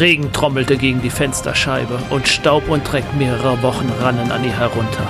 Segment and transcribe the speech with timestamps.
[0.00, 5.08] Regen trommelte gegen die Fensterscheibe und Staub und Dreck mehrerer Wochen rannen an ihr herunter.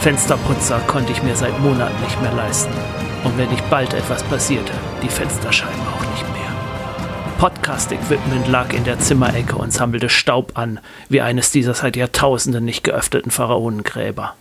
[0.00, 2.72] Fensterputzer konnte ich mir seit Monaten nicht mehr leisten.
[3.22, 6.50] Und wenn nicht bald etwas passierte, die Fensterscheiben auch nicht mehr.
[7.38, 12.82] Podcast-Equipment lag in der Zimmerecke und sammelte Staub an, wie eines dieser seit Jahrtausenden nicht
[12.82, 14.34] geöffneten Pharaonengräber.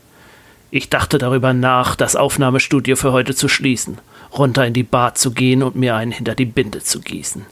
[0.72, 3.98] Ich dachte darüber nach, das Aufnahmestudio für heute zu schließen,
[4.38, 7.46] runter in die Bar zu gehen und mir einen hinter die Binde zu gießen.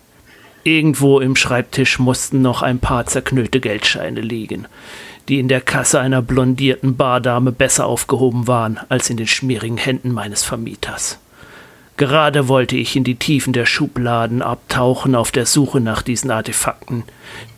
[0.63, 4.67] Irgendwo im Schreibtisch mussten noch ein paar zerknüllte Geldscheine liegen,
[5.27, 10.11] die in der Kasse einer blondierten Bardame besser aufgehoben waren als in den schmierigen Händen
[10.11, 11.19] meines Vermieters.
[11.97, 17.03] Gerade wollte ich in die Tiefen der Schubladen abtauchen auf der Suche nach diesen Artefakten,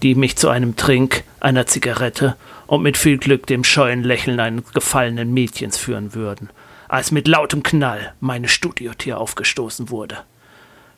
[0.02, 2.36] die mich zu einem Trink, einer Zigarette
[2.68, 6.50] und mit viel Glück dem scheuen Lächeln eines gefallenen Mädchens führen würden,
[6.88, 10.18] als mit lautem Knall meine Studiotür aufgestoßen wurde.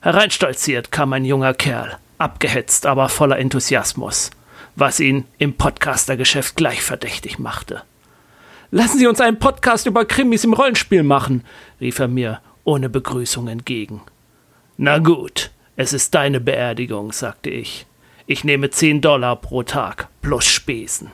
[0.06, 4.30] Hereinstolziert kam ein junger Kerl, abgehetzt, aber voller Enthusiasmus,
[4.76, 7.82] was ihn im Podcastergeschäft gleich verdächtig machte.
[8.70, 11.44] Lassen Sie uns einen Podcast über Krimis im Rollenspiel machen,
[11.82, 14.04] rief er mir ohne Begrüßung entgegen.
[14.78, 17.88] Na gut, es ist deine Beerdigung, sagte ich.
[18.28, 21.10] Ich nehme zehn Dollar pro Tag plus Spesen.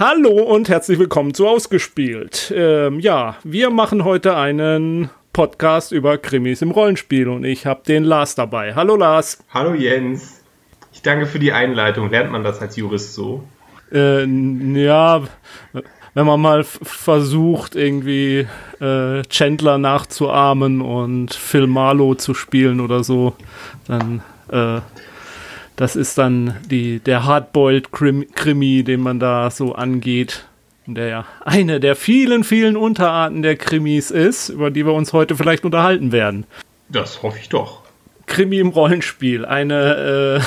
[0.00, 2.54] Hallo und herzlich willkommen zu Ausgespielt.
[2.54, 8.04] Ähm, ja, wir machen heute einen Podcast über Krimis im Rollenspiel und ich habe den
[8.04, 8.76] Lars dabei.
[8.76, 9.42] Hallo Lars.
[9.52, 10.44] Hallo Jens.
[10.92, 12.10] Ich danke für die Einleitung.
[12.10, 13.42] Lernt man das als Jurist so?
[13.90, 15.22] Äh, ja,
[16.14, 18.46] wenn man mal versucht, irgendwie
[18.80, 23.34] äh, Chandler nachzuahmen und Phil Marlowe zu spielen oder so,
[23.88, 24.22] dann
[24.52, 24.80] äh,
[25.78, 30.44] das ist dann die, der Hardboiled Krimi, den man da so angeht.
[30.86, 35.36] Der ja eine der vielen, vielen Unterarten der Krimis ist, über die wir uns heute
[35.36, 36.46] vielleicht unterhalten werden.
[36.88, 37.82] Das hoffe ich doch.
[38.26, 39.44] Krimi im Rollenspiel.
[39.44, 40.42] Eine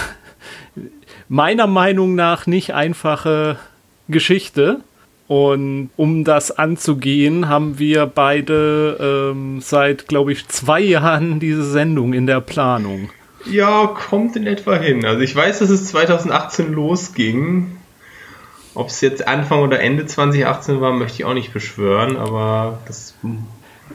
[0.75, 0.81] äh,
[1.29, 3.57] meiner Meinung nach nicht einfache
[4.09, 4.81] Geschichte.
[5.29, 12.11] Und um das anzugehen, haben wir beide ähm, seit, glaube ich, zwei Jahren diese Sendung
[12.11, 13.11] in der Planung.
[13.45, 15.05] Ja, kommt in etwa hin.
[15.05, 17.77] Also ich weiß, dass es 2018 losging.
[18.73, 23.15] Ob es jetzt Anfang oder Ende 2018 war, möchte ich auch nicht beschwören, aber das.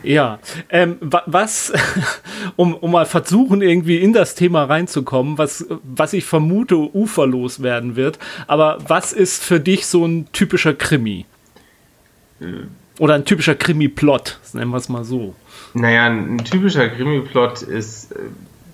[0.03, 1.73] Ja, ähm, was,
[2.55, 7.95] um, um mal versuchen, irgendwie in das Thema reinzukommen, was, was ich vermute, uferlos werden
[7.95, 11.25] wird, aber was ist für dich so ein typischer Krimi?
[12.39, 12.45] Äh.
[12.99, 15.35] Oder ein typischer Krimi-Plot, nennen wir es mal so.
[15.73, 18.19] Naja, ein typischer Krimi-Plot ist äh,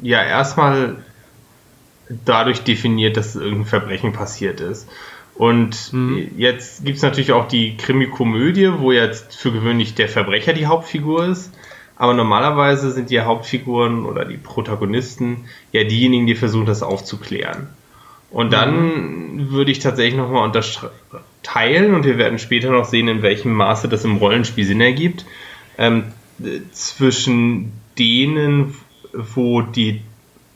[0.03, 0.97] ja erstmal
[2.25, 4.87] dadurch definiert, dass irgendein Verbrechen passiert ist.
[5.35, 6.31] Und mhm.
[6.37, 11.25] jetzt gibt es natürlich auch die Krimi-Komödie, wo jetzt für gewöhnlich der Verbrecher die Hauptfigur
[11.25, 11.51] ist.
[11.95, 17.67] Aber normalerweise sind die Hauptfiguren oder die Protagonisten ja diejenigen, die versuchen, das aufzuklären.
[18.29, 19.51] Und dann mhm.
[19.51, 24.05] würde ich tatsächlich nochmal unterteilen, und wir werden später noch sehen, in welchem Maße das
[24.05, 25.25] im Rollenspiel Sinn ergibt,
[25.77, 26.05] ähm,
[26.71, 28.75] zwischen denen,
[29.13, 30.01] wo die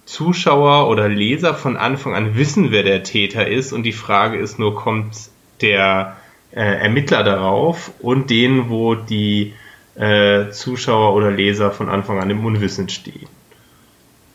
[0.05, 4.57] Zuschauer oder Leser von Anfang an wissen, wer der Täter ist und die Frage ist
[4.57, 5.15] nur, kommt
[5.61, 6.17] der
[6.51, 9.53] äh, Ermittler darauf und denen, wo die
[9.95, 13.27] äh, Zuschauer oder Leser von Anfang an im Unwissen stehen.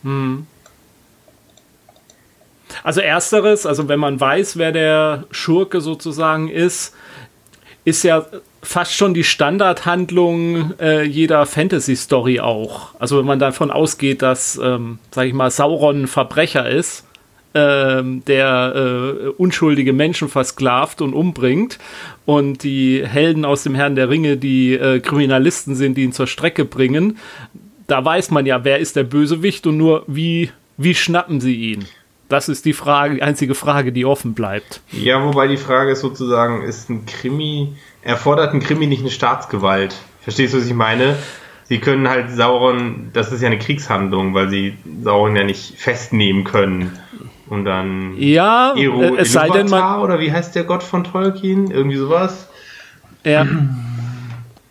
[0.02, 0.46] Hm.
[2.82, 6.94] Also ersteres, also wenn man weiß, wer der Schurke sozusagen ist,
[7.84, 8.26] ist ja
[8.62, 12.94] fast schon die Standardhandlung äh, jeder Fantasy-Story auch.
[12.98, 17.04] Also wenn man davon ausgeht, dass, ähm, sag ich mal, Sauron ein Verbrecher ist,
[17.54, 21.78] ähm, der äh, unschuldige Menschen versklavt und umbringt
[22.24, 26.26] und die Helden aus dem Herrn der Ringe, die äh, Kriminalisten sind, die ihn zur
[26.26, 27.18] Strecke bringen,
[27.88, 31.84] da weiß man ja, wer ist der Bösewicht und nur wie, wie schnappen sie ihn.
[32.28, 34.80] Das ist die Frage, die einzige Frage, die offen bleibt.
[34.92, 39.94] Ja, wobei die Frage ist sozusagen, ist ein Krimi, erfordert ein Krimi nicht eine Staatsgewalt?
[40.20, 41.16] Verstehst du, was ich meine?
[41.64, 46.44] Sie können halt Sauron, das ist ja eine Kriegshandlung, weil sie Sauron ja nicht festnehmen
[46.44, 46.98] können.
[47.48, 48.14] Und dann.
[48.18, 50.00] Ja, Ero, es sei denn man.
[50.00, 51.70] Oder wie heißt der Gott von Tolkien?
[51.70, 52.48] Irgendwie sowas?
[53.24, 53.46] Ja.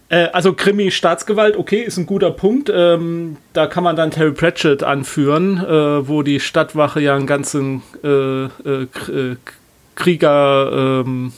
[0.10, 2.72] Äh, also Krimi Staatsgewalt, okay, ist ein guter Punkt.
[2.74, 7.82] Ähm, da kann man dann Terry Pratchett anführen, äh, wo die Stadtwache ja einen ganzen
[8.04, 8.48] äh, äh,
[8.84, 9.36] äh
[9.96, 11.32] Krieger, ähm,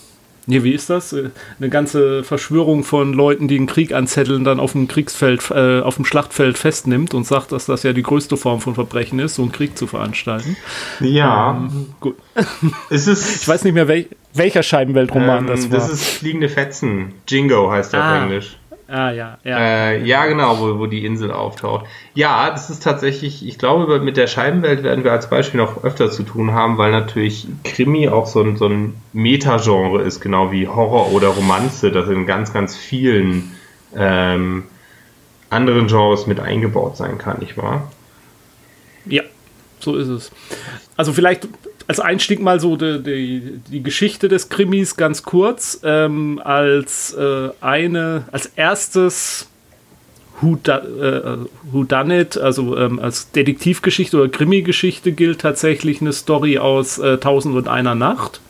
[0.47, 1.13] nee, wie ist das?
[1.13, 5.95] Eine ganze Verschwörung von Leuten, die einen Krieg anzetteln, dann auf dem Kriegsfeld, äh, auf
[5.95, 9.41] dem Schlachtfeld festnimmt und sagt, dass das ja die größte Form von Verbrechen ist, so
[9.41, 10.55] einen Krieg zu veranstalten.
[10.99, 11.67] Ja.
[11.71, 12.15] Ähm, gut.
[12.89, 15.77] Ist es ich weiß nicht mehr, wel welcher Scheibenweltroman ähm, das war.
[15.77, 17.13] Das ist Fliegende Fetzen.
[17.27, 18.17] Jingo heißt der ah.
[18.17, 18.57] auf Englisch.
[18.87, 19.57] Ah, ja, ja.
[19.57, 21.85] Äh, ja, genau, wo, wo die Insel auftaucht.
[22.13, 26.11] Ja, das ist tatsächlich, ich glaube, mit der Scheibenwelt werden wir als Beispiel noch öfter
[26.11, 30.67] zu tun haben, weil natürlich Krimi auch so ein, so ein Metagenre ist, genau wie
[30.67, 33.55] Horror oder Romanze, das in ganz, ganz vielen
[33.95, 34.65] ähm,
[35.49, 37.91] anderen Genres mit eingebaut sein kann, nicht wahr?
[39.05, 39.23] Ja,
[39.79, 40.31] so ist es.
[40.97, 41.47] Also vielleicht
[41.87, 45.79] als Einstieg mal so die, die, die Geschichte des Krimis ganz kurz.
[45.83, 49.47] Ähm, als äh, eine, als erstes
[50.41, 51.37] Who, da, äh,
[51.71, 57.17] Who Done It, also ähm, als Detektivgeschichte oder Krimi-Geschichte gilt tatsächlich eine Story aus äh,
[57.17, 58.41] Tausend und einer Nacht.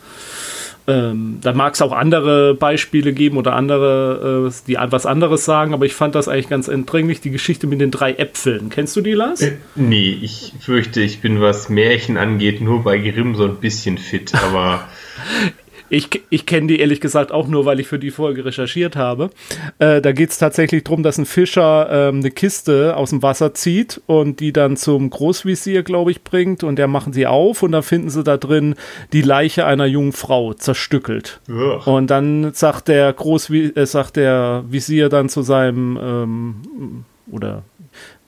[0.85, 5.73] Ähm, da mag es auch andere Beispiele geben oder andere, äh, die was anderes sagen,
[5.73, 8.69] aber ich fand das eigentlich ganz entdringlich, die Geschichte mit den drei Äpfeln.
[8.69, 9.41] Kennst du die, Lars?
[9.41, 13.97] Äh, nee, ich fürchte, ich bin, was Märchen angeht, nur bei Grimm so ein bisschen
[13.97, 14.87] fit, aber
[15.93, 19.29] Ich, ich kenne die ehrlich gesagt auch nur, weil ich für die Folge recherchiert habe.
[19.77, 23.53] Äh, da geht es tatsächlich darum, dass ein Fischer ähm, eine Kiste aus dem Wasser
[23.53, 26.63] zieht und die dann zum Großvisier, glaube ich, bringt.
[26.63, 28.73] Und der machen sie auf und dann finden sie da drin
[29.13, 31.39] die Leiche einer jungen Frau zerstückelt.
[31.47, 31.83] Ugh.
[31.85, 37.61] Und dann sagt der Großvi äh, sagt der Visier dann zu seinem ähm, oder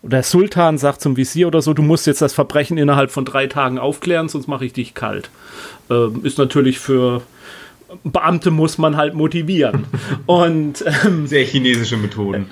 [0.04, 3.48] der Sultan sagt zum Visier oder so, du musst jetzt das Verbrechen innerhalb von drei
[3.48, 5.32] Tagen aufklären, sonst mache ich dich kalt.
[5.90, 7.24] Ähm, ist natürlich für
[8.03, 9.86] Beamte muss man halt motivieren.
[10.25, 12.47] und ähm, sehr chinesische Methoden.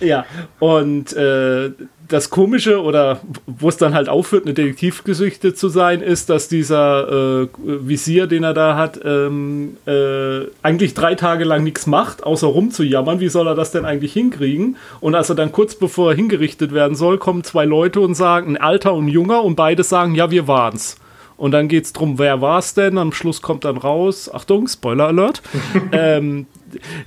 [0.00, 0.26] Ja,
[0.58, 1.70] und äh,
[2.08, 7.42] das Komische oder wo es dann halt aufhört, eine Detektivgeschichte zu sein, ist, dass dieser
[7.42, 12.46] äh, Visier, den er da hat, ähm, äh, eigentlich drei Tage lang nichts macht, außer
[12.46, 13.20] rumzujammern.
[13.20, 14.76] Wie soll er das denn eigentlich hinkriegen?
[15.00, 18.56] Und als er dann kurz bevor er hingerichtet werden soll, kommen zwei Leute und sagen,
[18.56, 20.96] ein Alter und ein Junger, und beide sagen, ja, wir waren's.
[21.36, 22.98] Und dann geht es darum, wer war es denn?
[22.98, 25.42] Am Schluss kommt dann raus, Achtung, Spoiler Alert,
[25.92, 26.46] ähm,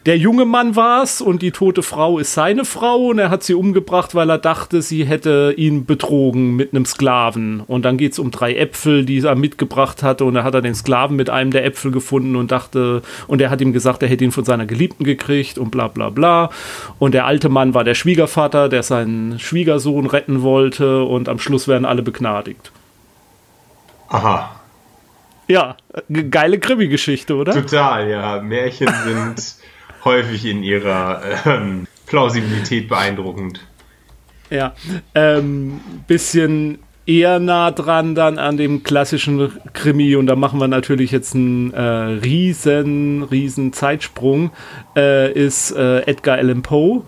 [0.05, 3.43] der junge Mann war es und die tote Frau ist seine Frau und er hat
[3.43, 7.61] sie umgebracht, weil er dachte, sie hätte ihn betrogen mit einem Sklaven.
[7.61, 10.61] Und dann geht es um drei Äpfel, die er mitgebracht hatte und er hat er
[10.61, 14.09] den Sklaven mit einem der Äpfel gefunden und dachte, und er hat ihm gesagt, er
[14.09, 16.49] hätte ihn von seiner Geliebten gekriegt und bla bla bla.
[16.97, 21.67] Und der alte Mann war der Schwiegervater, der seinen Schwiegersohn retten wollte und am Schluss
[21.67, 22.71] werden alle begnadigt.
[24.09, 24.55] Aha.
[25.47, 25.77] Ja,
[26.29, 27.53] geile Krimi-Geschichte, oder?
[27.53, 28.41] Total, ja.
[28.41, 29.55] Märchen sind
[30.03, 33.59] häufig in ihrer ähm, Plausibilität beeindruckend.
[34.49, 34.73] Ja,
[35.15, 41.11] ähm, bisschen eher nah dran dann an dem klassischen Krimi und da machen wir natürlich
[41.11, 44.51] jetzt einen äh, riesen, riesen Zeitsprung,
[44.95, 47.01] äh, ist äh, Edgar Allan Poe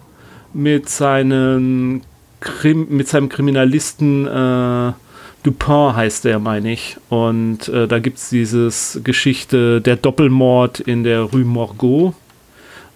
[0.53, 2.01] mit seinen
[2.39, 4.93] Krim mit seinem Kriminalisten äh,
[5.43, 6.97] Dupin heißt der, meine ich.
[7.09, 8.69] Und äh, da gibt es diese
[9.01, 12.13] Geschichte der Doppelmord in der Rue Morgot.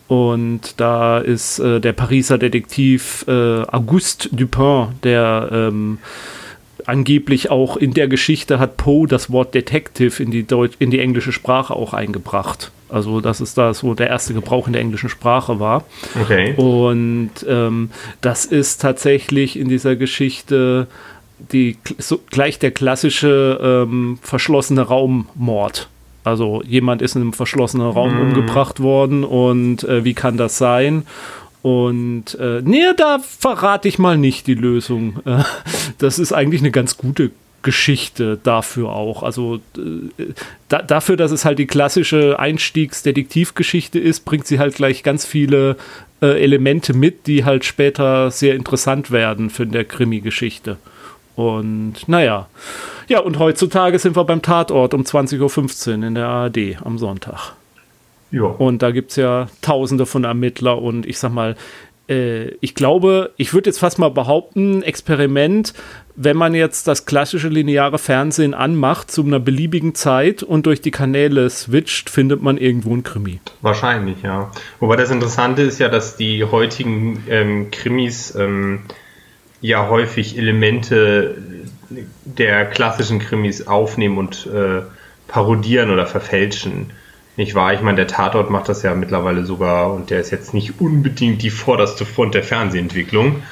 [0.07, 5.97] Und da ist äh, der Pariser Detektiv äh, Auguste Dupin, der ähm,
[6.85, 10.99] angeblich auch in der Geschichte hat Poe das Wort Detective in die, Deut in die
[10.99, 12.71] englische Sprache auch eingebracht.
[12.87, 15.85] Also, dass es da so der erste Gebrauch in der englischen Sprache war.
[16.21, 16.53] Okay.
[16.55, 17.89] Und ähm,
[18.21, 20.87] das ist tatsächlich in dieser Geschichte
[21.39, 25.89] die, so, gleich der klassische ähm, verschlossene Raummord.
[26.23, 28.21] Also jemand ist in einem verschlossenen Raum mhm.
[28.21, 31.05] umgebracht worden und äh, wie kann das sein?
[31.61, 35.19] Und äh, nee, da verrate ich mal nicht die Lösung.
[35.25, 35.43] Äh,
[35.97, 39.23] das ist eigentlich eine ganz gute Geschichte dafür auch.
[39.23, 40.25] Also äh,
[40.69, 45.75] da, dafür, dass es halt die klassische Einstiegsdetektivgeschichte ist, bringt sie halt gleich ganz viele
[46.21, 50.77] äh, Elemente mit, die halt später sehr interessant werden für der Krimi-Geschichte.
[51.35, 52.47] Und naja.
[53.07, 57.53] Ja, und heutzutage sind wir beim Tatort um 20.15 Uhr in der ARD am Sonntag.
[58.31, 58.43] Ja.
[58.43, 61.55] Und da gibt es ja tausende von Ermittler und ich sag mal,
[62.09, 65.73] äh, ich glaube, ich würde jetzt fast mal behaupten, Experiment,
[66.15, 70.91] wenn man jetzt das klassische lineare Fernsehen anmacht zu einer beliebigen Zeit und durch die
[70.91, 73.39] Kanäle switcht, findet man irgendwo ein Krimi.
[73.61, 74.51] Wahrscheinlich, ja.
[74.79, 78.83] Wobei das Interessante ist ja, dass die heutigen ähm, Krimis ähm,
[79.65, 81.35] ja häufig Elemente
[82.23, 84.81] der klassischen Krimis aufnehmen und äh,
[85.27, 86.91] parodieren oder verfälschen.
[87.35, 87.73] Nicht wahr?
[87.73, 91.41] Ich meine, der Tatort macht das ja mittlerweile sogar und der ist jetzt nicht unbedingt
[91.41, 93.43] die vorderste Front der Fernsehentwicklung.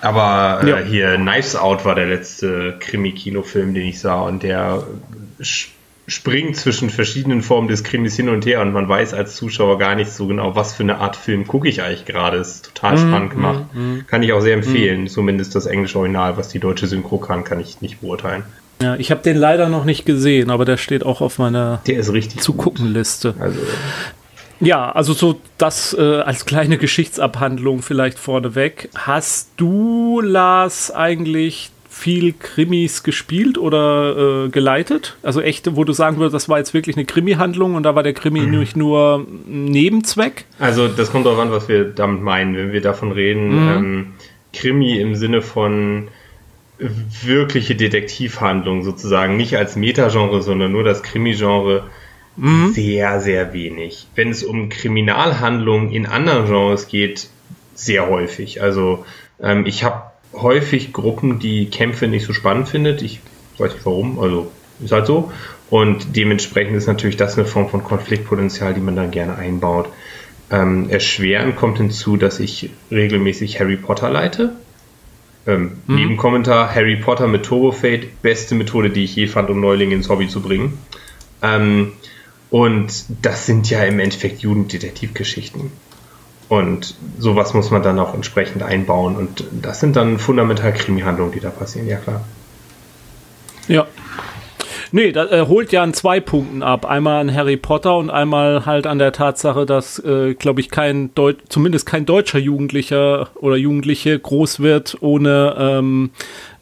[0.00, 0.78] Aber äh, ja.
[0.78, 4.84] hier Knives Out war der letzte Krimi-Kinofilm, den ich sah und der
[6.08, 9.96] springt zwischen verschiedenen Formen des Krimis hin und her und man weiß als Zuschauer gar
[9.96, 12.36] nicht so genau, was für eine Art Film gucke ich eigentlich gerade.
[12.36, 13.64] Ist total mm, spannend gemacht.
[13.74, 15.04] Mm, kann ich auch sehr empfehlen.
[15.04, 15.08] Mm.
[15.08, 18.44] Zumindest das englische Original, was die deutsche Synchro kann, kann ich nicht beurteilen.
[18.80, 21.98] Ja, ich habe den leider noch nicht gesehen, aber der steht auch auf meiner der
[21.98, 23.34] ist richtig zu gucken Liste.
[23.40, 23.58] Also
[24.60, 28.90] Ja, also so das äh, als kleine Geschichtsabhandlung vielleicht vorneweg.
[28.94, 35.16] Hast du, Lars, eigentlich viel Krimis gespielt oder äh, geleitet?
[35.22, 38.02] Also echte, wo du sagen würdest, das war jetzt wirklich eine Krimi-Handlung und da war
[38.02, 38.58] der Krimi mhm.
[38.58, 40.44] nicht nur ein Nebenzweck?
[40.58, 42.54] Also das kommt darauf an, was wir damit meinen.
[42.54, 43.68] Wenn wir davon reden, mhm.
[43.68, 44.06] ähm,
[44.52, 46.08] Krimi im Sinne von
[46.78, 51.84] wirkliche Detektivhandlung sozusagen, nicht als Metagenre, sondern nur das Krimi-Genre,
[52.36, 52.72] mhm.
[52.72, 54.06] sehr, sehr wenig.
[54.14, 57.30] Wenn es um Kriminalhandlungen in anderen Genres geht,
[57.74, 58.60] sehr häufig.
[58.60, 59.06] Also
[59.40, 63.02] ähm, ich habe häufig Gruppen, die Kämpfe nicht so spannend findet.
[63.02, 63.20] Ich
[63.58, 64.50] weiß nicht warum, also
[64.82, 65.32] ist halt so.
[65.70, 69.88] Und dementsprechend ist natürlich das eine Form von Konfliktpotenzial, die man dann gerne einbaut.
[70.50, 74.52] Ähm, erschwerend kommt hinzu, dass ich regelmäßig Harry Potter leite.
[75.46, 75.96] Ähm, mhm.
[75.96, 80.08] Nebenkommentar, Harry Potter mit Turbo Fate, beste Methode, die ich je fand, um Neulinge ins
[80.08, 80.78] Hobby zu bringen.
[81.42, 81.92] Ähm,
[82.50, 85.72] und das sind ja im Endeffekt Jugenddetektivgeschichten.
[86.48, 89.16] Und sowas muss man dann auch entsprechend einbauen.
[89.16, 92.22] Und das sind dann fundamental Krimi-Handlungen, die da passieren, ja klar.
[93.68, 93.86] Ja.
[94.92, 96.86] Nee, das äh, holt ja an zwei Punkten ab.
[96.86, 101.12] Einmal an Harry Potter und einmal halt an der Tatsache, dass, äh, glaube ich, kein
[101.14, 106.10] Deu zumindest kein deutscher Jugendlicher oder Jugendliche groß wird ohne ähm,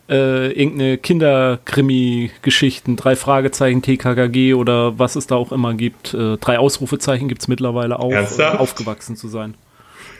[0.08, 6.14] äh, irgendeine Kinderkrimi-Geschichten, drei Fragezeichen, TKKG oder was es da auch immer gibt.
[6.14, 9.54] Äh, drei Ausrufezeichen gibt es mittlerweile auch, äh, aufgewachsen zu sein.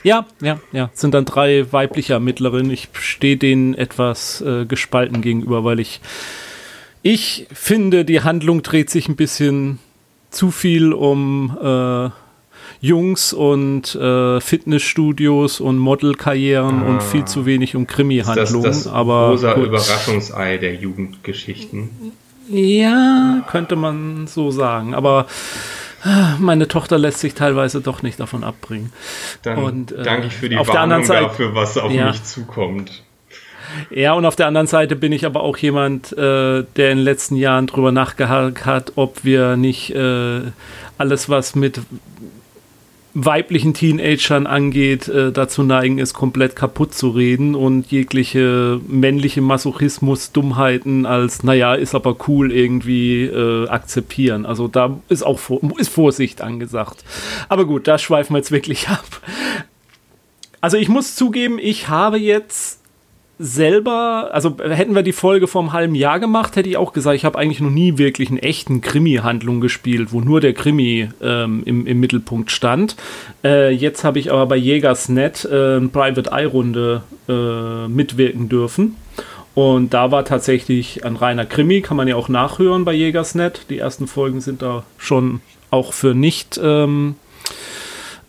[0.05, 0.91] Ja, ja, ja.
[0.93, 2.69] Es sind dann drei weibliche Ermittlerinnen.
[2.69, 5.99] Ich stehe denen etwas äh, gespalten gegenüber, weil ich,
[7.01, 9.79] ich finde, die Handlung dreht sich ein bisschen
[10.29, 12.09] zu viel um äh,
[12.81, 18.63] Jungs und äh, Fitnessstudios und Modelkarrieren ah, und viel zu wenig um Krimi-Handlungen.
[18.63, 19.69] Das, das aber rosa gut.
[19.69, 21.89] Überraschungsei der Jugendgeschichten.
[22.47, 24.93] Ja, könnte man so sagen.
[24.93, 25.25] Aber
[26.39, 28.91] meine Tochter lässt sich teilweise doch nicht davon abbringen.
[29.43, 32.07] Dann und, äh, danke ich für die auf Warnung Seite, dafür, was auf ja.
[32.07, 33.03] mich zukommt.
[33.89, 37.03] Ja, und auf der anderen Seite bin ich aber auch jemand, äh, der in den
[37.03, 40.41] letzten Jahren drüber nachgehakt hat, ob wir nicht äh,
[40.97, 41.81] alles, was mit
[43.15, 50.33] weiblichen Teenagern angeht, äh, dazu neigen, es komplett kaputt zu reden und jegliche männliche Masochismus,
[50.33, 54.45] Dummheiten als, naja, ist aber cool irgendwie äh, akzeptieren.
[54.45, 55.39] Also da ist auch
[55.77, 57.05] ist Vorsicht angesagt.
[57.47, 59.21] Aber gut, da schweifen wir jetzt wirklich ab.
[60.59, 62.81] Also ich muss zugeben, ich habe jetzt
[63.37, 67.15] selber, also hätten wir die Folge vor einem halben Jahr gemacht, hätte ich auch gesagt,
[67.17, 71.63] ich habe eigentlich noch nie wirklich einen echten Krimi-Handlung gespielt, wo nur der Krimi ähm,
[71.65, 72.95] im, im Mittelpunkt stand.
[73.43, 78.95] Äh, jetzt habe ich aber bei Jägersnet äh, eine Private Eye-Runde äh, mitwirken dürfen.
[79.53, 83.67] Und da war tatsächlich ein reiner Krimi, kann man ja auch nachhören bei Jägersnet.
[83.69, 87.15] Die ersten Folgen sind da schon auch für nicht ähm,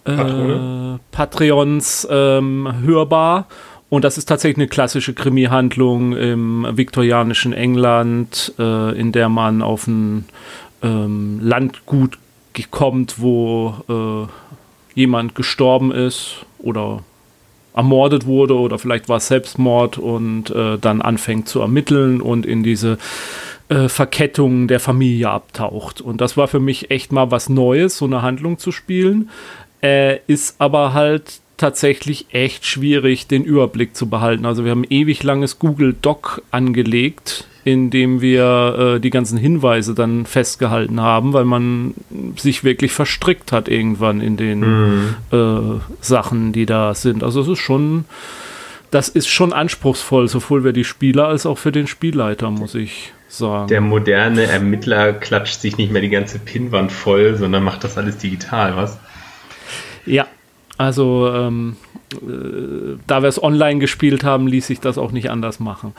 [0.04, 3.46] äh, Patreons ähm, hörbar.
[3.88, 9.86] Und das ist tatsächlich eine klassische Krimi-Handlung im viktorianischen England, äh, in der man auf
[9.86, 10.24] ein
[10.82, 12.18] ähm, Landgut
[12.70, 17.04] kommt, wo äh, jemand gestorben ist oder
[17.74, 22.62] ermordet wurde oder vielleicht war es Selbstmord und äh, dann anfängt zu ermitteln und in
[22.62, 22.96] diese
[23.68, 26.00] äh, Verkettung der Familie abtaucht.
[26.00, 29.28] Und das war für mich echt mal was Neues, so eine Handlung zu spielen.
[29.82, 34.46] Äh, ist aber halt tatsächlich echt schwierig, den Überblick zu behalten.
[34.46, 39.94] Also wir haben ewig langes Google Doc angelegt, in dem wir äh, die ganzen Hinweise
[39.94, 41.94] dann festgehalten haben, weil man
[42.36, 45.14] sich wirklich verstrickt hat irgendwann in den mhm.
[45.32, 47.24] äh, Sachen, die da sind.
[47.24, 48.04] Also es ist schon,
[48.90, 53.12] das ist schon anspruchsvoll, sowohl für die Spieler als auch für den Spielleiter, muss ich
[53.28, 53.68] sagen.
[53.68, 58.18] Der moderne Ermittler klatscht sich nicht mehr die ganze Pinnwand voll, sondern macht das alles
[58.18, 58.98] digital, was?
[60.04, 60.26] Ja,
[60.76, 61.76] also, ähm,
[62.12, 65.92] äh, da wir es online gespielt haben, ließ sich das auch nicht anders machen.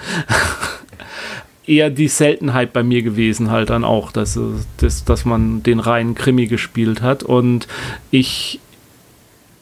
[1.65, 4.39] Eher die Seltenheit bei mir gewesen, halt dann auch, dass,
[4.77, 7.23] dass, dass man den reinen Krimi gespielt hat.
[7.23, 7.67] Und
[8.09, 8.61] ich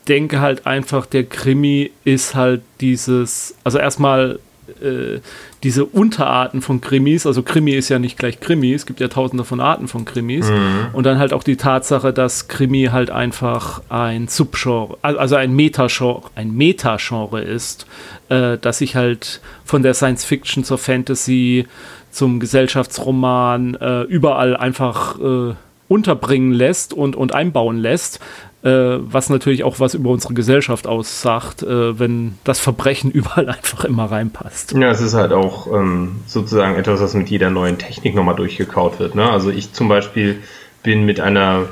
[0.07, 4.39] denke halt einfach, der Krimi ist halt dieses, also erstmal
[4.81, 5.19] äh,
[5.63, 9.43] diese Unterarten von Krimis, also Krimi ist ja nicht gleich Krimi, es gibt ja tausende
[9.43, 10.50] von Arten von Krimis.
[10.50, 10.88] Mhm.
[10.93, 16.24] Und dann halt auch die Tatsache, dass Krimi halt einfach ein Subgenre, also ein Metagenre,
[16.36, 17.86] ein Metagenre ist,
[18.29, 21.67] äh, dass sich halt von der Science Fiction zur Fantasy
[22.12, 25.53] zum Gesellschaftsroman äh, überall einfach äh,
[25.88, 28.19] unterbringen lässt und, und einbauen lässt,
[28.65, 33.86] äh, was natürlich auch was über unsere Gesellschaft aussagt, äh, wenn das Verbrechen überall einfach
[33.86, 34.74] immer reinpasst.
[34.74, 39.00] Ja, es ist halt auch ähm, sozusagen etwas, was mit jeder neuen Technik nochmal durchgekaut
[39.00, 39.15] wird.
[39.15, 39.29] Ne?
[39.29, 40.41] Also ich zum Beispiel
[40.84, 41.67] bin mit einer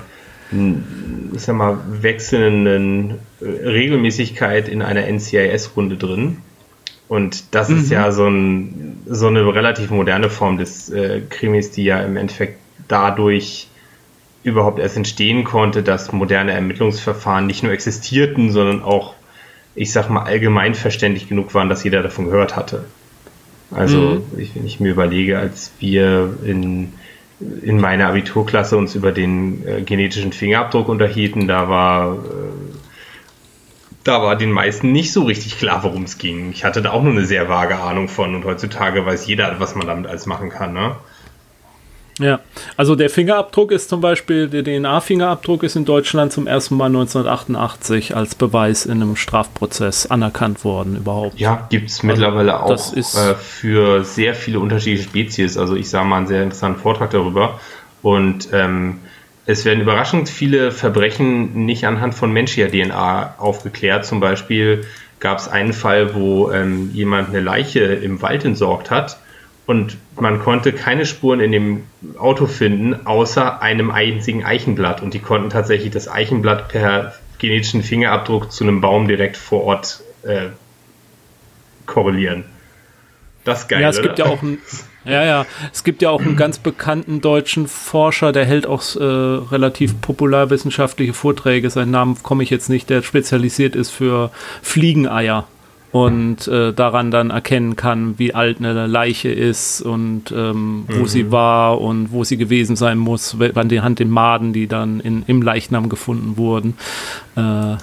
[1.34, 6.38] ich sag mal, wechselnden äh, Regelmäßigkeit in einer NCIS-Runde drin.
[7.08, 7.80] Und das mhm.
[7.80, 12.18] ist ja so, ein, so, eine relativ moderne Form des äh, Krimis, die ja im
[12.18, 13.68] Endeffekt dadurch
[14.44, 19.14] überhaupt erst entstehen konnte, dass moderne Ermittlungsverfahren nicht nur existierten, sondern auch,
[19.74, 22.86] ich sag mal, allgemein verständlich genug waren, dass jeder davon gehört hatte.
[23.72, 24.24] Also, mhm.
[24.38, 26.94] ich, wenn ich mir überlege, als wir in,
[27.62, 32.18] in meiner Abiturklasse uns über den äh, genetischen Fingerabdruck unterhielten, da war, äh,
[34.04, 36.52] da war den meisten nicht so richtig klar, worum es ging.
[36.52, 39.76] Ich hatte da auch nur eine sehr vage Ahnung von und heutzutage weiß jeder, was
[39.76, 40.98] man damit alles machen kann, ne?
[42.20, 42.42] Ja,
[42.78, 48.16] also der Fingerabdruck ist zum Beispiel, der DNA-Fingerabdruck ist in Deutschland zum ersten Mal 1988
[48.16, 51.40] als Beweis in einem Strafprozess anerkannt worden überhaupt.
[51.40, 55.58] Ja, gibt es mittlerweile also, auch äh, für sehr viele unterschiedliche Spezies.
[55.58, 57.60] Also ich sah mal einen sehr interessanten Vortrag darüber
[58.04, 59.00] und ähm,
[59.46, 64.06] es werden überraschend viele Verbrechen nicht anhand von menschlicher DNA aufgeklärt.
[64.06, 64.86] Zum Beispiel
[65.20, 69.18] gab es einen Fall, wo ähm, jemand eine Leiche im Wald entsorgt hat
[69.66, 71.84] und man konnte keine Spuren in dem
[72.18, 75.02] Auto finden, außer einem einzigen Eichenblatt.
[75.02, 80.02] Und die konnten tatsächlich das Eichenblatt per genetischen Fingerabdruck zu einem Baum direkt vor Ort
[80.24, 80.48] äh,
[81.86, 82.46] korrelieren.
[83.44, 83.82] Das ist geil.
[83.82, 84.08] Ja, es oder?
[84.08, 84.60] gibt ja auch einen,
[85.04, 89.04] ja, ja, es gibt ja auch einen ganz bekannten deutschen Forscher, der hält auch äh,
[89.04, 91.70] relativ popularwissenschaftliche Vorträge.
[91.70, 95.46] Seinen Namen komme ich jetzt nicht, der spezialisiert ist für Fliegeneier
[95.94, 101.08] und äh, daran dann erkennen kann, wie alt eine Leiche ist und ähm, wo mhm.
[101.08, 105.00] sie war und wo sie gewesen sein muss, wann die Hand den Maden, die dann
[105.00, 106.76] in, im Leichnam gefunden wurden.
[107.36, 107.76] Äh,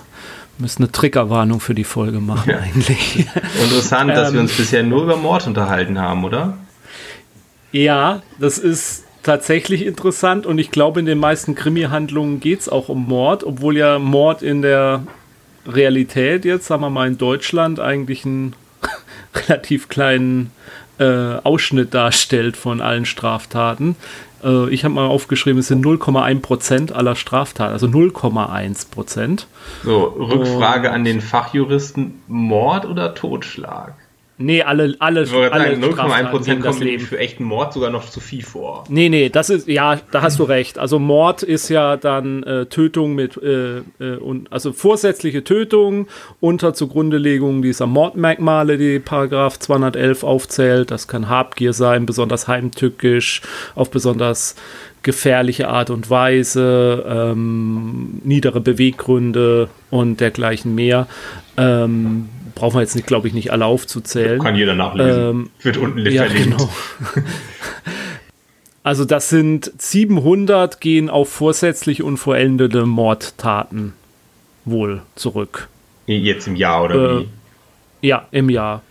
[0.58, 2.58] müssen eine Triggerwarnung für die Folge machen ja.
[2.58, 3.26] eigentlich.
[3.62, 6.58] Interessant, dass wir uns ähm, bisher nur über Mord unterhalten haben, oder?
[7.70, 12.88] Ja, das ist tatsächlich interessant und ich glaube, in den meisten Krimi-Handlungen geht es auch
[12.88, 15.04] um Mord, obwohl ja Mord in der
[15.66, 18.54] Realität jetzt, sagen wir mal in Deutschland, eigentlich einen
[19.34, 20.52] relativ kleinen
[20.98, 23.96] äh, Ausschnitt darstellt von allen Straftaten.
[24.42, 29.46] Äh, ich habe mal aufgeschrieben, es sind 0,1 Prozent aller Straftaten, also 0,1 Prozent.
[29.84, 33.94] So, Rückfrage Und, an den Fachjuristen: Mord oder Totschlag?
[34.42, 37.04] Nee, alle, alle, ich alle 0,1% kommt Leben.
[37.04, 38.84] für echten Mord sogar noch zu viel vor.
[38.88, 40.78] Nee, nee, das ist, ja, da hast du recht.
[40.78, 46.08] Also Mord ist ja dann äh, Tötung mit, äh, äh, und, also vorsätzliche Tötung
[46.40, 50.90] unter Zugrundelegung dieser Mordmerkmale, die Paragraph 211 aufzählt.
[50.90, 53.42] Das kann Habgier sein, besonders heimtückisch,
[53.74, 54.56] auf besonders
[55.02, 61.06] gefährliche Art und Weise, ähm, niedere Beweggründe und dergleichen mehr.
[61.60, 64.40] Ähm, brauchen wir jetzt nicht, glaube ich, nicht alle aufzuzählen.
[64.40, 65.22] Kann jeder nachlesen.
[65.22, 66.26] Ähm, Wird unten ja.
[66.26, 66.68] Genau.
[68.82, 73.94] also das sind 700 gehen auf vorsätzliche und vollendete Mordtaten
[74.64, 75.68] wohl zurück.
[76.06, 77.28] Jetzt im Jahr oder äh, wie?
[78.08, 78.82] Ja, im Jahr.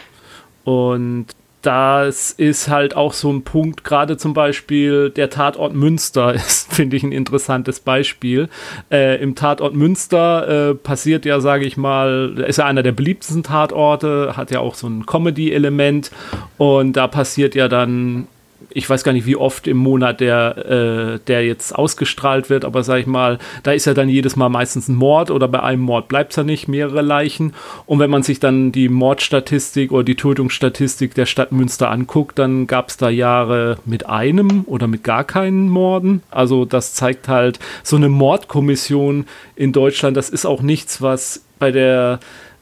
[0.64, 1.28] Und
[1.62, 6.95] das ist halt auch so ein Punkt, gerade zum Beispiel der Tatort Münster ist, finde
[6.95, 8.50] ich, ein interessantes Beispiel.
[8.91, 13.43] Äh, Im Tatort Münster äh, passiert ja, sage ich mal, ist ja einer der beliebtesten
[13.43, 16.12] Tatorte, hat ja auch so ein Comedy-Element
[16.58, 18.28] und da passiert ja dann
[18.72, 22.84] ich weiß gar nicht, wie oft im Monat der, äh, der jetzt ausgestrahlt wird, aber
[22.84, 25.82] sag ich mal, da ist ja dann jedes Mal meistens ein Mord oder bei einem
[25.82, 27.54] Mord bleibt es ja nicht, mehrere Leichen.
[27.86, 32.68] Und wenn man sich dann die Mordstatistik oder die Tötungsstatistik der Stadt Münster anguckt, dann
[32.68, 36.22] gab es da Jahre mit einem oder mit gar keinen Morden.
[36.30, 41.72] Also das zeigt halt, so eine Mordkommission in Deutschland, das ist auch nichts, was bei
[41.72, 42.20] der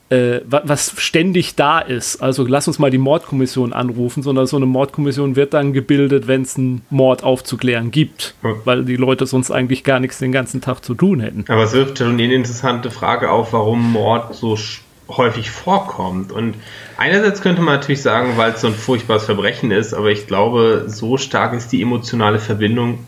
[0.10, 2.22] äh, was ständig da ist.
[2.22, 6.44] Also lass uns mal die Mordkommission anrufen, sondern so eine Mordkommission wird dann gebildet, wenn
[6.44, 8.56] es einen Mord aufzuklären gibt, hm.
[8.66, 11.46] weil die Leute sonst eigentlich gar nichts den ganzen Tag zu tun hätten.
[11.48, 14.58] Aber es wirft schon eine interessante Frage auf, warum Mord so
[15.10, 16.32] häufig vorkommt.
[16.32, 16.56] Und
[16.98, 20.86] einerseits könnte man natürlich sagen, weil es so ein furchtbares Verbrechen ist, aber ich glaube,
[20.88, 23.00] so stark ist die emotionale Verbindung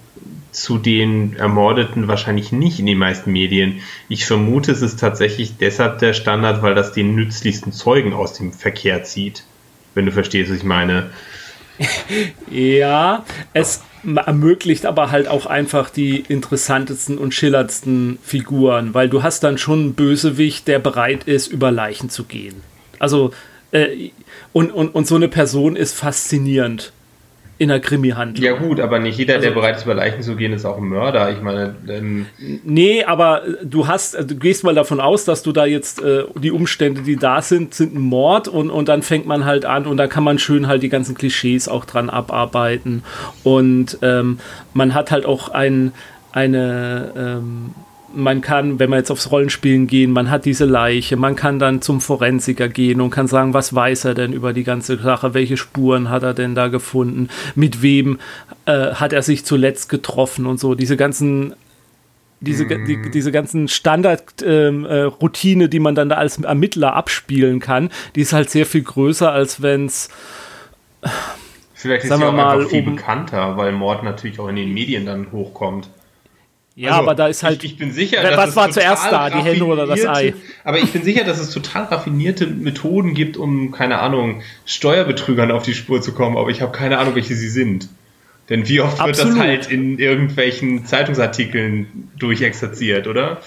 [0.59, 3.81] zu den Ermordeten wahrscheinlich nicht in den meisten Medien.
[4.09, 8.51] Ich vermute, es ist tatsächlich deshalb der Standard, weil das den nützlichsten Zeugen aus dem
[8.51, 9.43] Verkehr zieht.
[9.95, 11.09] Wenn du verstehst, was ich meine.
[12.51, 19.43] ja, es ermöglicht aber halt auch einfach die interessantesten und schillerndsten Figuren, weil du hast
[19.43, 22.61] dann schon einen Bösewicht, der bereit ist, über Leichen zu gehen.
[22.99, 23.31] Also,
[23.71, 24.09] äh,
[24.51, 26.91] und, und, und so eine Person ist faszinierend
[27.59, 28.43] in der Krimi-Handlung.
[28.43, 30.77] Ja gut, aber nicht jeder, also, der bereit ist, über Leichen zu gehen, ist auch
[30.77, 31.29] ein Mörder.
[31.29, 32.25] Ich meine, ähm
[32.63, 36.51] nee, aber du hast, du gehst mal davon aus, dass du da jetzt äh, die
[36.51, 39.97] Umstände, die da sind, sind ein Mord und, und dann fängt man halt an und
[39.97, 43.03] da kann man schön halt die ganzen Klischees auch dran abarbeiten
[43.43, 44.39] und ähm,
[44.73, 45.91] man hat halt auch ein,
[46.31, 47.75] eine ähm,
[48.13, 51.81] man kann, wenn man jetzt aufs Rollenspielen gehen, man hat diese Leiche, man kann dann
[51.81, 55.57] zum Forensiker gehen und kann sagen, was weiß er denn über die ganze Sache, welche
[55.57, 58.19] Spuren hat er denn da gefunden, mit wem
[58.65, 61.53] äh, hat er sich zuletzt getroffen und so, diese ganzen
[62.41, 63.11] diese, die, mhm.
[63.11, 68.31] diese ganzen Standard-Routine, ähm, äh, die man dann da als Ermittler abspielen kann, die ist
[68.31, 70.09] halt sehr viel größer, als wenn es
[71.73, 74.73] Vielleicht ist sie auch mal, einfach viel um, bekannter, weil Mord natürlich auch in den
[74.73, 75.89] Medien dann hochkommt.
[76.79, 77.61] Ja, also, aber da ist halt.
[77.61, 80.33] Ich, ich bin sicher, was war zuerst da, die Hände oder das Ei?
[80.63, 85.63] Aber ich bin sicher, dass es total raffinierte Methoden gibt, um, keine Ahnung, Steuerbetrügern auf
[85.63, 87.89] die Spur zu kommen, aber ich habe keine Ahnung, welche sie sind.
[88.47, 89.17] Denn wie oft Absolut.
[89.17, 93.41] wird das halt in irgendwelchen Zeitungsartikeln durchexerziert, oder?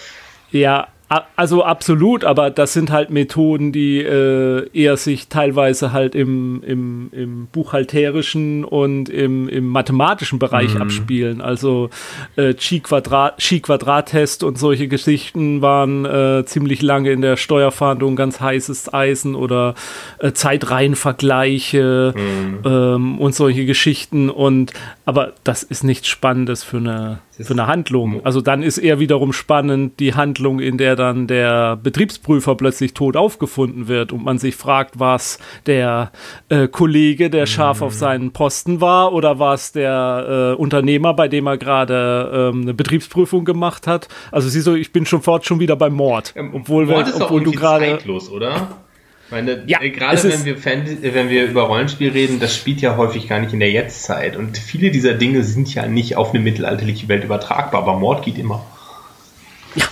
[0.50, 0.88] Ja,
[1.36, 7.10] also absolut, aber das sind halt Methoden, die äh, eher sich teilweise halt im, im,
[7.12, 10.82] im buchhalterischen und im, im mathematischen Bereich mhm.
[10.82, 11.40] abspielen.
[11.40, 11.90] Also
[12.36, 19.34] äh, Chi-Quadrat-Test und solche Geschichten waren äh, ziemlich lange in der Steuerfahndung ganz heißes Eisen
[19.34, 19.74] oder
[20.18, 22.58] äh, Zeitreihenvergleiche mhm.
[22.64, 24.30] ähm, und solche Geschichten.
[24.30, 24.72] Und
[25.04, 28.24] aber das ist nichts Spannendes für eine für eine Handlung.
[28.24, 33.16] Also dann ist eher wiederum spannend die Handlung, in der dann der Betriebsprüfer plötzlich tot
[33.16, 36.12] aufgefunden wird und man sich fragt, was der
[36.48, 37.86] äh, Kollege, der scharf mhm.
[37.86, 42.62] auf seinen Posten war oder war es der äh, Unternehmer, bei dem er gerade ähm,
[42.62, 44.08] eine Betriebsprüfung gemacht hat.
[44.30, 46.34] Also siehst du, ich bin schon fort schon wieder beim Mord.
[46.36, 47.98] Ähm, obwohl, Mord ist obwohl du gerade
[48.30, 48.68] oder?
[49.32, 52.80] Meine, ja, äh, gerade wenn wir, Fan äh, wenn wir über Rollenspiel reden, das spielt
[52.80, 54.36] ja häufig gar nicht in der Jetztzeit.
[54.36, 58.38] Und viele dieser Dinge sind ja nicht auf eine mittelalterliche Welt übertragbar, aber Mord geht
[58.38, 58.64] immer.
[59.74, 59.86] Ja,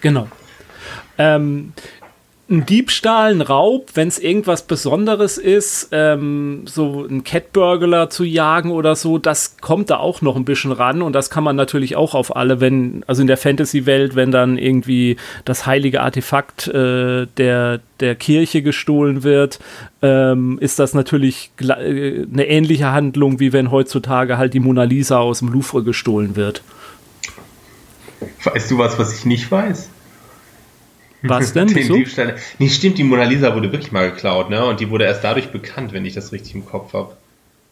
[0.00, 0.28] genau.
[1.18, 1.74] Ähm,
[2.50, 8.70] ein Diebstahl, ein Raub, wenn es irgendwas Besonderes ist, ähm, so ein Catburglar zu jagen
[8.70, 11.96] oder so, das kommt da auch noch ein bisschen ran und das kann man natürlich
[11.96, 17.26] auch auf alle, wenn, also in der Fantasy-Welt, wenn dann irgendwie das heilige Artefakt äh,
[17.38, 19.58] der, der Kirche gestohlen wird,
[20.02, 25.18] ähm, ist das natürlich äh, eine ähnliche Handlung, wie wenn heutzutage halt die Mona Lisa
[25.18, 26.62] aus dem Louvre gestohlen wird.
[28.44, 29.88] Weißt du was, was ich nicht weiß?
[31.28, 31.68] Was denn?
[31.68, 31.94] Den Wieso?
[31.94, 32.36] Diebstahl.
[32.58, 34.64] Nee, stimmt, die Mona Lisa wurde wirklich mal geklaut, ne?
[34.64, 37.16] Und die wurde erst dadurch bekannt, wenn ich das richtig im Kopf habe.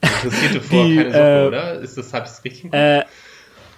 [0.00, 1.80] Interessierte vorher keine Suppe, äh, oder?
[1.80, 2.80] Ist das, hab das richtig im Kopf?
[2.80, 3.02] Äh,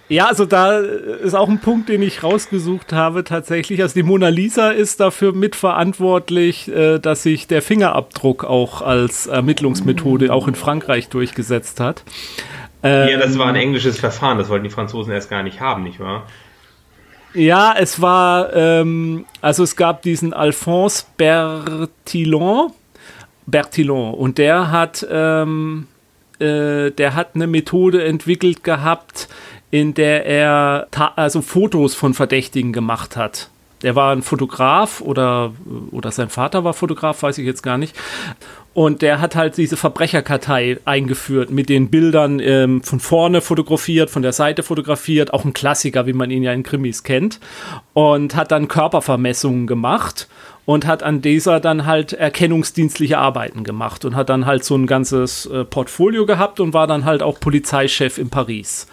[0.08, 3.82] ja, also da ist auch ein Punkt, den ich rausgesucht habe tatsächlich.
[3.82, 10.32] Also die Mona Lisa ist dafür mitverantwortlich, äh, dass sich der Fingerabdruck auch als Ermittlungsmethode
[10.32, 12.04] auch in Frankreich durchgesetzt hat.
[12.82, 15.82] ja, das war ein ähm, englisches Verfahren, das wollten die Franzosen erst gar nicht haben,
[15.82, 16.26] nicht wahr?
[17.34, 22.70] Ja, es war, ähm, also es gab diesen Alphonse Bertillon,
[23.46, 25.88] Bertillon und der hat, ähm,
[26.38, 29.28] äh, der hat eine Methode entwickelt gehabt,
[29.72, 33.50] in der er also Fotos von Verdächtigen gemacht hat.
[33.84, 35.52] Der war ein Fotograf oder,
[35.90, 37.94] oder sein Vater war Fotograf, weiß ich jetzt gar nicht.
[38.72, 44.22] Und der hat halt diese Verbrecherkartei eingeführt, mit den Bildern ähm, von vorne fotografiert, von
[44.22, 47.38] der Seite fotografiert, auch ein Klassiker, wie man ihn ja in Krimis kennt.
[47.92, 50.28] Und hat dann Körpervermessungen gemacht
[50.66, 54.86] und hat an dieser dann halt erkennungsdienstliche Arbeiten gemacht und hat dann halt so ein
[54.86, 58.86] ganzes äh, Portfolio gehabt und war dann halt auch Polizeichef in Paris.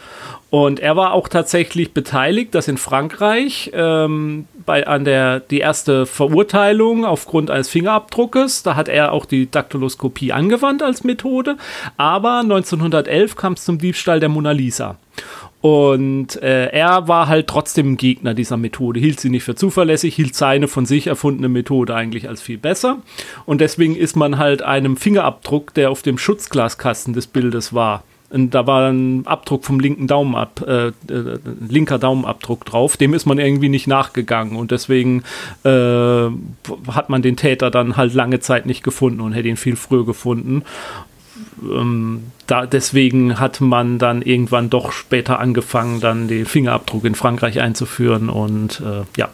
[0.50, 6.06] Und er war auch tatsächlich beteiligt, dass in Frankreich ähm, bei, an der die erste
[6.06, 11.56] Verurteilung aufgrund eines Fingerabdruckes, da hat er auch die Daktyloskopie angewandt als Methode,
[11.96, 14.98] aber 1911 kam es zum Diebstahl der Mona Lisa.
[15.62, 20.36] Und äh, er war halt trotzdem Gegner dieser Methode, hielt sie nicht für zuverlässig, hielt
[20.36, 22.98] seine von sich erfundene Methode eigentlich als viel besser.
[23.46, 28.52] Und deswegen ist man halt einem Fingerabdruck, der auf dem Schutzglaskasten des Bildes war, und
[28.52, 30.94] da war ein Abdruck vom linken Daumen ab, äh, äh,
[31.68, 32.96] linker Daumenabdruck drauf.
[32.96, 35.24] Dem ist man irgendwie nicht nachgegangen und deswegen
[35.66, 36.30] äh,
[36.88, 40.06] hat man den Täter dann halt lange Zeit nicht gefunden und hätte ihn viel früher
[40.06, 40.64] gefunden.
[41.62, 47.62] Ähm, da, deswegen hat man dann irgendwann doch später angefangen, dann den Fingerabdruck in Frankreich
[47.62, 49.30] einzuführen und äh, ja.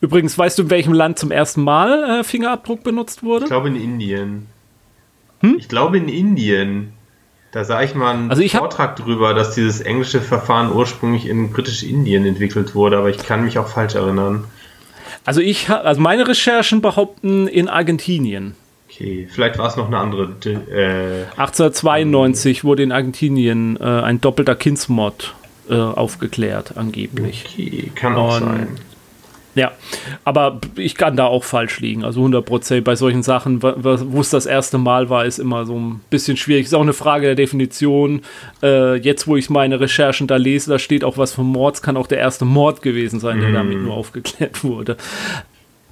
[0.00, 3.44] Übrigens, weißt du, in welchem Land zum ersten Mal äh, Fingerabdruck benutzt wurde?
[3.44, 4.46] Ich glaube in Indien.
[5.40, 5.56] Hm?
[5.58, 6.92] Ich glaube in Indien.
[7.52, 12.24] Da sah ich mal einen also Vortrag drüber, dass dieses englische Verfahren ursprünglich in britisch-Indien
[12.24, 14.44] entwickelt wurde, aber ich kann mich auch falsch erinnern.
[15.24, 18.54] Also ich also meine Recherchen behaupten in Argentinien.
[19.00, 20.24] Okay, vielleicht war es noch eine andere.
[20.44, 25.34] Äh, 1892 wurde in Argentinien äh, ein doppelter Kindsmord
[25.70, 27.46] äh, aufgeklärt, angeblich.
[27.50, 28.68] Okay, kann auch Und, sein.
[29.54, 29.72] Ja,
[30.24, 32.04] aber ich kann da auch falsch liegen.
[32.04, 35.76] Also 100 Prozent bei solchen Sachen, wo es das erste Mal war, ist immer so
[35.76, 36.66] ein bisschen schwierig.
[36.66, 38.20] Ist auch eine Frage der Definition.
[38.62, 41.82] Äh, jetzt, wo ich meine Recherchen da lese, da steht auch was vom Mord.
[41.82, 43.54] kann auch der erste Mord gewesen sein, der mm.
[43.54, 44.96] damit nur aufgeklärt wurde.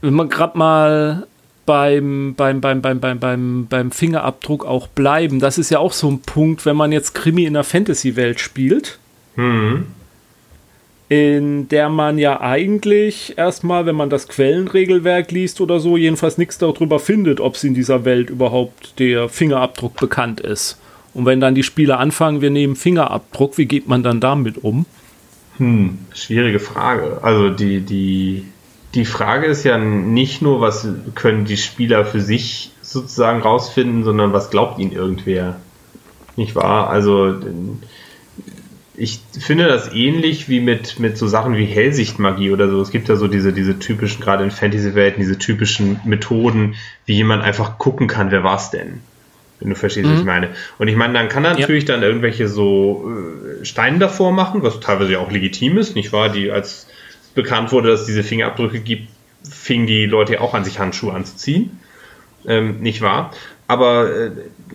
[0.03, 1.27] Wenn man gerade mal
[1.69, 6.11] beim, beim, beim, beim, beim, beim, beim Fingerabdruck auch bleiben, das ist ja auch so
[6.11, 8.99] ein Punkt, wenn man jetzt Krimi in der Fantasy-Welt spielt.
[9.37, 9.85] Mhm
[11.11, 16.59] in der man ja eigentlich erstmal, wenn man das Quellenregelwerk liest oder so, jedenfalls nichts
[16.59, 20.79] darüber findet, ob es in dieser Welt überhaupt der Fingerabdruck bekannt ist.
[21.15, 24.85] Und wenn dann die Spieler anfangen, wir nehmen Fingerabdruck, wie geht man dann damit um?
[25.57, 27.21] Hm, schwierige Frage.
[27.23, 28.45] Also die, die,
[28.99, 34.33] die Frage ist ja nicht nur, was können die Spieler für sich sozusagen rausfinden, sondern
[34.33, 35.57] was glaubt ihnen irgendwer.
[36.37, 36.91] Nicht wahr?
[36.91, 37.37] Also
[38.97, 42.83] ich finde das ähnlich wie mit, mit so Sachen wie Hellsichtmagie oder so.
[42.83, 46.75] Es gibt ja so diese, diese typischen, gerade in Fantasy-Welten, diese typischen Methoden,
[47.07, 49.01] wie jemand einfach gucken kann, wer war's denn?
[49.61, 50.11] Wenn du verstehst, mhm.
[50.11, 50.33] was ich mhm.
[50.33, 50.49] meine.
[50.79, 51.95] Und ich meine, dann kann er natürlich ja.
[51.95, 53.09] dann irgendwelche so
[53.61, 56.31] äh, Steine davor machen, was teilweise ja auch legitim ist, nicht wahr?
[56.31, 56.88] Die, als
[57.39, 59.09] bekannt wurde, dass es diese Fingerabdrücke gibt,
[59.49, 61.79] fingen die Leute auch an, sich Handschuhe anzuziehen.
[62.47, 63.31] Ähm, nicht wahr?
[63.69, 64.31] Aber äh,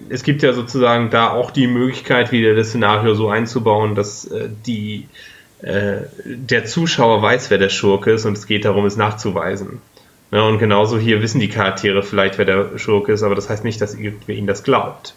[0.10, 4.48] es gibt ja sozusagen da auch die Möglichkeit, wieder das Szenario so einzubauen, dass äh,
[4.66, 5.10] die,
[5.62, 9.82] äh, der Zuschauer weiß, wer der Schurke ist und es geht darum, es nachzuweisen.
[10.32, 13.66] Ja, und genauso hier wissen die Charaktere vielleicht, wer der Schurke ist, aber das heißt
[13.66, 15.16] nicht, dass irgendwer ihnen das glaubt.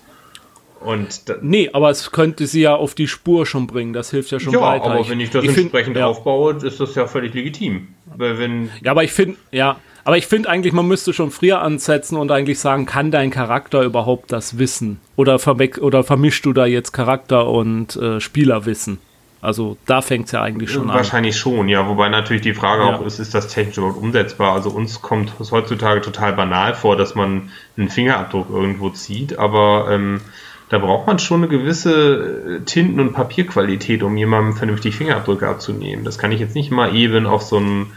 [0.86, 3.92] Und nee, aber es könnte sie ja auf die Spur schon bringen.
[3.92, 4.84] Das hilft ja schon ja, weiter.
[4.84, 6.06] aber wenn ich das ich entsprechend find, ja.
[6.06, 7.88] aufbaue, ist das ja völlig legitim.
[8.16, 11.60] Weil wenn ja, aber ich finde, ja, aber ich finde eigentlich, man müsste schon früher
[11.60, 15.00] ansetzen und eigentlich sagen, kann dein Charakter überhaupt das wissen?
[15.16, 15.40] Oder,
[15.80, 18.98] oder vermischst du da jetzt Charakter und äh, Spielerwissen?
[19.40, 21.04] Also da fängt es ja eigentlich schon Wahrscheinlich an.
[21.04, 21.88] Wahrscheinlich schon, ja.
[21.88, 22.94] Wobei natürlich die Frage ja.
[22.94, 24.52] auch ist, ist das technisch überhaupt umsetzbar?
[24.52, 29.88] Also uns kommt es heutzutage total banal vor, dass man einen Fingerabdruck irgendwo zieht, aber
[29.90, 30.20] ähm,
[30.68, 36.04] da braucht man schon eine gewisse äh, Tinten- und Papierqualität, um jemandem vernünftig Fingerabdrücke abzunehmen.
[36.04, 37.92] Das kann ich jetzt nicht mal eben auf so einem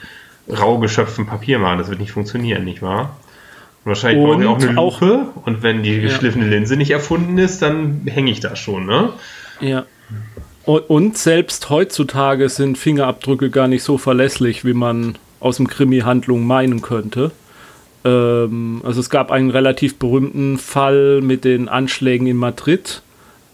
[0.47, 1.79] rau geschöpften Papier machen.
[1.79, 3.17] Das wird nicht funktionieren, nicht wahr?
[3.83, 6.51] Und wahrscheinlich brauche ich auch eine Lupe auch, und wenn die geschliffene ja.
[6.51, 9.13] Linse nicht erfunden ist, dann hänge ich da schon, ne?
[9.61, 9.85] Ja.
[10.65, 16.45] Und, und, selbst heutzutage sind Fingerabdrücke gar nicht so verlässlich, wie man aus dem Krimi-Handlung
[16.45, 17.31] meinen könnte.
[18.05, 23.01] Ähm, also es gab einen relativ berühmten Fall mit den Anschlägen in Madrid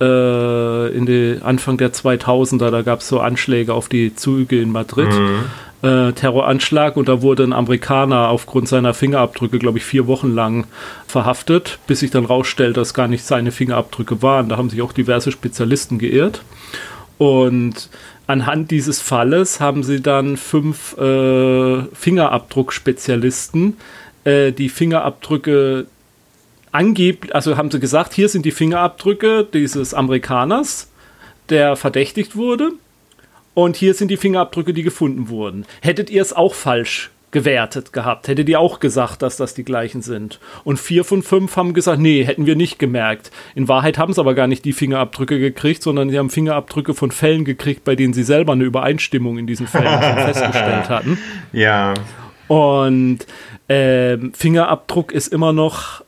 [0.01, 2.69] äh, in die Anfang der 2000er.
[2.69, 5.10] Da gab es so Anschläge auf die Züge in Madrid.
[5.10, 5.45] Mhm
[5.86, 10.65] äh, Terroranschlag und da wurde ein Amerikaner aufgrund seiner Fingerabdrücke, glaube ich, vier Wochen lang
[11.08, 14.49] verhaftet, bis sich dann rausstellt, dass gar nicht seine Fingerabdrücke waren.
[14.49, 16.41] Da haben sich auch diverse Spezialisten geirrt.
[17.17, 17.89] Und
[18.27, 23.77] anhand dieses Falles haben sie dann fünf äh, Fingerabdruckspezialisten
[24.25, 25.88] äh, die Fingerabdrücke
[26.71, 30.91] angeblich, also haben sie gesagt, hier sind die Fingerabdrücke dieses Amerikaners,
[31.49, 32.71] der verdächtigt wurde.
[33.53, 35.65] Und hier sind die Fingerabdrücke, die gefunden wurden.
[35.81, 40.01] Hättet ihr es auch falsch gewertet gehabt, hättet ihr auch gesagt, dass das die gleichen
[40.01, 40.39] sind.
[40.63, 43.29] Und vier von fünf haben gesagt, nee, hätten wir nicht gemerkt.
[43.55, 47.11] In Wahrheit haben sie aber gar nicht die Fingerabdrücke gekriegt, sondern sie haben Fingerabdrücke von
[47.11, 51.17] Fällen gekriegt, bei denen sie selber eine Übereinstimmung in diesen Fällen festgestellt hatten.
[51.51, 51.93] Ja.
[52.47, 53.25] Und
[53.67, 56.04] äh, Fingerabdruck ist immer noch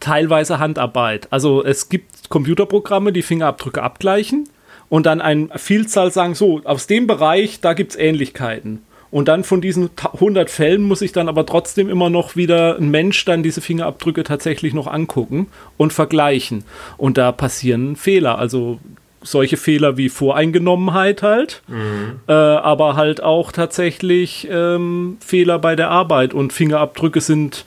[0.00, 1.28] teilweise Handarbeit.
[1.30, 4.48] Also es gibt Computerprogramme, die Fingerabdrücke abgleichen
[4.88, 8.82] und dann eine Vielzahl sagen, so, aus dem Bereich, da gibt es Ähnlichkeiten.
[9.10, 12.90] Und dann von diesen 100 Fällen muss ich dann aber trotzdem immer noch wieder ein
[12.90, 15.46] Mensch dann diese Fingerabdrücke tatsächlich noch angucken
[15.76, 16.64] und vergleichen.
[16.96, 18.38] Und da passieren Fehler.
[18.38, 18.78] Also
[19.26, 22.20] solche Fehler wie Voreingenommenheit halt, mhm.
[22.28, 26.34] äh, aber halt auch tatsächlich ähm, Fehler bei der Arbeit.
[26.34, 27.64] Und Fingerabdrücke sind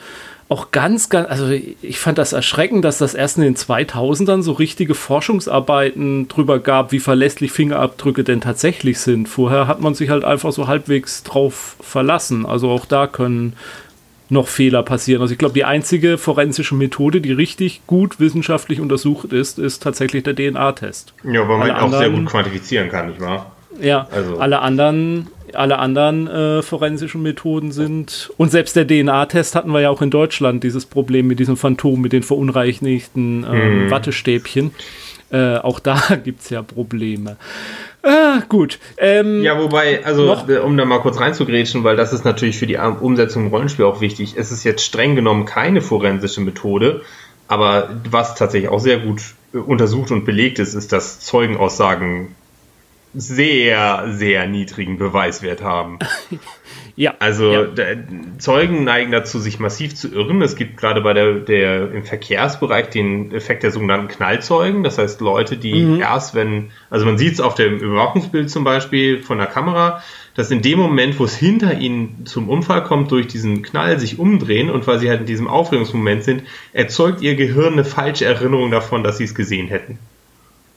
[0.49, 4.53] auch ganz, ganz, also ich fand das erschreckend, dass das erst in den 2000ern so
[4.53, 9.29] richtige Forschungsarbeiten drüber gab, wie verlässlich Fingerabdrücke denn tatsächlich sind.
[9.29, 12.47] Vorher hat man sich halt einfach so halbwegs drauf verlassen.
[12.47, 13.53] Also auch da können
[14.29, 15.21] noch Fehler passieren.
[15.21, 20.23] Also ich glaube, die einzige forensische Methode, die richtig gut wissenschaftlich untersucht ist, ist tatsächlich
[20.23, 21.13] der DNA-Test.
[21.23, 23.51] Ja, weil man auch sehr gut quantifizieren kann, nicht wahr?
[23.81, 24.37] Ja, also.
[24.37, 28.31] alle anderen alle anderen äh, forensischen Methoden sind.
[28.37, 31.99] Und selbst der DNA-Test hatten wir ja auch in Deutschland, dieses Problem mit diesem Phantom,
[31.99, 33.91] mit den verunreinigten äh, hm.
[33.91, 34.71] Wattestäbchen.
[35.31, 37.37] Äh, auch da gibt es ja Probleme.
[38.01, 38.79] Ah, gut.
[38.97, 40.47] Ähm, ja, wobei, also noch?
[40.63, 43.99] um da mal kurz reinzugrätschen, weil das ist natürlich für die Umsetzung im Rollenspiel auch
[43.99, 44.35] wichtig.
[44.37, 47.01] Es ist jetzt streng genommen keine forensische Methode,
[47.47, 49.21] aber was tatsächlich auch sehr gut
[49.53, 52.35] äh, untersucht und belegt ist, ist, dass Zeugenaussagen
[53.13, 55.99] sehr, sehr niedrigen Beweiswert haben.
[56.99, 57.13] ja.
[57.19, 57.65] Also ja.
[58.39, 60.41] Zeugen neigen dazu, sich massiv zu irren.
[60.41, 64.83] Es gibt gerade bei der, der im Verkehrsbereich den Effekt der sogenannten Knallzeugen.
[64.83, 66.01] Das heißt Leute, die mhm.
[66.01, 70.03] erst wenn, also man sieht es auf dem Überwachungsbild zum Beispiel von der Kamera,
[70.35, 74.19] dass in dem Moment, wo es hinter ihnen zum Unfall kommt, durch diesen Knall sich
[74.19, 78.71] umdrehen und weil sie halt in diesem Aufregungsmoment sind, erzeugt ihr Gehirn eine falsche Erinnerung
[78.71, 79.99] davon, dass sie es gesehen hätten.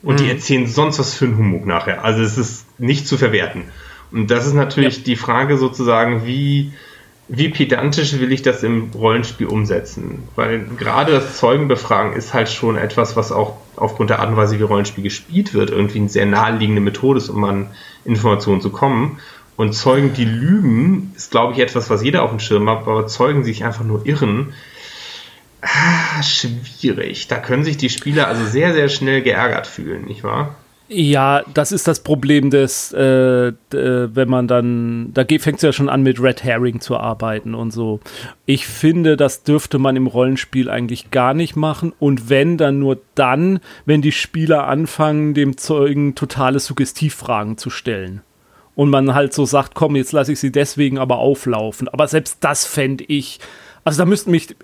[0.04, 0.24] Und mhm.
[0.24, 2.04] die erzählen sonst was für einen Humbug nachher.
[2.04, 3.64] Also es ist nicht zu verwerten.
[4.12, 5.02] Und das ist natürlich ja.
[5.04, 6.72] die Frage sozusagen, wie,
[7.28, 10.24] wie pedantisch will ich das im Rollenspiel umsetzen?
[10.36, 14.58] Weil gerade das Zeugenbefragen ist halt schon etwas, was auch aufgrund der Art und Weise,
[14.58, 17.68] wie Rollenspiel gespielt wird, irgendwie eine sehr naheliegende Methode ist, um an
[18.04, 19.18] Informationen zu kommen.
[19.56, 23.06] Und Zeugen, die lügen, ist, glaube ich, etwas, was jeder auf dem Schirm hat, aber
[23.06, 24.54] Zeugen, die sich einfach nur irren,
[25.62, 27.28] ah, schwierig.
[27.28, 30.56] Da können sich die Spieler also sehr, sehr schnell geärgert fühlen, nicht wahr?
[30.94, 35.88] Ja, das ist das Problem des, äh, wenn man dann, da fängt es ja schon
[35.88, 38.00] an mit Red Herring zu arbeiten und so.
[38.44, 42.98] Ich finde, das dürfte man im Rollenspiel eigentlich gar nicht machen und wenn, dann nur
[43.14, 48.20] dann, wenn die Spieler anfangen, dem Zeugen totale Suggestivfragen zu stellen.
[48.74, 51.88] Und man halt so sagt, komm, jetzt lasse ich sie deswegen aber auflaufen.
[51.88, 53.40] Aber selbst das fände ich,
[53.84, 54.54] also da müssten mich,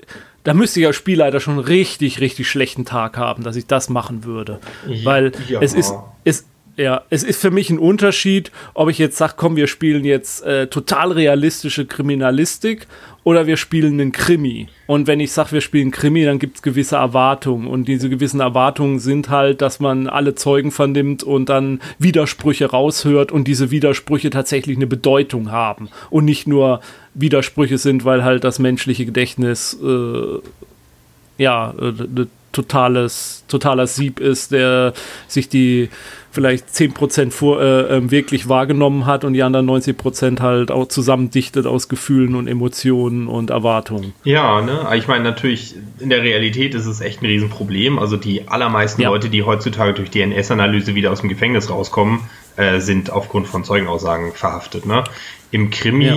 [0.48, 4.24] da müsste ich als Spielleiter schon richtig, richtig schlechten Tag haben, dass ich das machen
[4.24, 4.60] würde.
[5.04, 5.60] Weil ja.
[5.60, 5.92] es ist,
[6.24, 6.46] es,
[6.78, 10.42] ja, es ist für mich ein Unterschied, ob ich jetzt sage, komm, wir spielen jetzt
[10.44, 12.86] äh, total realistische Kriminalistik
[13.28, 14.68] oder wir spielen einen Krimi.
[14.86, 17.66] Und wenn ich sage, wir spielen Krimi, dann gibt es gewisse Erwartungen.
[17.66, 23.30] Und diese gewissen Erwartungen sind halt, dass man alle Zeugen vernimmt und dann Widersprüche raushört
[23.30, 25.90] und diese Widersprüche tatsächlich eine Bedeutung haben.
[26.08, 26.80] Und nicht nur
[27.12, 30.38] Widersprüche sind, weil halt das menschliche Gedächtnis äh,
[31.36, 34.94] ja, äh, totales, totaler Sieb ist, der
[35.26, 35.90] sich die
[36.38, 41.66] vielleicht 10% vor, äh, ähm, wirklich wahrgenommen hat und die anderen 90% halt auch zusammendichtet
[41.66, 44.14] aus Gefühlen und Emotionen und Erwartungen.
[44.22, 44.86] Ja, ne?
[44.94, 47.98] Ich meine, natürlich, in der Realität ist es echt ein Riesenproblem.
[47.98, 49.08] Also die allermeisten ja.
[49.08, 52.20] Leute, die heutzutage durch DNS-Analyse wieder aus dem Gefängnis rauskommen,
[52.54, 54.86] äh, sind aufgrund von Zeugenaussagen verhaftet.
[54.86, 55.02] Ne?
[55.50, 56.16] Im Krimi ja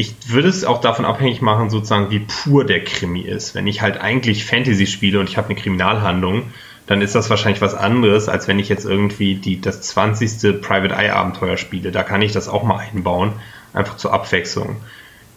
[0.00, 3.56] ich würde es auch davon abhängig machen, sozusagen, wie pur der Krimi ist.
[3.56, 6.52] Wenn ich halt eigentlich Fantasy spiele und ich habe eine Kriminalhandlung,
[6.88, 10.60] dann ist das wahrscheinlich was anderes, als wenn ich jetzt irgendwie die, das 20.
[10.62, 11.92] Private Eye Abenteuer spiele.
[11.92, 13.34] Da kann ich das auch mal einbauen,
[13.74, 14.76] einfach zur Abwechslung.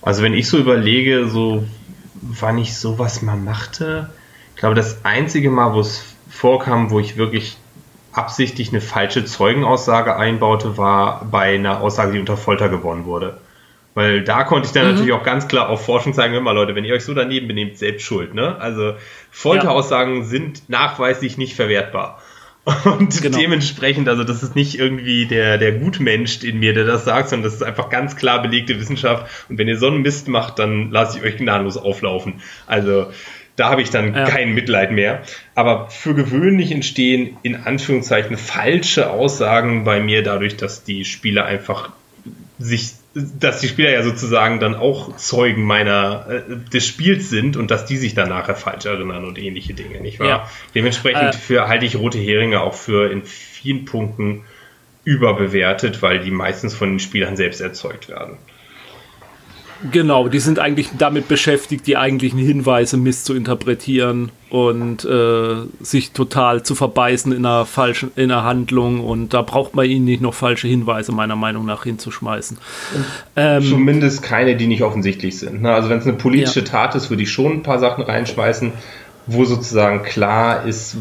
[0.01, 1.65] Also wenn ich so überlege, so
[2.21, 4.09] wann ich sowas mal machte,
[4.55, 7.57] ich glaube, das einzige Mal, wo es vorkam, wo ich wirklich
[8.13, 13.40] absichtlich eine falsche Zeugenaussage einbaute, war bei einer Aussage, die unter Folter gewonnen wurde.
[13.93, 14.91] Weil da konnte ich dann mhm.
[14.91, 17.77] natürlich auch ganz klar auf Forschung sagen, immer Leute, wenn ihr euch so daneben benehmt,
[17.77, 18.33] selbst schuld.
[18.33, 18.55] Ne?
[18.59, 18.93] Also
[19.31, 20.23] Folteraussagen ja.
[20.23, 22.21] sind nachweislich nicht verwertbar.
[22.85, 23.37] Und genau.
[23.37, 27.45] dementsprechend, also das ist nicht irgendwie der, der Gutmensch in mir, der das sagt, sondern
[27.45, 29.47] das ist einfach ganz klar belegte Wissenschaft.
[29.49, 32.41] Und wenn ihr so einen Mist macht, dann lasse ich euch gnadenlos auflaufen.
[32.67, 33.07] Also
[33.55, 34.25] da habe ich dann ja.
[34.25, 35.23] kein Mitleid mehr.
[35.55, 41.89] Aber für gewöhnlich entstehen in Anführungszeichen falsche Aussagen bei mir dadurch, dass die Spieler einfach
[42.59, 47.69] sich dass die Spieler ja sozusagen dann auch Zeugen meiner äh, des Spiels sind und
[47.69, 50.27] dass die sich dann nachher falsch erinnern und ähnliche Dinge, nicht wahr?
[50.27, 50.49] Ja.
[50.75, 54.43] Dementsprechend äh, für, halte ich rote Heringe auch für in vielen Punkten
[55.03, 58.37] überbewertet, weil die meistens von den Spielern selbst erzeugt werden.
[59.91, 66.75] Genau, die sind eigentlich damit beschäftigt, die eigentlichen Hinweise misszuinterpretieren und äh, sich total zu
[66.75, 70.67] verbeißen in einer falschen in einer Handlung und da braucht man ihnen nicht noch falsche
[70.67, 72.57] Hinweise meiner Meinung nach hinzuschmeißen.
[73.35, 75.61] Ähm, Zumindest keine, die nicht offensichtlich sind.
[75.63, 75.73] Ne?
[75.73, 76.65] Also wenn es eine politische ja.
[76.65, 78.73] Tat ist, würde ich schon ein paar Sachen reinschmeißen,
[79.25, 80.97] wo sozusagen klar ist,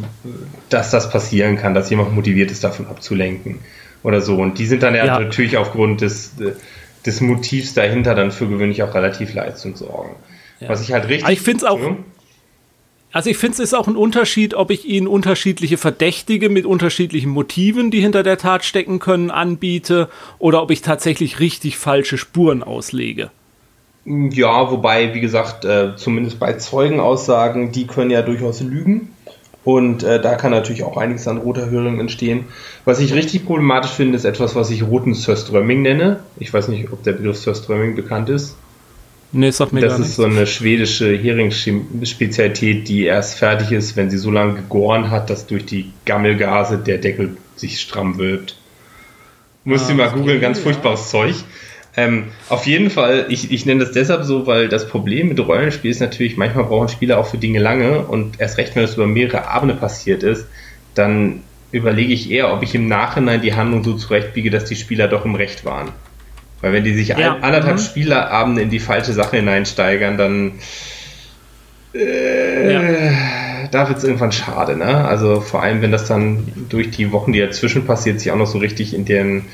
[0.68, 3.58] dass das passieren kann, dass jemand motiviert ist, davon abzulenken
[4.02, 4.36] oder so.
[4.36, 5.20] Und die sind dann ja, ja.
[5.20, 6.32] natürlich aufgrund des
[7.06, 10.16] des Motivs dahinter dann für gewöhnlich auch relativ Leistung sorgen.
[10.60, 10.68] Ja.
[10.68, 11.24] Was ich halt richtig.
[11.24, 11.80] Aber ich finde es auch.
[11.80, 12.04] Hm?
[13.12, 17.30] Also ich finde es ist auch ein Unterschied, ob ich ihnen unterschiedliche Verdächtige mit unterschiedlichen
[17.30, 22.62] Motiven, die hinter der Tat stecken können, anbiete oder ob ich tatsächlich richtig falsche Spuren
[22.62, 23.30] auslege.
[24.04, 29.10] Ja, wobei, wie gesagt, äh, zumindest bei Zeugenaussagen, die können ja durchaus lügen.
[29.62, 32.46] Und äh, da kann natürlich auch einiges an roter Hering entstehen.
[32.86, 36.20] Was ich richtig problematisch finde, ist etwas, was ich roten Sörströmming nenne.
[36.38, 38.56] Ich weiß nicht, ob der Begriff Sörströmming bekannt ist.
[39.32, 44.18] Nee, sag mir Das ist so eine schwedische Heringspezialität, die erst fertig ist, wenn sie
[44.18, 48.56] so lange gegoren hat, dass durch die Gammelgase der Deckel sich stramm wölbt.
[49.64, 51.20] Musst ah, du mal googeln, ganz furchtbares ja.
[51.20, 51.34] Zeug.
[51.96, 55.90] Ähm, auf jeden Fall, ich, ich nenne das deshalb so, weil das Problem mit Rollenspiel
[55.90, 59.06] ist natürlich, manchmal brauchen Spieler auch für Dinge lange und erst recht, wenn es über
[59.06, 60.46] mehrere Abende passiert ist,
[60.94, 65.08] dann überlege ich eher, ob ich im Nachhinein die Handlung so zurechtbiege, dass die Spieler
[65.08, 65.88] doch im Recht waren.
[66.60, 67.38] Weil wenn die sich ja.
[67.40, 67.82] anderthalb mhm.
[67.82, 70.52] Spielerabende in die falsche Sache hineinsteigern, dann
[71.94, 73.68] äh, ja.
[73.70, 75.06] da wird es irgendwann schade, ne?
[75.06, 78.46] Also vor allem, wenn das dann durch die Wochen, die dazwischen passiert, sich auch noch
[78.46, 79.46] so richtig in deren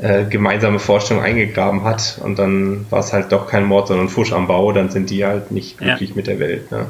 [0.00, 4.32] äh, gemeinsame Vorstellung eingegraben hat und dann war es halt doch kein Mord, sondern Fusch
[4.32, 6.16] am Bau, dann sind die halt nicht glücklich ja.
[6.16, 6.70] mit der Welt.
[6.70, 6.86] Ne?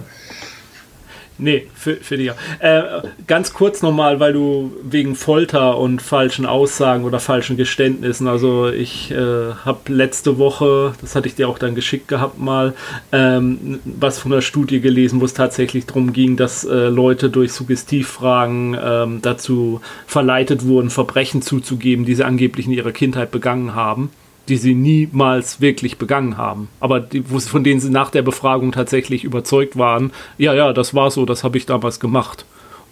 [1.42, 2.30] Nee, für, für dich.
[2.60, 2.82] Äh,
[3.26, 9.10] ganz kurz nochmal, weil du wegen Folter und falschen Aussagen oder falschen Geständnissen, also ich
[9.10, 9.16] äh,
[9.64, 12.74] habe letzte Woche, das hatte ich dir auch dann geschickt gehabt mal,
[13.10, 17.52] ähm, was von der Studie gelesen, wo es tatsächlich darum ging, dass äh, Leute durch
[17.52, 24.10] Suggestivfragen ähm, dazu verleitet wurden, Verbrechen zuzugeben, die sie angeblich in ihrer Kindheit begangen haben
[24.48, 26.68] die sie niemals wirklich begangen haben.
[26.80, 31.10] Aber die, von denen sie nach der Befragung tatsächlich überzeugt waren, ja, ja, das war
[31.10, 32.44] so, das habe ich damals gemacht.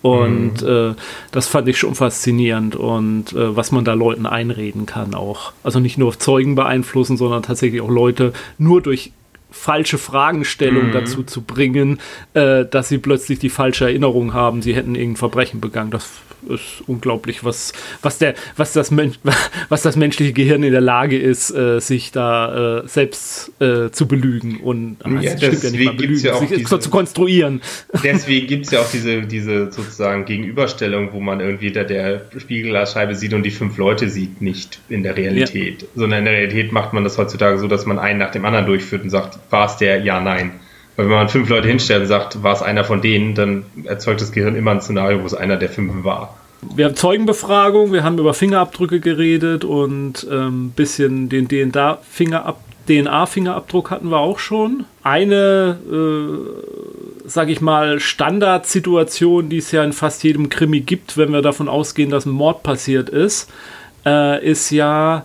[0.03, 0.69] Und mhm.
[0.69, 0.95] äh,
[1.31, 5.53] das fand ich schon faszinierend und äh, was man da Leuten einreden kann auch.
[5.63, 9.13] Also nicht nur Zeugen beeinflussen, sondern tatsächlich auch Leute nur durch
[9.51, 10.93] falsche Fragenstellung mhm.
[10.93, 12.01] dazu zu bringen,
[12.33, 15.91] äh, dass sie plötzlich die falsche Erinnerung haben, sie hätten irgendein Verbrechen begangen.
[15.91, 16.09] Das
[16.49, 17.73] ist unglaublich, was,
[18.03, 18.93] was, der, was, das
[19.69, 24.07] was das menschliche Gehirn in der Lage ist, äh, sich da äh, selbst äh, zu
[24.07, 27.61] belügen und ja, das ja nicht mal belügen, ja sich diese, zu konstruieren.
[28.05, 33.15] Deswegen gibt es ja auch diese, diese sozusagen Gegenüberstellung, wo man irgendwie da der Spiegelglasscheibe
[33.15, 35.83] sieht und die fünf Leute sieht, nicht in der Realität.
[35.83, 35.89] Ja.
[35.95, 38.67] Sondern in der Realität macht man das heutzutage so, dass man einen nach dem anderen
[38.67, 40.01] durchführt und sagt, war es der?
[40.01, 40.53] Ja, nein.
[41.01, 44.21] Weil wenn man fünf Leute hinstellt und sagt, war es einer von denen, dann erzeugt
[44.21, 46.37] das Gehirn immer ein Szenario, wo es einer der fünf war.
[46.77, 53.91] Wir haben Zeugenbefragung, wir haben über Fingerabdrücke geredet und ein ähm, bisschen den DNA-Fingerabdruck DNA-Fingerabdruck
[53.91, 54.85] hatten wir auch schon.
[55.03, 61.33] Eine, äh, sage ich mal, Standardsituation, die es ja in fast jedem Krimi gibt, wenn
[61.33, 63.49] wir davon ausgehen, dass ein Mord passiert ist,
[64.05, 65.25] äh, ist ja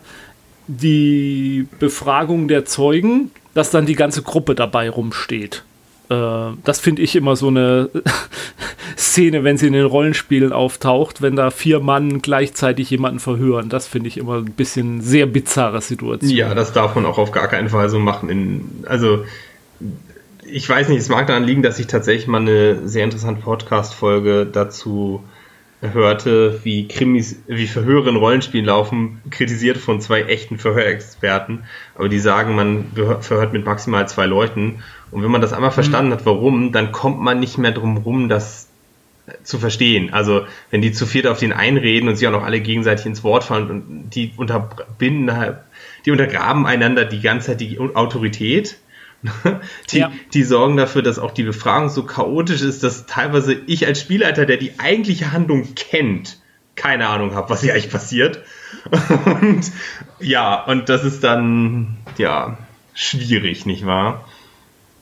[0.68, 5.64] die Befragung der Zeugen dass dann die ganze Gruppe dabei rumsteht.
[6.10, 7.90] Äh, das finde ich immer so eine
[8.98, 13.70] Szene, wenn sie in den Rollenspielen auftaucht, wenn da vier Mann gleichzeitig jemanden verhören.
[13.70, 16.38] Das finde ich immer ein bisschen sehr bizarre Situation.
[16.38, 18.30] Ja, das darf man auch auf gar keinen Fall so machen.
[18.30, 19.26] In, also
[20.46, 24.46] ich weiß nicht, es mag daran liegen, dass ich tatsächlich mal eine sehr interessante Podcast-Folge
[24.46, 25.24] dazu
[25.82, 31.64] hörte, wie Krimis, wie Verhöre in Rollenspielen laufen, kritisiert von zwei echten Verhörexperten.
[31.96, 32.86] Aber die sagen, man
[33.22, 34.84] verhört mit maximal zwei Leuten.
[35.12, 38.30] Und wenn man das einmal verstanden hat, warum, dann kommt man nicht mehr drum rum,
[38.30, 38.70] das
[39.44, 40.14] zu verstehen.
[40.14, 43.24] Also wenn die zu viert auf den einreden und sie auch noch alle gegenseitig ins
[43.24, 45.32] Wort fallen und die unterbinden,
[46.06, 48.78] die untergraben einander die ganze Zeit die Autorität
[49.92, 50.12] Die, ja.
[50.34, 54.46] die sorgen dafür, dass auch die Befragung so chaotisch ist, dass teilweise ich als Spielleiter,
[54.46, 56.40] der die eigentliche Handlung kennt,
[56.76, 58.44] keine Ahnung habe, was hier eigentlich passiert.
[59.26, 59.72] Und
[60.20, 62.58] ja, und das ist dann, ja,
[62.94, 64.26] schwierig, nicht wahr?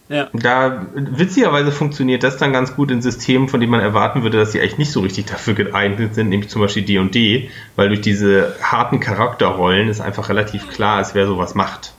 [0.09, 0.30] Ja.
[0.34, 4.51] Da witzigerweise funktioniert das dann ganz gut in Systemen, von denen man erwarten würde, dass
[4.51, 8.55] sie eigentlich nicht so richtig dafür geeignet sind, nämlich zum Beispiel D&D, weil durch diese
[8.61, 11.93] harten Charakterrollen ist einfach relativ klar, als wer sowas macht.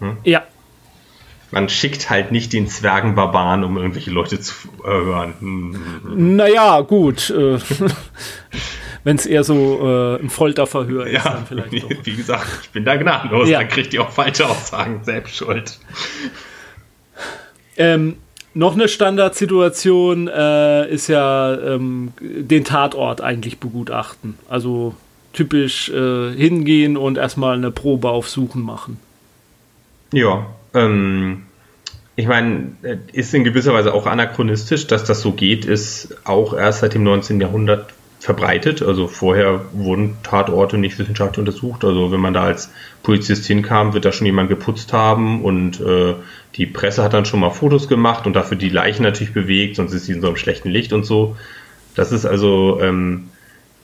[0.00, 0.16] Hm?
[0.24, 0.42] Ja,
[1.52, 5.34] man schickt halt nicht den Zwergenbarbaren, um irgendwelche Leute zu hören.
[5.38, 6.36] Hm.
[6.36, 7.30] Naja, gut.
[7.30, 7.58] Äh,
[9.04, 11.72] Wenn es eher so äh, ein Folterverhör ist, ja, dann vielleicht.
[11.82, 11.90] Doch.
[12.04, 13.58] Wie gesagt, ich bin da gnadenlos, ja.
[13.58, 15.78] dann kriegt ihr auch falsche Aussagen, selbst schuld.
[17.76, 18.16] Ähm,
[18.54, 24.38] noch eine Standardsituation äh, ist ja ähm, den Tatort eigentlich begutachten.
[24.48, 24.94] Also
[25.32, 28.98] typisch äh, hingehen und erstmal eine Probe auf Suchen machen.
[30.12, 31.42] Ja, ähm,
[32.14, 36.54] ich meine, äh, ist in gewisser Weise auch anachronistisch, dass das so geht, ist auch
[36.54, 37.40] erst seit dem 19.
[37.40, 37.92] Jahrhundert
[38.22, 38.82] verbreitet.
[38.82, 41.84] Also vorher wurden Tatorte nicht wissenschaftlich untersucht.
[41.84, 42.70] Also wenn man da als
[43.02, 46.14] Polizist hinkam, wird da schon jemand geputzt haben und äh,
[46.54, 49.92] die Presse hat dann schon mal Fotos gemacht und dafür die Leichen natürlich bewegt, sonst
[49.92, 51.36] ist sie in so einem schlechten Licht und so.
[51.96, 53.31] Das ist also ähm, äh,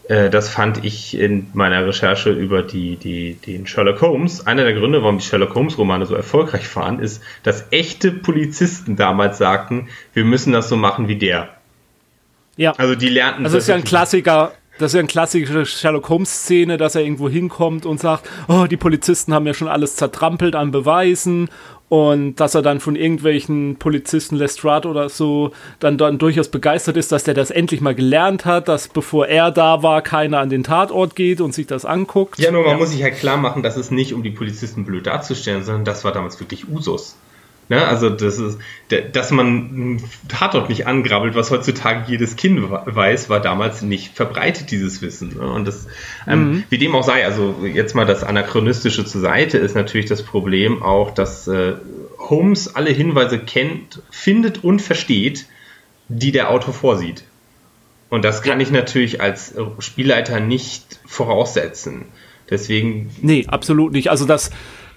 [0.08, 4.46] das fand ich in meiner Recherche über die, die, den Sherlock Holmes.
[4.46, 9.36] Einer der Gründe, warum die Sherlock Holmes-Romane so erfolgreich waren, ist, dass echte Polizisten damals
[9.36, 11.50] sagten, wir müssen das so machen wie der.
[12.56, 12.72] Ja.
[12.78, 13.44] Also die lernten.
[13.44, 14.52] Also das ist ja ein Klassiker.
[14.78, 18.76] Das ist ja eine klassische Sherlock Holmes-Szene, dass er irgendwo hinkommt und sagt, oh, die
[18.76, 21.48] Polizisten haben ja schon alles zertrampelt an Beweisen
[21.88, 27.12] und dass er dann von irgendwelchen Polizisten Lestrade oder so dann, dann durchaus begeistert ist,
[27.12, 30.64] dass der das endlich mal gelernt hat, dass bevor er da war, keiner an den
[30.64, 32.38] Tatort geht und sich das anguckt.
[32.38, 32.76] Ja, nur man ja.
[32.76, 36.04] muss sich halt klar machen, dass es nicht um die Polizisten blöd darzustellen, sondern das
[36.04, 37.16] war damals wirklich Usus.
[37.68, 37.86] Ne?
[37.86, 38.58] Also das ist,
[39.12, 45.02] dass man Tatort nicht angrabbelt, was heutzutage jedes Kind weiß, war damals nicht verbreitet, dieses
[45.02, 45.36] Wissen.
[45.36, 45.46] Ne?
[45.46, 45.86] Und das,
[46.26, 46.64] ähm, mhm.
[46.70, 50.82] wie dem auch sei, also jetzt mal das Anachronistische zur Seite, ist natürlich das Problem
[50.82, 51.74] auch, dass äh,
[52.18, 55.46] Holmes alle Hinweise kennt, findet und versteht,
[56.08, 57.24] die der Autor vorsieht.
[58.08, 62.06] Und das kann ich natürlich als Spielleiter nicht voraussetzen.
[62.48, 63.10] Deswegen.
[63.20, 64.10] Nee, absolut nicht.
[64.10, 64.50] Also das,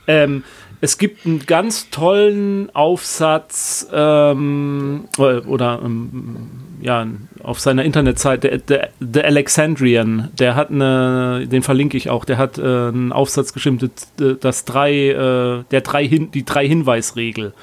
[0.08, 0.44] ähm,
[0.82, 6.50] es gibt einen ganz tollen Aufsatz ähm, oder ähm,
[6.82, 7.06] ja,
[7.44, 12.58] auf seiner Internetseite, The, The Alexandrian, der hat eine, den verlinke ich auch, der hat
[12.58, 17.54] äh, einen Aufsatz geschrieben, das drei, äh, der drei Hin, die drei Hinweisregel.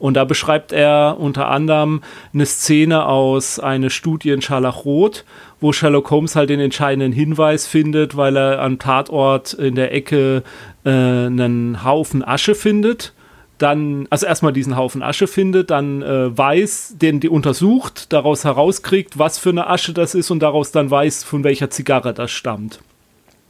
[0.00, 2.02] Und da beschreibt er unter anderem
[2.34, 5.24] eine Szene aus einer Studie in Scharlachrot,
[5.64, 10.42] wo Sherlock Holmes halt den entscheidenden Hinweis findet, weil er am Tatort in der Ecke
[10.84, 13.14] äh, einen Haufen Asche findet.
[13.56, 19.18] Dann, also erstmal diesen Haufen Asche findet, dann äh, weiß, den die untersucht, daraus herauskriegt,
[19.18, 22.80] was für eine Asche das ist und daraus dann weiß, von welcher Zigarre das stammt.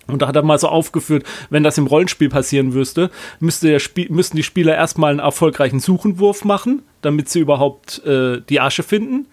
[0.07, 3.11] Und da hat er mal so aufgeführt, wenn das im Rollenspiel passieren müsste,
[3.41, 8.41] müsste der Spiel, müssten die Spieler erstmal einen erfolgreichen Suchenwurf machen, damit sie überhaupt äh,
[8.49, 9.27] die Asche finden.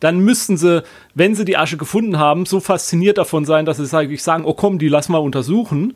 [0.00, 0.82] Dann müssten sie,
[1.14, 4.54] wenn sie die Asche gefunden haben, so fasziniert davon sein, dass sie eigentlich sagen, oh
[4.54, 5.94] komm, die lass mal untersuchen.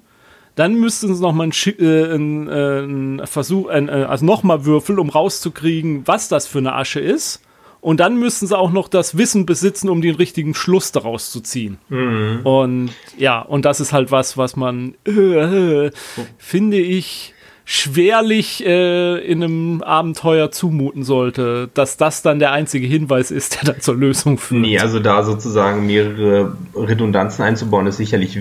[0.54, 5.08] Dann müssten sie nochmal einen, äh, einen, äh, einen Versuch, äh, also nochmal würfeln, um
[5.08, 7.42] rauszukriegen, was das für eine Asche ist.
[7.80, 11.40] Und dann müssten sie auch noch das Wissen besitzen, um den richtigen Schluss daraus zu
[11.40, 11.78] ziehen.
[11.88, 12.40] Mhm.
[12.44, 15.90] Und ja, und das ist halt was, was man, äh,
[16.38, 17.31] finde ich,
[17.64, 23.72] schwerlich äh, in einem Abenteuer zumuten sollte, dass das dann der einzige Hinweis ist, der
[23.72, 24.62] dann zur Lösung führt.
[24.62, 28.38] Nee, also da sozusagen mehrere Redundanzen einzubauen, ist sicherlich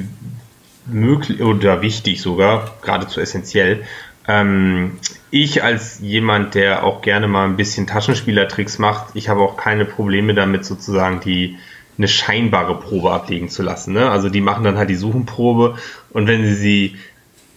[0.88, 3.84] möglich oder wichtig sogar, geradezu essentiell.
[4.28, 4.94] Ähm,
[5.30, 9.86] ich als jemand, der auch gerne mal ein bisschen Taschenspielertricks macht, ich habe auch keine
[9.86, 11.58] Probleme damit, sozusagen die
[11.98, 13.94] eine scheinbare Probe ablegen zu lassen.
[13.94, 14.10] Ne?
[14.10, 15.76] Also die machen dann halt die Suchenprobe
[16.10, 16.96] und wenn sie sie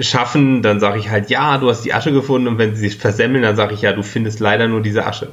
[0.01, 2.97] schaffen, dann sage ich halt, ja, du hast die Asche gefunden und wenn sie sich
[2.97, 5.31] versemmeln, dann sage ich, ja, du findest leider nur diese Asche.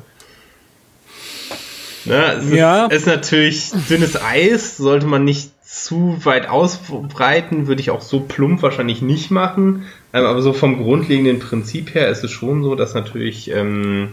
[2.06, 2.34] Ne?
[2.40, 2.86] Es ja.
[2.86, 8.20] ist, ist natürlich dünnes Eis, sollte man nicht zu weit ausbreiten, würde ich auch so
[8.20, 9.86] plump wahrscheinlich nicht machen.
[10.14, 14.10] Ähm, aber so vom grundlegenden Prinzip her ist es schon so, dass natürlich, ähm,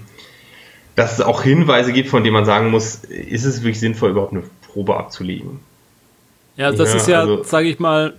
[0.94, 4.32] dass es auch Hinweise gibt, von denen man sagen muss, ist es wirklich sinnvoll, überhaupt
[4.32, 5.60] eine Probe abzulegen?
[6.56, 8.14] Ja, das ja, ist ja, also, sage ich mal,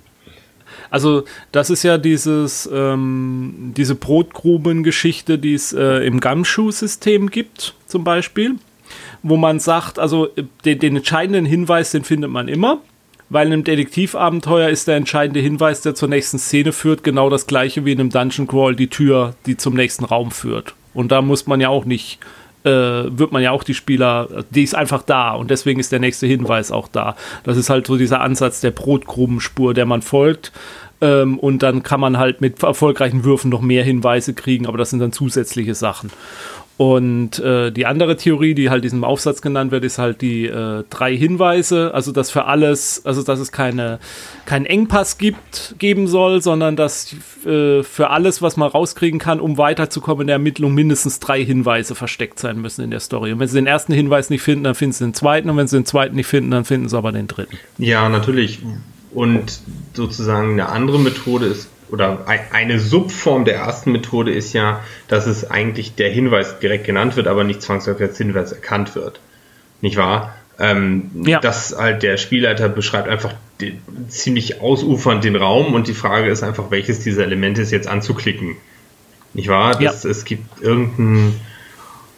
[0.90, 8.04] also das ist ja dieses, ähm, diese Brotgrubengeschichte, die es äh, im Gumshoe-System gibt, zum
[8.04, 8.56] Beispiel,
[9.24, 10.30] wo man sagt, also
[10.66, 12.80] den, den entscheidenden Hinweis, den findet man immer
[13.30, 17.48] weil in einem Detektivabenteuer ist der entscheidende Hinweis, der zur nächsten Szene führt, genau das
[17.48, 20.74] gleiche wie in einem Dungeon Crawl die Tür, die zum nächsten Raum führt.
[20.94, 22.20] Und da muss man ja auch nicht,
[22.64, 26.00] äh, wird man ja auch die Spieler, die ist einfach da und deswegen ist der
[26.00, 27.16] nächste Hinweis auch da.
[27.44, 30.52] Das ist halt so dieser Ansatz der Brotgrubenspur, der man folgt.
[31.02, 34.90] Ähm, und dann kann man halt mit erfolgreichen Würfen noch mehr Hinweise kriegen, aber das
[34.90, 36.10] sind dann zusätzliche Sachen.
[36.80, 40.86] Und äh, die andere Theorie, die halt diesem Aufsatz genannt wird, ist halt die äh,
[40.90, 44.00] drei Hinweise, also dass für alles, also dass es keine,
[44.46, 47.14] keinen Engpass gibt, geben soll, sondern dass
[47.46, 51.96] äh, für alles, was man rauskriegen kann, um weiterzukommen in der Ermittlung, mindestens drei Hinweise
[51.96, 53.34] versteckt sein müssen in der Story.
[53.34, 55.68] Und wenn sie den ersten Hinweis nicht finden, dann finden sie den zweiten und wenn
[55.68, 57.58] sie den zweiten nicht finden, dann finden sie aber den dritten.
[57.78, 58.60] Ja, natürlich.
[59.14, 59.60] Und
[59.96, 65.50] sozusagen eine andere Methode ist oder eine Subform der ersten Methode ist ja, dass es
[65.50, 69.20] eigentlich der Hinweis direkt genannt wird, aber nicht zwangsläufig als Hinweis erkannt wird.
[69.82, 70.36] Nicht wahr?
[70.60, 71.40] Ähm, ja.
[71.40, 76.44] Dass halt der Spielleiter beschreibt einfach den, ziemlich ausufernd den Raum und die Frage ist
[76.44, 78.58] einfach, welches dieser Elemente ist jetzt anzuklicken.
[79.34, 79.78] Nicht wahr?
[79.80, 80.10] Das, ja.
[80.10, 81.40] Es gibt irgendein,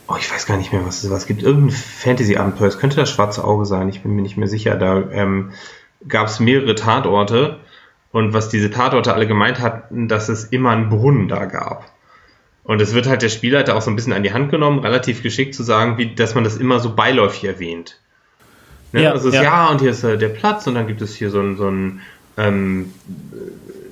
[0.08, 1.18] oh, ich weiß gar nicht mehr, was es war.
[1.18, 2.68] Es gibt irgendein Fantasy-Abenteuer.
[2.68, 4.76] Es könnte das Schwarze Auge sein, ich bin mir nicht mehr sicher.
[4.76, 5.52] Da ähm,
[6.08, 7.60] gab es mehrere Tatorte
[8.12, 11.92] und was diese Tatorte alle gemeint hatten, dass es immer einen Brunnen da gab.
[12.64, 15.24] Und es wird halt der Spielleiter auch so ein bisschen an die Hand genommen, relativ
[15.24, 18.00] geschickt zu sagen, wie, dass man das immer so beiläufig erwähnt.
[18.92, 19.04] Ne?
[19.04, 19.44] Ja, also es ja.
[19.44, 21.70] ja, und hier ist äh, der Platz und dann gibt es hier so ein, so
[21.70, 22.02] ein
[22.38, 22.94] ähm,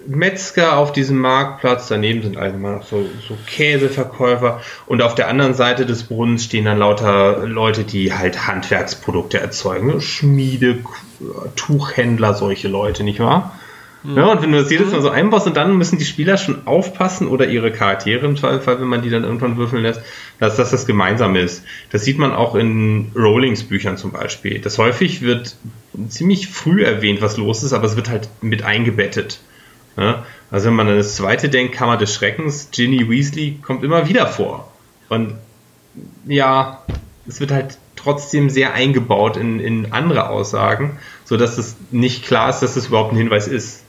[0.08, 5.54] Metzger auf diesem Marktplatz, daneben sind allgemein noch so, so Käseverkäufer und auf der anderen
[5.54, 10.80] Seite des Brunnens stehen dann lauter Leute, die halt Handwerksprodukte erzeugen, Schmiede,
[11.56, 13.60] Tuchhändler, solche Leute, nicht wahr?
[14.04, 14.18] Mhm.
[14.18, 16.66] Ja, und wenn du das jedes Mal so einbaust und dann müssen die Spieler schon
[16.68, 20.02] aufpassen oder ihre Charaktere im Zweifelsfall, wenn man die dann irgendwann würfeln lässt,
[20.39, 21.64] dass das das Gemeinsame ist.
[21.91, 24.60] Das sieht man auch in Rollings-Büchern zum Beispiel.
[24.60, 25.56] Das häufig wird
[26.08, 29.41] ziemlich früh erwähnt, was los ist, aber es wird halt mit eingebettet.
[29.97, 30.26] Ja?
[30.50, 34.28] Also wenn man an das zweite denkt, Kammer des Schreckens, Ginny Weasley kommt immer wieder
[34.28, 34.72] vor.
[35.10, 35.36] Und
[36.26, 36.84] ja,
[37.28, 42.62] es wird halt trotzdem sehr eingebaut in, in andere Aussagen, sodass es nicht klar ist,
[42.62, 43.84] dass es überhaupt ein Hinweis ist.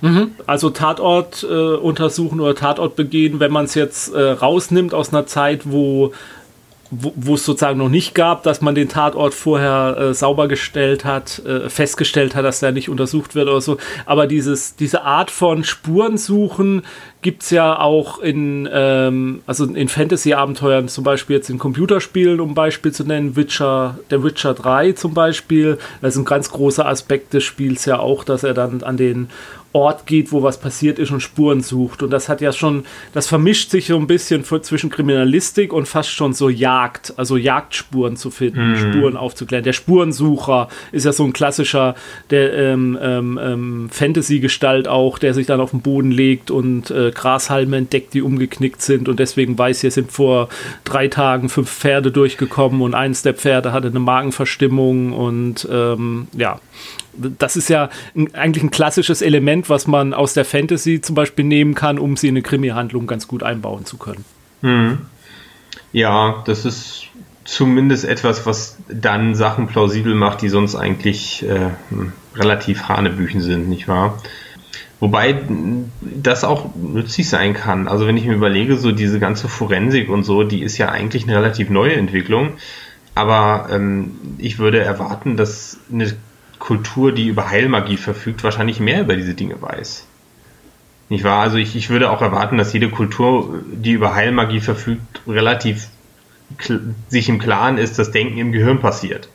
[0.00, 0.32] Mhm.
[0.46, 5.26] Also Tatort äh, untersuchen oder Tatort begehen, wenn man es jetzt äh, rausnimmt aus einer
[5.26, 6.12] Zeit, wo
[6.90, 11.40] wo es sozusagen noch nicht gab, dass man den Tatort vorher äh, sauber gestellt hat,
[11.44, 13.78] äh, festgestellt hat, dass der nicht untersucht wird oder so.
[14.06, 16.82] Aber dieses, diese Art von Spurensuchen
[17.22, 22.54] gibt es ja auch in, ähm, also in Fantasy-Abenteuern, zum Beispiel jetzt in Computerspielen, um
[22.54, 25.78] Beispiel zu nennen, Witcher, der Witcher 3 zum Beispiel.
[26.00, 29.28] Das ist ein ganz großer Aspekt des Spiels ja auch, dass er dann an den
[29.74, 32.04] Ort geht, wo was passiert ist und Spuren sucht.
[32.04, 36.10] Und das hat ja schon, das vermischt sich so ein bisschen zwischen Kriminalistik und fast
[36.10, 38.76] schon so Jagd, also Jagdspuren zu finden, mhm.
[38.76, 39.64] Spuren aufzuklären.
[39.64, 41.96] Der Spurensucher ist ja so ein klassischer
[42.30, 47.10] der ähm, ähm, ähm, Fantasy-Gestalt auch, der sich dann auf den Boden legt und äh,
[47.10, 50.50] Grashalme entdeckt, die umgeknickt sind und deswegen weiß, hier sind vor
[50.84, 56.60] drei Tagen fünf Pferde durchgekommen und eins der Pferde hatte eine Magenverstimmung und ähm, ja,
[57.16, 61.44] das ist ja ein, eigentlich ein klassisches Element, was man aus der Fantasy zum Beispiel
[61.44, 64.24] nehmen kann, um sie in eine Krimi-Handlung ganz gut einbauen zu können.
[64.62, 64.98] Mhm.
[65.92, 67.04] Ja, das ist
[67.44, 71.70] zumindest etwas, was dann Sachen plausibel macht, die sonst eigentlich äh,
[72.34, 74.18] relativ Hanebüchen sind, nicht wahr?
[75.00, 75.42] Wobei
[76.00, 77.88] das auch nützlich sein kann.
[77.88, 81.24] Also wenn ich mir überlege, so diese ganze Forensik und so, die ist ja eigentlich
[81.24, 82.54] eine relativ neue Entwicklung.
[83.14, 86.14] Aber ähm, ich würde erwarten, dass eine
[86.64, 90.06] Kultur, die über Heilmagie verfügt, wahrscheinlich mehr über diese Dinge weiß.
[91.10, 91.42] Nicht wahr?
[91.42, 95.88] Also ich, ich würde auch erwarten, dass jede Kultur, die über Heilmagie verfügt, relativ
[97.08, 99.28] sich im Klaren ist, dass Denken im Gehirn passiert.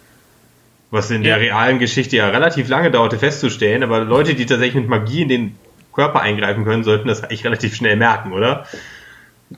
[0.89, 1.35] Was in ja.
[1.35, 5.29] der realen Geschichte ja relativ lange dauerte festzustellen, aber Leute, die tatsächlich mit Magie in
[5.29, 5.55] den
[5.93, 8.65] Körper eingreifen können, sollten das eigentlich relativ schnell merken, oder?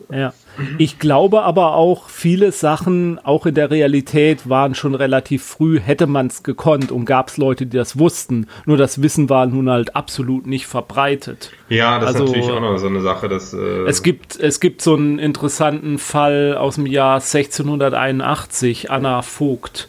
[0.09, 0.33] Ja.
[0.77, 6.07] Ich glaube aber auch, viele Sachen, auch in der Realität, waren schon relativ früh, hätte
[6.07, 8.47] man es gekonnt und gab es Leute, die das wussten.
[8.65, 11.51] Nur das Wissen war nun halt absolut nicht verbreitet.
[11.69, 13.29] Ja, das also, ist natürlich auch noch so eine Sache.
[13.29, 19.21] Dass, äh es, gibt, es gibt so einen interessanten Fall aus dem Jahr 1681, Anna
[19.21, 19.87] Vogt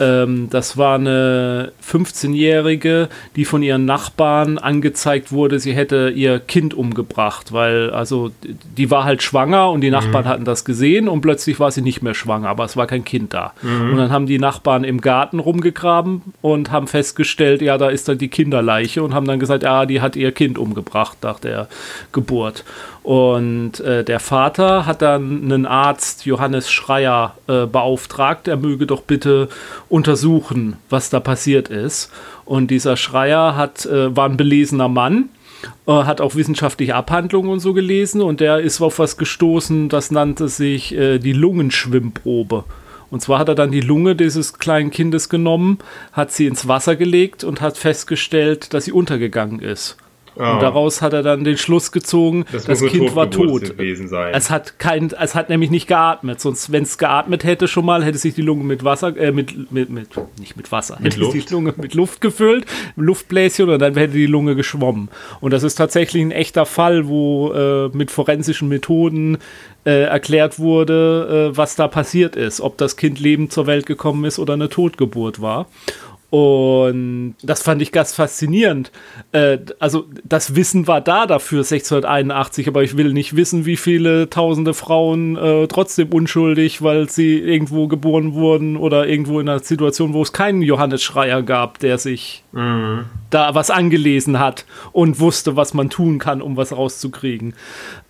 [0.00, 6.74] ähm, das war eine 15-Jährige, die von ihren Nachbarn angezeigt wurde, sie hätte ihr Kind
[6.74, 8.30] umgebracht, weil also
[8.76, 10.28] die war halt schwanger und die Nachbarn mhm.
[10.28, 13.34] hatten das gesehen und plötzlich war sie nicht mehr schwanger, aber es war kein Kind
[13.34, 13.52] da.
[13.62, 13.90] Mhm.
[13.90, 18.18] Und dann haben die Nachbarn im Garten rumgegraben und haben festgestellt, ja, da ist dann
[18.18, 21.68] die Kinderleiche und haben dann gesagt, ja, die hat ihr Kind umgebracht nach der
[22.12, 22.64] Geburt.
[23.08, 29.00] Und äh, der Vater hat dann einen Arzt, Johannes Schreier, äh, beauftragt, er möge doch
[29.00, 29.48] bitte
[29.88, 32.12] untersuchen, was da passiert ist.
[32.44, 35.30] Und dieser Schreier hat, äh, war ein belesener Mann,
[35.86, 40.10] äh, hat auch wissenschaftliche Abhandlungen und so gelesen und der ist auf was gestoßen, das
[40.10, 42.64] nannte sich äh, die Lungenschwimmprobe.
[43.10, 45.78] Und zwar hat er dann die Lunge dieses kleinen Kindes genommen,
[46.12, 49.96] hat sie ins Wasser gelegt und hat festgestellt, dass sie untergegangen ist.
[50.38, 50.52] Oh.
[50.52, 53.74] Und daraus hat er dann den Schluss gezogen, das, das Kind war tot.
[54.32, 56.40] Es hat kein, es hat nämlich nicht geatmet.
[56.40, 59.72] Sonst, wenn es geatmet hätte schon mal, hätte sich die Lunge mit Wasser, äh, mit,
[59.72, 61.32] mit, mit, nicht mit Wasser, mit hätte Luft.
[61.32, 65.08] sich die Lunge mit Luft gefüllt, Luftbläschen und dann hätte die Lunge geschwommen.
[65.40, 69.38] Und das ist tatsächlich ein echter Fall, wo äh, mit forensischen Methoden
[69.84, 74.24] äh, erklärt wurde, äh, was da passiert ist, ob das Kind lebend zur Welt gekommen
[74.24, 75.66] ist oder eine Totgeburt war.
[76.30, 78.92] Und das fand ich ganz faszinierend.
[79.32, 84.28] Äh, also das Wissen war da dafür 1681, aber ich will nicht wissen, wie viele
[84.28, 90.12] tausende Frauen äh, trotzdem unschuldig, weil sie irgendwo geboren wurden oder irgendwo in einer Situation,
[90.12, 93.06] wo es keinen Johannes Schreier gab, der sich mhm.
[93.30, 97.54] da was angelesen hat und wusste, was man tun kann, um was rauszukriegen.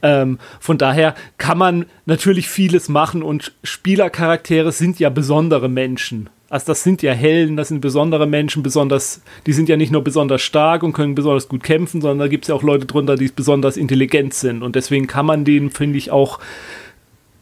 [0.02, 6.30] Ähm, von daher kann man natürlich vieles machen und Spielercharaktere sind ja besondere Menschen.
[6.50, 10.02] Also das sind ja Helden, das sind besondere Menschen, besonders, die sind ja nicht nur
[10.02, 13.16] besonders stark und können besonders gut kämpfen, sondern da gibt es ja auch Leute drunter,
[13.16, 14.62] die besonders intelligent sind.
[14.62, 16.38] Und deswegen kann man denen, finde ich, auch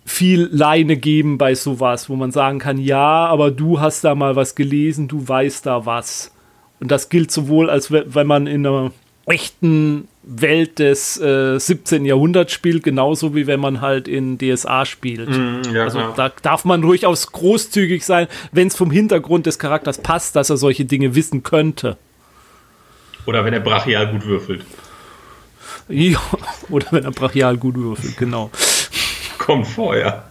[0.04, 4.34] viel Leine geben bei sowas, wo man sagen kann, ja, aber du hast da mal
[4.34, 6.32] was gelesen, du weißt da was.
[6.80, 8.92] Und das gilt sowohl, als wenn man in einer
[9.26, 12.04] echten Welt des äh, 17.
[12.04, 15.28] Jahrhunderts spielt, genauso wie wenn man halt in DSA spielt.
[15.28, 16.14] Mm, ja, also klar.
[16.16, 20.56] da darf man durchaus großzügig sein, wenn es vom Hintergrund des Charakters passt, dass er
[20.56, 21.96] solche Dinge wissen könnte.
[23.24, 24.64] Oder wenn er brachial gut würfelt.
[25.88, 26.18] Ja,
[26.70, 28.50] oder wenn er brachial gut würfelt, genau.
[29.38, 30.24] Kommt vorher.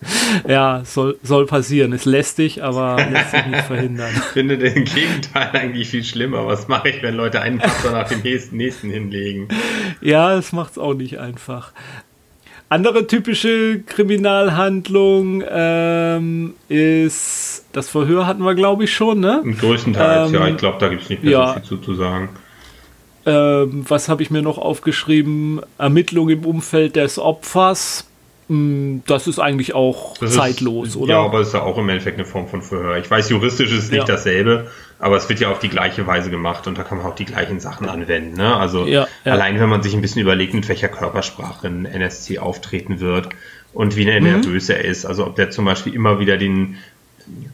[0.46, 1.92] Ja, soll, soll passieren.
[1.92, 4.10] Ist lästig, aber lässt sich nicht verhindern.
[4.14, 6.46] Ich finde den Gegenteil eigentlich viel schlimmer.
[6.46, 9.48] Was mache ich, wenn Leute einen Faktor nach dem nächsten hinlegen?
[10.00, 11.72] Ja, das macht es auch nicht einfach.
[12.68, 19.42] andere typische Kriminalhandlung ähm, ist das Verhör hatten wir, glaube ich, schon, ne?
[19.58, 20.48] Größtenteils, ähm, ja.
[20.48, 21.46] Ich glaube, da gibt es nicht mehr ja.
[21.48, 22.28] so viel zu, zu sagen.
[23.26, 25.60] Ähm, was habe ich mir noch aufgeschrieben?
[25.76, 28.07] Ermittlung im Umfeld des Opfers.
[28.48, 31.14] Hm, das ist eigentlich auch das zeitlos, ist, oder?
[31.14, 32.96] Ja, aber es ist ja auch im Endeffekt eine Form von Verhör.
[32.96, 34.04] Ich weiß, juristisch ist es nicht ja.
[34.04, 37.14] dasselbe, aber es wird ja auf die gleiche Weise gemacht und da kann man auch
[37.14, 38.36] die gleichen Sachen anwenden.
[38.36, 38.56] Ne?
[38.56, 39.32] Also ja, ja.
[39.32, 43.28] allein wenn man sich ein bisschen überlegt, mit welcher Körpersprache ein NSC auftreten wird
[43.74, 44.24] und wie mhm.
[44.24, 45.04] nervös er ist.
[45.04, 46.78] Also ob der zum Beispiel immer wieder den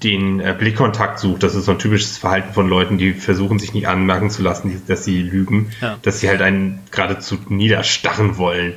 [0.02, 1.42] den äh, Blickkontakt sucht.
[1.42, 4.82] Das ist so ein typisches Verhalten von Leuten, die versuchen, sich nicht anmerken zu lassen,
[4.86, 5.98] dass sie lügen, ja.
[6.02, 8.74] dass sie halt einen geradezu niederstarren wollen.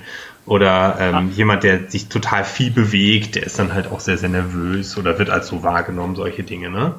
[0.47, 4.29] Oder ähm, jemand, der sich total viel bewegt, der ist dann halt auch sehr, sehr
[4.29, 6.95] nervös oder wird als so wahrgenommen, solche Dinge, ne?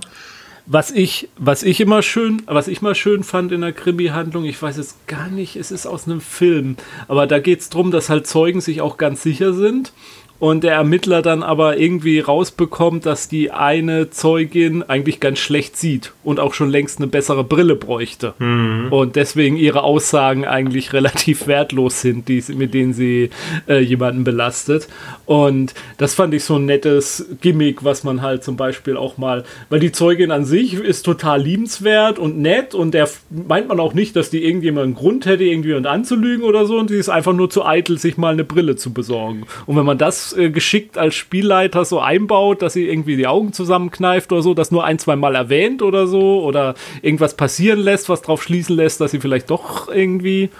[0.71, 4.61] Was ich, was ich immer schön, was ich mal schön fand in der Krimi-Handlung, ich
[4.61, 6.77] weiß es gar nicht, es ist aus einem Film,
[7.09, 9.95] aber da geht es darum, dass halt Zeugen sich auch ganz sicher sind
[10.39, 16.13] und der Ermittler dann aber irgendwie rausbekommt, dass die eine Zeugin eigentlich ganz schlecht sieht
[16.23, 18.35] und auch schon längst eine bessere Brille bräuchte.
[18.39, 18.89] Mhm.
[18.91, 23.31] Und deswegen ihre Aussagen eigentlich relativ wertlos sind, die, mit denen sie
[23.69, 24.89] äh, jemanden belastet.
[25.27, 29.45] Und das fand ich so ein nettes Gimmick, was man halt zum Beispiel auch mal,
[29.71, 33.95] weil die Zeugin an sich ist total liebenswert und nett und der meint man auch
[33.95, 37.09] nicht, dass die irgendjemand einen Grund hätte, irgendwie und anzulügen oder so und sie ist
[37.09, 39.45] einfach nur zu eitel, sich mal eine Brille zu besorgen.
[39.67, 43.53] Und wenn man das äh, geschickt als Spielleiter so einbaut, dass sie irgendwie die Augen
[43.53, 48.09] zusammenkneift oder so, das nur ein, zwei Mal erwähnt oder so oder irgendwas passieren lässt,
[48.09, 50.51] was darauf schließen lässt, dass sie vielleicht doch irgendwie.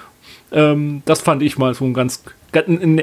[0.51, 2.23] Ähm, das fand ich mal so ein ganz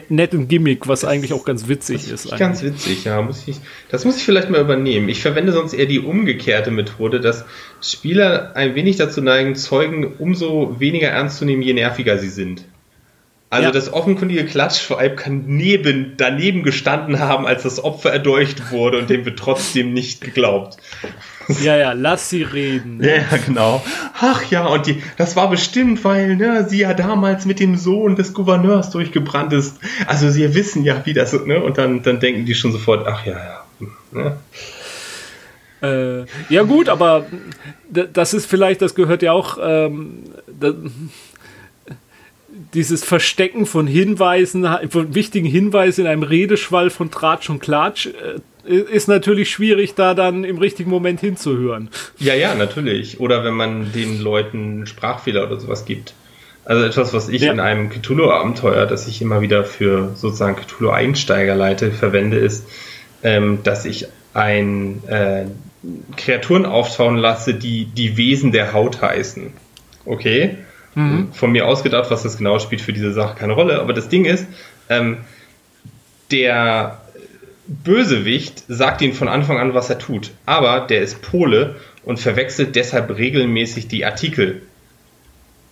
[0.10, 2.26] netten Gimmick, was das eigentlich auch ganz witzig ist.
[2.26, 3.22] ist ganz witzig, ja.
[3.22, 3.58] Muss ich,
[3.90, 5.08] das muss ich vielleicht mal übernehmen.
[5.10, 7.46] Ich verwende sonst eher die umgekehrte Methode, dass
[7.82, 12.66] Spieler ein wenig dazu neigen, Zeugen umso weniger ernst zu nehmen, je nerviger sie sind.
[13.50, 13.72] Also ja.
[13.72, 19.24] das offenkundige Klatschweib kann neben, daneben gestanden haben, als das Opfer erdolcht wurde und dem
[19.24, 20.78] wird trotzdem nicht geglaubt.
[21.62, 22.98] Ja, ja, lass sie reden.
[22.98, 23.24] Ne?
[23.32, 23.84] Ja, genau.
[24.20, 28.16] Ach ja, und die, das war bestimmt, weil ne, sie ja damals mit dem Sohn
[28.16, 29.78] des Gouverneurs durchgebrannt ist.
[30.08, 31.62] Also sie wissen ja, wie das ist, ne?
[31.62, 33.64] Und dann, dann denken die schon sofort, ach ja, ja.
[34.12, 34.38] Ne?
[35.82, 37.26] Äh, ja gut, aber
[37.90, 40.74] das ist vielleicht, das gehört ja auch, ähm, das,
[42.76, 48.40] dieses Verstecken von Hinweisen, von wichtigen Hinweisen in einem Redeschwall von Tratsch und Klatsch äh,
[48.68, 51.90] ist natürlich schwierig, da dann im richtigen Moment hinzuhören.
[52.18, 53.20] Ja, ja, natürlich.
[53.20, 56.14] Oder wenn man den Leuten Sprachfehler oder sowas gibt.
[56.66, 57.52] Also etwas, was ich ja.
[57.52, 62.66] in einem Cthulhu-Abenteuer, das ich immer wieder für sozusagen Cthulhu-Einsteiger leite, verwende, ist,
[63.24, 65.46] ähm, dass ich ein äh,
[66.18, 69.54] Kreaturen auftauchen lasse, die die Wesen der Haut heißen.
[70.06, 70.58] Okay?
[70.96, 71.34] Mhm.
[71.34, 73.80] Von mir ausgedacht, was das genau spielt für diese Sache keine Rolle.
[73.80, 74.48] Aber das Ding ist,
[74.90, 75.18] ähm,
[76.32, 77.02] der
[77.68, 80.32] Bösewicht sagt ihm von Anfang an, was er tut.
[80.46, 84.62] Aber der ist Pole und verwechselt deshalb regelmäßig die Artikel.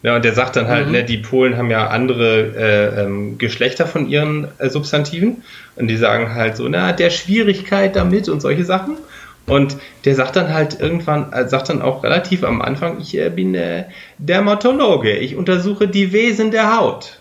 [0.01, 0.91] Ja, und der sagt dann halt, mhm.
[0.91, 5.43] ne, die Polen haben ja andere äh, ähm, Geschlechter von ihren äh, Substantiven.
[5.77, 8.97] Und die sagen halt so, na, der Schwierigkeit damit und solche Sachen.
[9.45, 13.29] Und der sagt dann halt irgendwann, äh, sagt dann auch relativ am Anfang, ich äh,
[13.29, 13.85] bin äh,
[14.17, 17.19] Dermatologe, ich untersuche die Wesen der Haut.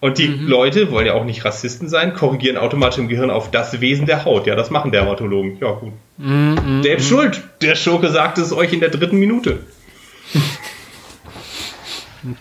[0.00, 0.48] Und die mhm.
[0.48, 4.24] Leute wollen ja auch nicht Rassisten sein, korrigieren automatisch im Gehirn auf das Wesen der
[4.24, 4.46] Haut.
[4.48, 5.58] Ja, das machen Dermatologen.
[5.60, 5.92] Ja, gut.
[6.18, 7.14] Mhm, der ist mhm.
[7.14, 7.42] schuld.
[7.62, 9.60] Der Schurke sagt es euch in der dritten Minute.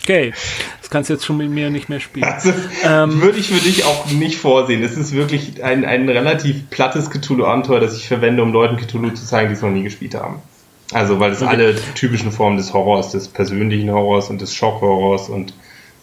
[0.04, 0.34] Okay,
[0.80, 2.26] das kannst du jetzt schon mit mir nicht mehr spielen.
[2.26, 2.54] Also,
[2.84, 4.84] ähm, würde ich für dich auch nicht vorsehen.
[4.84, 9.26] Es ist wirklich ein, ein relativ plattes Cthulhu-Abenteuer, das ich verwende, um Leuten Cthulhu zu
[9.26, 10.42] zeigen, die es noch nie gespielt haben.
[10.94, 11.52] Also, weil es okay.
[11.52, 15.54] alle typischen Formen des Horrors, des persönlichen Horrors und des Schockhorrors und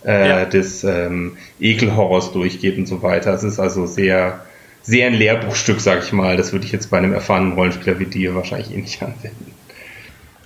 [0.04, 0.44] äh, ja.
[0.44, 3.32] des ähm, Ekelhorrors durchgeht und so weiter.
[3.34, 4.40] Es ist also sehr,
[4.82, 6.36] sehr ein Lehrbuchstück, sag ich mal.
[6.36, 9.52] Das würde ich jetzt bei einem erfahrenen Rollenspieler wie dir wahrscheinlich eh nicht anwenden.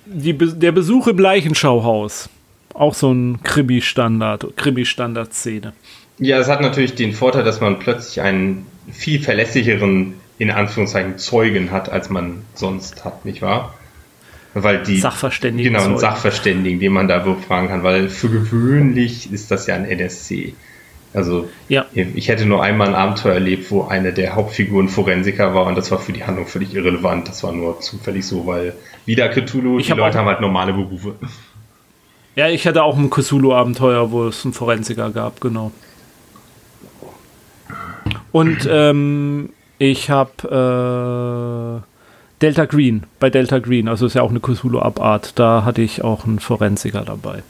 [0.07, 2.29] Die, der Besuch im Leichenschauhaus.
[2.75, 5.73] Auch so ein Krimi-Standard, Krimi-Standard-Szene.
[6.19, 11.71] Ja, es hat natürlich den Vorteil, dass man plötzlich einen viel verlässlicheren, in Anführungszeichen, Zeugen
[11.71, 13.75] hat, als man sonst hat, nicht wahr?
[14.55, 14.99] Weil die.
[14.99, 15.73] Sachverständigen.
[15.73, 19.85] Genau, einen Sachverständigen, den man da befragen kann, weil für gewöhnlich ist das ja ein
[19.85, 20.55] NSC.
[21.15, 21.85] Also, ja.
[21.93, 25.91] ich hätte nur einmal ein Abenteuer erlebt, wo eine der Hauptfiguren Forensiker war und das
[25.91, 27.29] war für die Handlung völlig irrelevant.
[27.29, 31.17] Das war nur zufällig so, weil wieder Cthulhu, ich die Leute haben halt normale Berufe.
[32.35, 35.71] Ja, ich hatte auch ein Cthulhu-Abenteuer, wo es einen Forensiker gab, genau.
[38.33, 44.41] Und ähm, ich habe äh, Delta Green, bei Delta Green, also ist ja auch eine
[44.41, 47.43] Cthulhu-Abart, da hatte ich auch einen Forensiker dabei.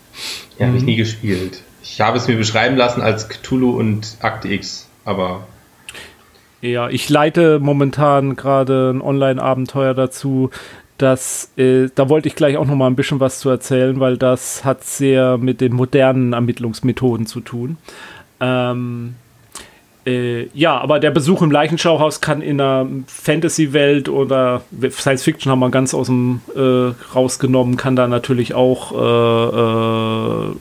[0.58, 1.62] Ja, habe ich nie gespielt.
[1.82, 4.88] Ich habe es mir beschreiben lassen als Cthulhu und Akte X.
[5.04, 5.46] Aber.
[6.60, 10.50] Ja, ich leite momentan gerade ein Online-Abenteuer dazu.
[11.02, 14.16] Das, äh, da wollte ich gleich auch noch mal ein bisschen was zu erzählen, weil
[14.16, 17.76] das hat sehr mit den modernen Ermittlungsmethoden zu tun.
[18.38, 19.16] Ähm,
[20.06, 25.58] äh, ja, aber der Besuch im Leichenschauhaus kann in einer Fantasy-Welt oder Science Fiction haben
[25.58, 30.56] wir ganz aus dem äh, rausgenommen, kann da natürlich auch äh, äh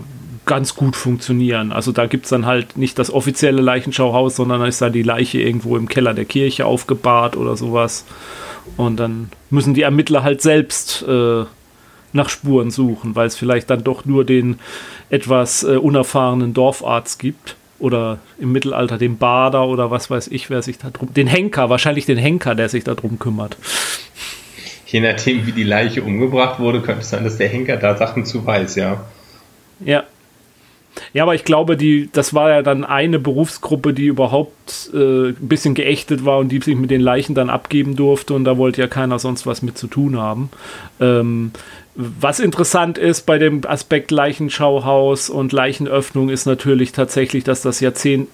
[0.48, 1.72] ganz gut funktionieren.
[1.72, 5.04] Also da gibt es dann halt nicht das offizielle Leichenschauhaus, sondern da ist da die
[5.04, 8.06] Leiche irgendwo im Keller der Kirche aufgebahrt oder sowas.
[8.78, 11.44] Und dann müssen die Ermittler halt selbst äh,
[12.14, 14.60] nach Spuren suchen, weil es vielleicht dann doch nur den
[15.10, 20.62] etwas äh, unerfahrenen Dorfarzt gibt oder im Mittelalter den Bader oder was weiß ich, wer
[20.62, 23.58] sich da drum, den Henker, wahrscheinlich den Henker, der sich darum kümmert.
[24.86, 28.26] Je nachdem, wie die Leiche umgebracht wurde, könnte es sein, dass der Henker da Sachen
[28.26, 29.06] zu weiß, ja.
[29.80, 30.04] Ja.
[31.14, 35.48] Ja, aber ich glaube, die, das war ja dann eine Berufsgruppe, die überhaupt äh, ein
[35.48, 38.82] bisschen geächtet war und die sich mit den Leichen dann abgeben durfte und da wollte
[38.82, 40.50] ja keiner sonst was mit zu tun haben.
[41.00, 41.52] Ähm,
[41.96, 48.30] was interessant ist bei dem Aspekt Leichenschauhaus und Leichenöffnung ist natürlich tatsächlich, dass das Jahrzehnt,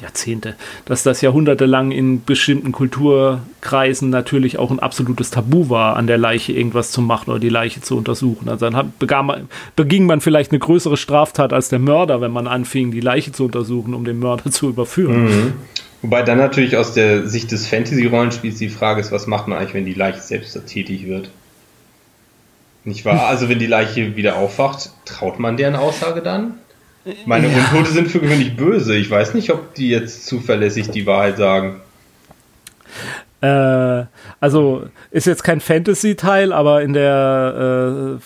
[0.00, 0.54] Jahrzehnte,
[0.86, 6.52] dass das jahrhundertelang in bestimmten Kulturkreisen natürlich auch ein absolutes Tabu war, an der Leiche
[6.52, 8.48] irgendwas zu machen oder die Leiche zu untersuchen.
[8.48, 8.92] Also dann
[9.26, 13.32] man, beging man vielleicht eine größere Straftat als der Mörder, wenn man anfing, die Leiche
[13.32, 15.24] zu untersuchen, um den Mörder zu überführen.
[15.24, 15.52] Mhm.
[16.00, 19.74] Wobei dann natürlich aus der Sicht des Fantasy-Rollenspiels die Frage ist, was macht man eigentlich,
[19.74, 21.30] wenn die Leiche selbst tätig wird?
[22.84, 23.26] Nicht wahr?
[23.26, 26.54] Also wenn die Leiche wieder aufwacht, traut man deren Aussage dann?
[27.26, 27.56] Meine ja.
[27.56, 28.96] Untote sind für gewöhnlich böse.
[28.96, 31.80] Ich weiß nicht, ob die jetzt zuverlässig die Wahrheit sagen.
[33.40, 34.04] Äh,
[34.40, 38.22] also ist jetzt kein Fantasy-Teil, aber in der äh,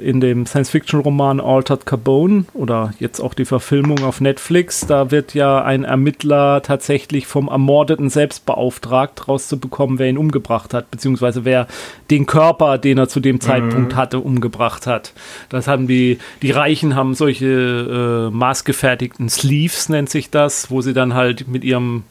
[0.00, 5.62] in dem Science-Fiction-Roman Altered Carbone oder jetzt auch die Verfilmung auf Netflix, da wird ja
[5.64, 11.66] ein Ermittler tatsächlich vom Ermordeten selbst beauftragt, rauszubekommen, wer ihn umgebracht hat, beziehungsweise wer
[12.10, 13.96] den Körper, den er zu dem Zeitpunkt mhm.
[13.96, 15.12] hatte, umgebracht hat.
[15.48, 20.92] Das haben die, die Reichen haben solche äh, maßgefertigten Sleeves, nennt sich das, wo sie
[20.92, 22.04] dann halt mit ihrem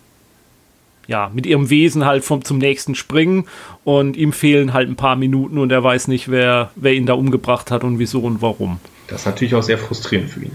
[1.07, 3.45] ja, mit ihrem Wesen halt vom, zum nächsten springen
[3.83, 7.13] und ihm fehlen halt ein paar Minuten und er weiß nicht, wer, wer ihn da
[7.13, 8.79] umgebracht hat und wieso und warum.
[9.07, 10.51] Das ist natürlich auch sehr frustrierend für ihn.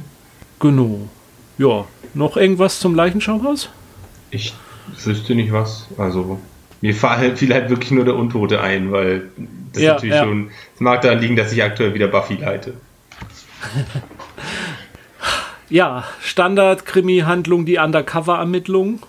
[0.61, 1.09] Genau.
[1.59, 3.70] Ja, noch irgendwas zum Leichenschauhaus?
[4.30, 4.55] Ich
[5.05, 5.86] wüsste nicht was.
[5.96, 6.38] Also,
[6.82, 9.30] mir fiel halt wirklich nur der Untote ein, weil
[9.72, 10.24] das ja, natürlich ja.
[10.24, 12.74] schon, es mag daran liegen, dass ich aktuell wieder Buffy leite.
[15.70, 19.00] ja, Standard-Krimi-Handlung, die Undercover-Ermittlung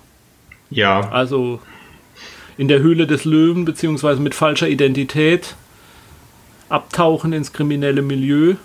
[0.73, 1.09] ja.
[1.11, 1.59] Also
[2.57, 5.55] in der Höhle des Löwen, beziehungsweise mit falscher Identität
[6.69, 8.55] abtauchen ins kriminelle Milieu.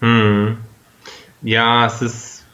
[0.00, 0.56] Hm.
[1.42, 2.44] Ja, es ist,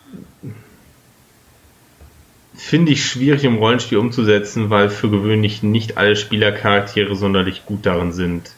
[2.55, 8.13] finde ich, schwierig im Rollenspiel umzusetzen, weil für gewöhnlich nicht alle Spielercharaktere sonderlich gut darin
[8.13, 8.51] sind.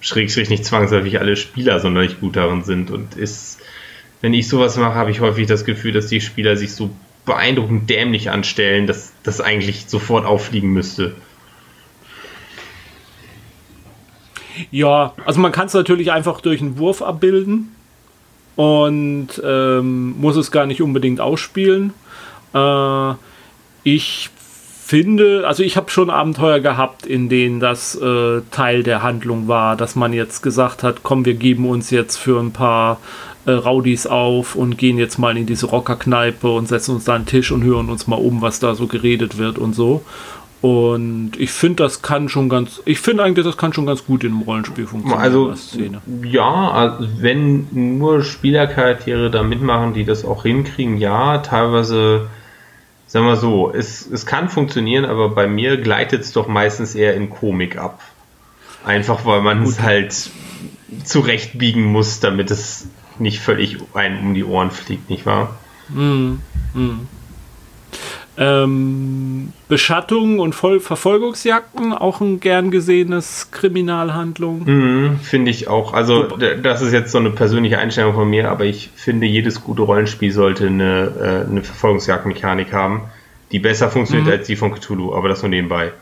[0.00, 2.90] Schrägstrich nicht zwangsläufig alle Spieler sonderlich gut darin sind.
[2.90, 3.60] Und ist,
[4.20, 6.90] wenn ich sowas mache, habe ich häufig das Gefühl, dass die Spieler sich so
[7.24, 11.14] beeindruckend dämlich anstellen, dass das eigentlich sofort auffliegen müsste.
[14.70, 17.74] Ja, also man kann es natürlich einfach durch einen Wurf abbilden
[18.56, 21.94] und ähm, muss es gar nicht unbedingt ausspielen.
[22.54, 23.14] Äh,
[23.84, 24.30] ich
[24.84, 29.74] finde, also ich habe schon Abenteuer gehabt, in denen das äh, Teil der Handlung war,
[29.76, 33.00] dass man jetzt gesagt hat, komm, wir geben uns jetzt für ein paar
[33.46, 37.22] äh, Raudis auf und gehen jetzt mal in diese Rockerkneipe und setzen uns da an
[37.22, 40.04] den Tisch und hören uns mal um, was da so geredet wird und so.
[40.62, 44.22] Und ich finde, das kann schon ganz, ich finde eigentlich, das kann schon ganz gut
[44.22, 45.20] in einem Rollenspiel funktionieren.
[45.20, 45.54] Also,
[46.22, 47.66] ja, also wenn
[47.98, 52.28] nur Spielercharaktere da mitmachen, die das auch hinkriegen, ja, teilweise,
[53.08, 57.16] sagen wir so, es, es kann funktionieren, aber bei mir gleitet es doch meistens eher
[57.16, 57.98] in Komik ab.
[58.84, 60.14] Einfach weil man es halt
[61.04, 62.86] zurechtbiegen muss, damit es
[63.22, 65.56] nicht völlig ein um die Ohren fliegt, nicht wahr?
[65.88, 66.38] Mm,
[66.74, 67.06] mm.
[68.38, 74.64] Ähm, Beschattung und Voll Verfolgungsjagden auch ein gern gesehenes Kriminalhandlung.
[74.64, 75.92] Mm, finde ich auch.
[75.92, 76.28] Also
[76.62, 80.32] das ist jetzt so eine persönliche Einstellung von mir, aber ich finde, jedes gute Rollenspiel
[80.32, 83.02] sollte eine, äh, eine Verfolgungsjagdmechanik haben,
[83.52, 84.32] die besser funktioniert mhm.
[84.32, 85.92] als die von Cthulhu, aber das nur nebenbei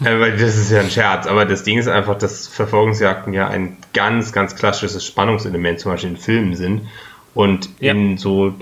[0.00, 3.78] weil das ist ja ein Scherz, aber das Ding ist einfach, dass Verfolgungsjagden ja ein
[3.94, 6.82] ganz, ganz klassisches Spannungselement zum Beispiel in Filmen sind
[7.34, 7.92] und ja.
[7.92, 8.54] in so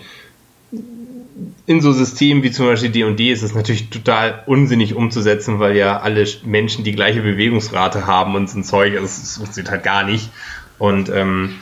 [1.67, 6.01] in so Systemen wie zum Beispiel D&D ist es natürlich total unsinnig umzusetzen, weil ja
[6.01, 10.05] alle Menschen die gleiche Bewegungsrate haben und so ein Zeug, also es funktioniert halt gar
[10.05, 10.31] nicht.
[10.79, 11.57] Und ähm,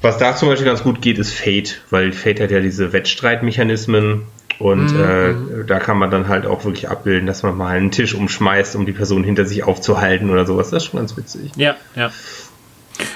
[0.00, 4.22] was da zum Beispiel ganz gut geht, ist Fate, weil Fate hat ja diese Wettstreitmechanismen
[4.62, 5.00] Und mhm.
[5.00, 8.76] äh, da kann man dann halt auch wirklich abbilden, dass man mal einen Tisch umschmeißt,
[8.76, 10.70] um die Person hinter sich aufzuhalten oder sowas.
[10.70, 11.50] Das ist schon ganz witzig.
[11.56, 12.12] Ja, ja.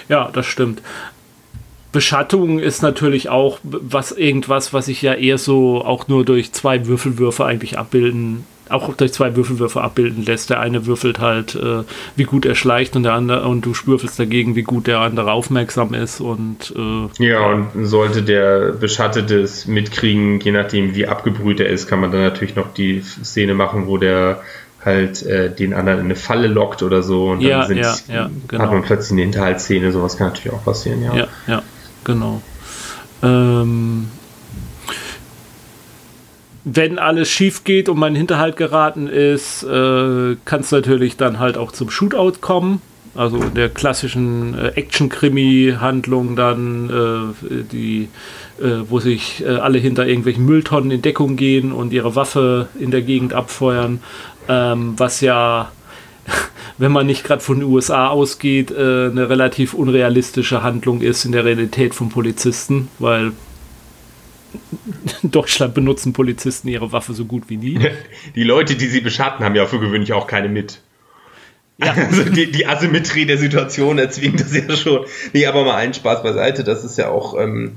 [0.09, 0.83] Ja, das stimmt.
[1.93, 6.87] Beschattung ist natürlich auch was irgendwas, was ich ja eher so auch nur durch zwei
[6.87, 10.51] Würfelwürfe eigentlich abbilden auch durch zwei Würfelwürfe abbilden lässt.
[10.51, 11.83] Der eine würfelt halt, äh,
[12.17, 15.33] wie gut er schleicht und der andere und du würfelst dagegen, wie gut der andere
[15.33, 21.61] aufmerksam ist und äh, ja und sollte der Beschattete es mitkriegen, je nachdem wie abgebrüht
[21.61, 24.41] er ist, kann man dann natürlich noch die Szene machen, wo der
[24.85, 28.31] halt äh, den anderen in eine Falle lockt oder so und ja, dann ja, ja,
[28.47, 28.63] genau.
[28.63, 31.15] hat man plötzlich eine Hinterhaltsszene, sowas kann natürlich auch passieren, ja.
[31.15, 31.63] Ja, ja,
[32.05, 32.41] genau.
[33.23, 34.09] Ähm,
[36.69, 41.57] wenn alles schief geht und mein Hinterhalt geraten ist, äh, kann es natürlich dann halt
[41.57, 42.83] auch zum Shootout kommen.
[43.15, 48.09] Also in der klassischen äh, Action-Krimi-Handlung dann, äh, die,
[48.61, 52.91] äh, wo sich äh, alle hinter irgendwelchen Mülltonnen in Deckung gehen und ihre Waffe in
[52.91, 54.01] der Gegend abfeuern,
[54.49, 55.71] ähm, was ja,
[56.79, 58.75] wenn man nicht gerade von den USA ausgeht, äh,
[59.07, 63.31] eine relativ unrealistische Handlung ist in der Realität von Polizisten, weil
[65.23, 67.79] in Deutschland benutzen Polizisten ihre Waffe so gut wie nie.
[68.35, 70.81] Die Leute, die sie beschatten, haben ja für gewöhnlich auch keine mit.
[71.79, 71.95] Ja.
[71.97, 75.05] Also die, die, Asymmetrie der Situation erzwingt das ja schon.
[75.35, 76.65] Nee, aber mal einen Spaß beiseite.
[76.65, 77.73] Das ist ja auch, ähm,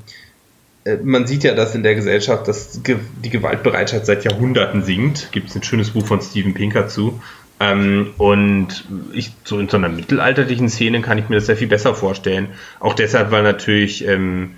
[0.86, 5.34] äh, man sieht ja, dass in der Gesellschaft dass die Gewaltbereitschaft seit Jahrhunderten sinkt.
[5.34, 7.22] Gibt es ein schönes Buch von Steven Pinker zu.
[7.60, 11.68] Ähm, und ich, so in so einer mittelalterlichen Szene kann ich mir das sehr viel
[11.68, 12.50] besser vorstellen.
[12.80, 14.52] Auch deshalb, weil natürlich ähm,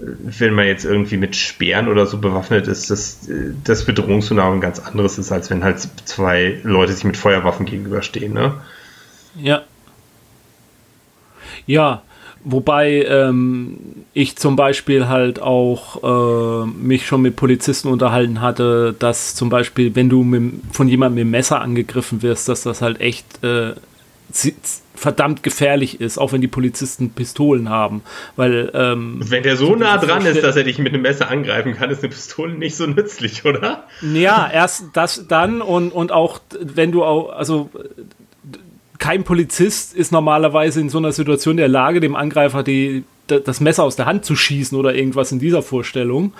[0.00, 3.28] wenn man jetzt irgendwie mit Speeren oder so bewaffnet ist, dass
[3.64, 8.32] das Bedrohungsszenario ein ganz anderes ist, als wenn halt zwei Leute sich mit Feuerwaffen gegenüberstehen,
[8.32, 8.54] ne?
[9.36, 9.62] Ja.
[11.66, 12.02] Ja,
[12.44, 13.78] wobei ähm,
[14.12, 19.94] ich zum Beispiel halt auch äh, mich schon mit Polizisten unterhalten hatte, dass zum Beispiel,
[19.94, 23.74] wenn du mit, von jemandem mit dem Messer angegriffen wirst, dass das halt echt äh,
[24.94, 28.02] verdammt gefährlich ist, auch wenn die Polizisten Pistolen haben.
[28.36, 31.74] Weil, ähm, wenn der so nah dran ist, dass er dich mit einem Messer angreifen
[31.74, 33.84] kann, ist eine Pistole nicht so nützlich, oder?
[34.02, 37.70] Ja, erst das dann und, und auch, wenn du auch, also
[38.98, 43.82] kein Polizist ist normalerweise in so einer Situation der Lage, dem Angreifer die, das Messer
[43.82, 46.32] aus der Hand zu schießen oder irgendwas in dieser Vorstellung.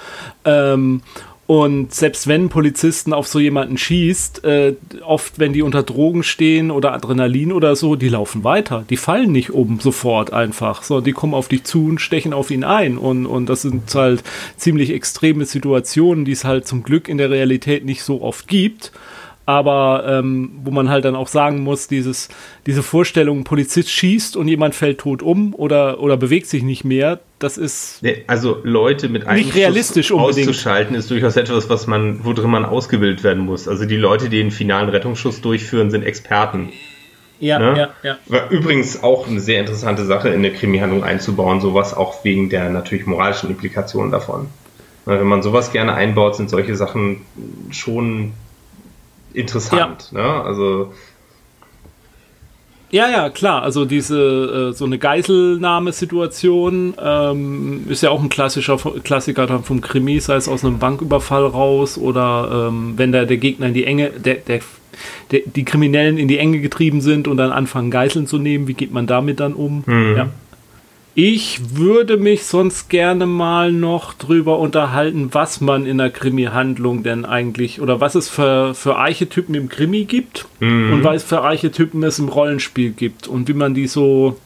[0.45, 1.03] Ähm,
[1.47, 6.71] und selbst wenn Polizisten auf so jemanden schießt, äh, oft, wenn die unter Drogen stehen
[6.71, 8.85] oder Adrenalin oder so, die laufen weiter.
[8.89, 12.51] Die fallen nicht um sofort einfach, sondern die kommen auf dich zu und stechen auf
[12.51, 12.97] ihn ein.
[12.97, 14.23] Und, und das sind halt
[14.57, 18.93] ziemlich extreme Situationen, die es halt zum Glück in der Realität nicht so oft gibt
[19.47, 22.29] aber ähm, wo man halt dann auch sagen muss, dieses,
[22.67, 26.85] diese Vorstellung, ein Polizist schießt und jemand fällt tot um oder, oder bewegt sich nicht
[26.85, 30.49] mehr, das ist also Leute mit einem nicht realistisch unbedingt.
[30.49, 33.69] auszuschalten ist durchaus etwas, was man, worin man ausgebildet werden muss.
[33.69, 36.73] Also die Leute, die den finalen Rettungsschuss durchführen, sind Experten.
[37.41, 37.79] Ja, ne?
[37.79, 38.19] ja, ja.
[38.27, 42.71] War übrigens auch eine sehr interessante Sache in eine Krimi-Handlung einzubauen, sowas auch wegen der
[42.71, 44.49] natürlich moralischen Implikationen davon.
[45.05, 47.27] Wenn man sowas gerne einbaut, sind solche Sachen
[47.71, 48.33] schon
[49.35, 50.13] interessant.
[50.13, 50.19] Ja.
[50.19, 50.45] Ne?
[50.45, 50.95] Also
[52.95, 53.63] ja, ja, klar.
[53.65, 59.81] Also diese äh, so eine Geiselnahmesituation ähm, ist ja auch ein klassischer Klassiker dann vom
[59.81, 63.85] Krimi, sei es aus einem Banküberfall raus oder ähm, wenn da der Gegner in die
[63.85, 64.61] Enge, der, der,
[65.33, 68.75] der, die Kriminellen in die Enge getrieben sind und dann anfangen Geiseln zu nehmen, wie
[68.75, 69.83] geht man damit dann um?
[69.87, 70.17] Mhm.
[70.17, 70.29] Ja.
[71.17, 77.25] Ich würde mich sonst gerne mal noch drüber unterhalten, was man in der Krimi-Handlung denn
[77.25, 80.93] eigentlich oder was es für, für Archetypen im Krimi gibt mhm.
[80.93, 84.37] und was für Archetypen es im Rollenspiel gibt und wie man die so,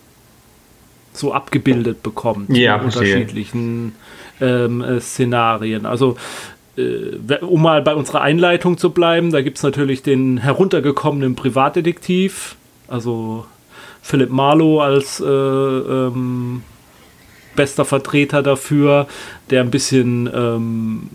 [1.14, 3.94] so abgebildet bekommt ja, in unterschiedlichen
[4.42, 5.86] ähm, äh, Szenarien.
[5.86, 6.18] Also
[6.76, 12.56] äh, um mal bei unserer Einleitung zu bleiben, da gibt es natürlich den heruntergekommenen Privatdetektiv,
[12.88, 13.46] also
[14.08, 16.62] Philipp Marlowe als äh, ähm,
[17.56, 19.06] bester Vertreter dafür,
[19.50, 21.10] der ein bisschen ähm,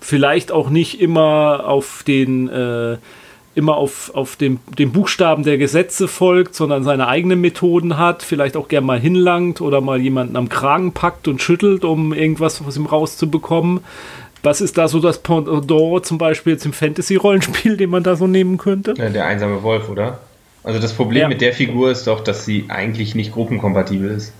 [0.00, 2.98] vielleicht auch nicht immer auf den äh,
[3.56, 8.56] immer auf, auf dem, den Buchstaben der Gesetze folgt, sondern seine eigenen Methoden hat, vielleicht
[8.56, 12.76] auch gern mal hinlangt oder mal jemanden am Kragen packt und schüttelt, um irgendwas aus
[12.76, 13.80] ihm rauszubekommen.
[14.44, 18.28] Was ist da so das Pendant zum Beispiel jetzt im Fantasy-Rollenspiel, den man da so
[18.28, 18.94] nehmen könnte?
[18.96, 20.20] Ja, der einsame Wolf, oder?
[20.68, 21.28] Also das Problem ja.
[21.28, 24.34] mit der Figur ist doch, dass sie eigentlich nicht gruppenkompatibel ist.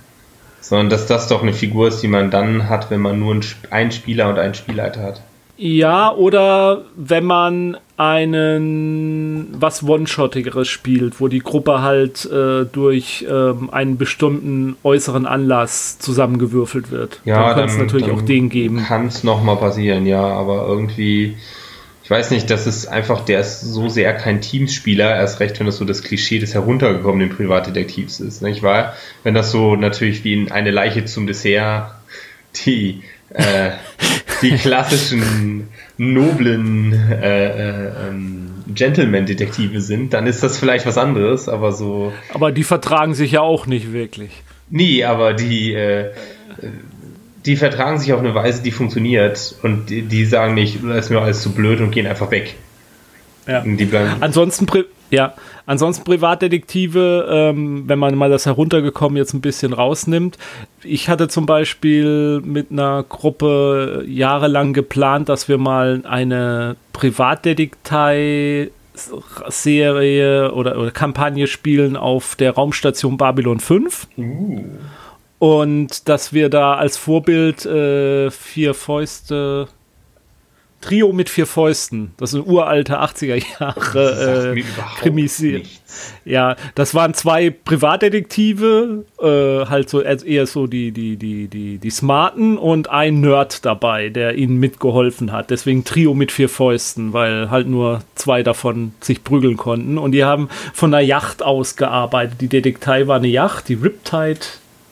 [0.60, 3.92] Sondern dass das doch eine Figur ist, die man dann hat, wenn man nur einen
[3.92, 5.22] Spieler und einen Spielleiter hat.
[5.56, 13.70] Ja, oder wenn man einen was One-Shottigeres spielt, wo die Gruppe halt äh, durch ähm,
[13.70, 17.22] einen bestimmten äußeren Anlass zusammengewürfelt wird.
[17.24, 18.84] Ja, dann kann es natürlich auch den geben.
[18.84, 21.38] Kann es nochmal passieren, ja, aber irgendwie,
[22.08, 25.66] ich weiß nicht, das ist einfach, der ist so sehr kein Teamspieler, erst recht, wenn
[25.66, 28.94] das so das Klischee des heruntergekommenen Privatdetektivs ist, nicht wahr?
[29.24, 31.90] Wenn das so natürlich wie in eine Leiche zum Dessert
[32.64, 33.02] die
[33.34, 33.72] äh,
[34.40, 41.72] die klassischen noblen äh, äh, ähm, Gentleman-Detektive sind, dann ist das vielleicht was anderes, aber
[41.72, 42.14] so.
[42.32, 44.30] Aber die vertragen sich ja auch nicht wirklich.
[44.70, 46.12] Nee, aber die, äh,
[47.48, 51.10] die vertragen sich auf eine Weise, die funktioniert und die, die sagen nicht, das ist
[51.10, 52.56] mir alles zu blöd und gehen einfach weg.
[53.46, 53.64] Ja.
[54.20, 54.66] Ansonsten,
[55.10, 55.32] ja,
[55.64, 60.36] ansonsten Privatdetektive, ähm, wenn man mal das heruntergekommen jetzt ein bisschen rausnimmt.
[60.82, 68.70] Ich hatte zum Beispiel mit einer Gruppe jahrelang geplant, dass wir mal eine Privatdetektei
[69.48, 74.08] Serie oder, oder, Kampagne spielen auf der Raumstation Babylon 5.
[74.18, 74.64] Uh.
[75.38, 79.68] Und dass wir da als Vorbild äh, vier Fäuste
[80.80, 82.12] Trio mit vier Fäusten.
[82.18, 84.62] Das ist eine uralte 80er Jahre äh,
[85.00, 85.64] Krimiserie.
[86.24, 91.90] Ja, das waren zwei Privatdetektive, äh, halt so eher so die, die, die, die, die
[91.90, 95.50] Smarten und ein Nerd dabei, der ihnen mitgeholfen hat.
[95.50, 99.98] Deswegen Trio mit vier Fäusten, weil halt nur zwei davon sich prügeln konnten.
[99.98, 102.40] Und die haben von der Yacht aus gearbeitet.
[102.40, 104.40] Die Detektei war eine Yacht, die Riptide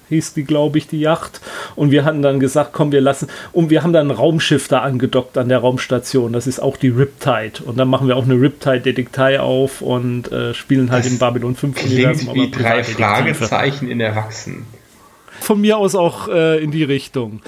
[0.08, 1.40] hieß die, glaube ich, die Yacht.
[1.74, 3.28] Und wir hatten dann gesagt, komm, wir lassen.
[3.52, 6.32] Und wir haben dann ein Raumschiff da angedockt an der Raumstation.
[6.32, 7.64] Das ist auch die Riptide.
[7.64, 11.56] Und dann machen wir auch eine Riptide-Detektei auf und äh, spielen halt das im Babylon
[11.56, 12.34] 5 Universum.
[12.34, 14.66] Wie drei Fragezeichen in Erwachsenen.
[15.40, 17.40] Von mir aus auch äh, in die Richtung.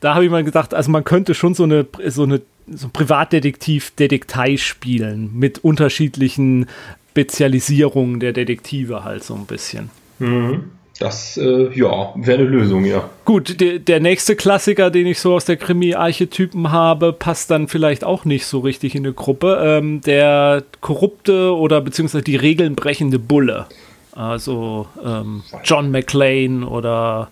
[0.00, 4.56] Da habe ich mal gedacht, also man könnte schon so eine, so eine so Privatdetektiv-Detektei
[4.56, 6.66] spielen mit unterschiedlichen
[7.12, 9.90] Spezialisierungen der Detektive halt so ein bisschen.
[10.18, 10.64] Mhm.
[10.98, 13.08] Das, äh, ja, wäre eine Lösung, ja.
[13.24, 18.04] Gut, de, der nächste Klassiker, den ich so aus der Krimi-Archetypen habe, passt dann vielleicht
[18.04, 19.60] auch nicht so richtig in eine Gruppe.
[19.60, 23.66] Ähm, der korrupte oder beziehungsweise die Regeln brechende Bulle.
[24.12, 27.28] Also ähm, John McClane oder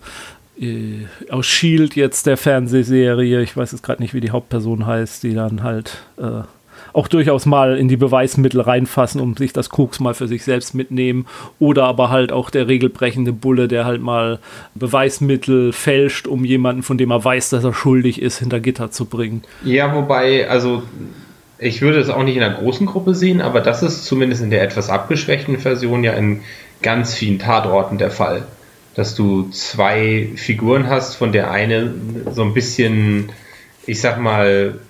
[0.61, 3.43] äh, aus Shield jetzt der Fernsehserie.
[3.43, 6.43] Ich weiß jetzt gerade nicht, wie die Hauptperson heißt, die dann halt äh,
[6.93, 10.75] auch durchaus mal in die Beweismittel reinfassen, um sich das Koks mal für sich selbst
[10.75, 11.27] mitnehmen.
[11.59, 14.39] Oder aber halt auch der regelbrechende Bulle, der halt mal
[14.75, 19.07] Beweismittel fälscht, um jemanden, von dem er weiß, dass er schuldig ist, hinter Gitter zu
[19.07, 19.43] bringen.
[19.65, 20.83] Ja, wobei, also
[21.59, 24.51] ich würde es auch nicht in einer großen Gruppe sehen, aber das ist zumindest in
[24.51, 26.41] der etwas abgeschwächten Version ja in
[26.83, 28.43] ganz vielen Tatorten der Fall.
[28.95, 31.95] Dass du zwei Figuren hast, von der eine
[32.33, 33.31] so ein bisschen,
[33.87, 34.81] ich sag mal,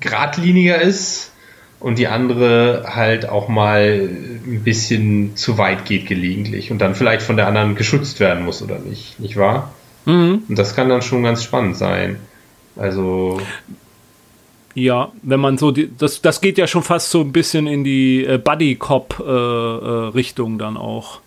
[0.00, 1.32] geradliniger ist
[1.80, 7.22] und die andere halt auch mal ein bisschen zu weit geht gelegentlich und dann vielleicht
[7.22, 9.72] von der anderen geschützt werden muss oder nicht, nicht wahr?
[10.04, 10.42] Mhm.
[10.48, 12.16] Und das kann dann schon ganz spannend sein.
[12.76, 13.40] Also
[14.74, 17.82] ja, wenn man so die, das das geht ja schon fast so ein bisschen in
[17.82, 21.20] die äh, Buddy Cop äh, äh, Richtung dann auch.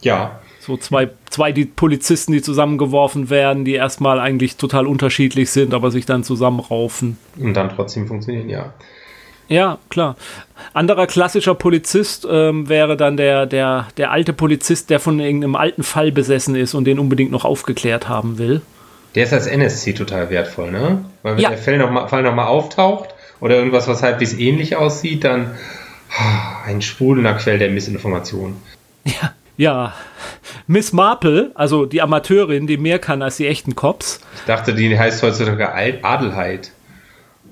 [0.00, 0.40] Ja.
[0.66, 5.92] So zwei, zwei die Polizisten, die zusammengeworfen werden, die erstmal eigentlich total unterschiedlich sind, aber
[5.92, 7.18] sich dann zusammenraufen.
[7.38, 8.72] Und dann trotzdem funktionieren, ja.
[9.48, 10.16] Ja, klar.
[10.72, 15.84] Anderer klassischer Polizist ähm, wäre dann der, der, der alte Polizist, der von irgendeinem alten
[15.84, 18.60] Fall besessen ist und den unbedingt noch aufgeklärt haben will.
[19.14, 21.04] Der ist als NSC total wertvoll, ne?
[21.22, 21.50] Weil wenn ja.
[21.50, 23.10] der Fall nochmal noch auftaucht
[23.40, 25.54] oder irgendwas, was halbwegs ähnlich aussieht, dann
[26.10, 28.56] oh, ein sprudelnder Quell der Missinformation.
[29.04, 29.94] Ja, ja,
[30.66, 34.20] Miss Marple, also die Amateurin, die mehr kann als die echten Cops.
[34.36, 35.72] Ich dachte, die heißt heutzutage
[36.04, 36.72] Adelheid.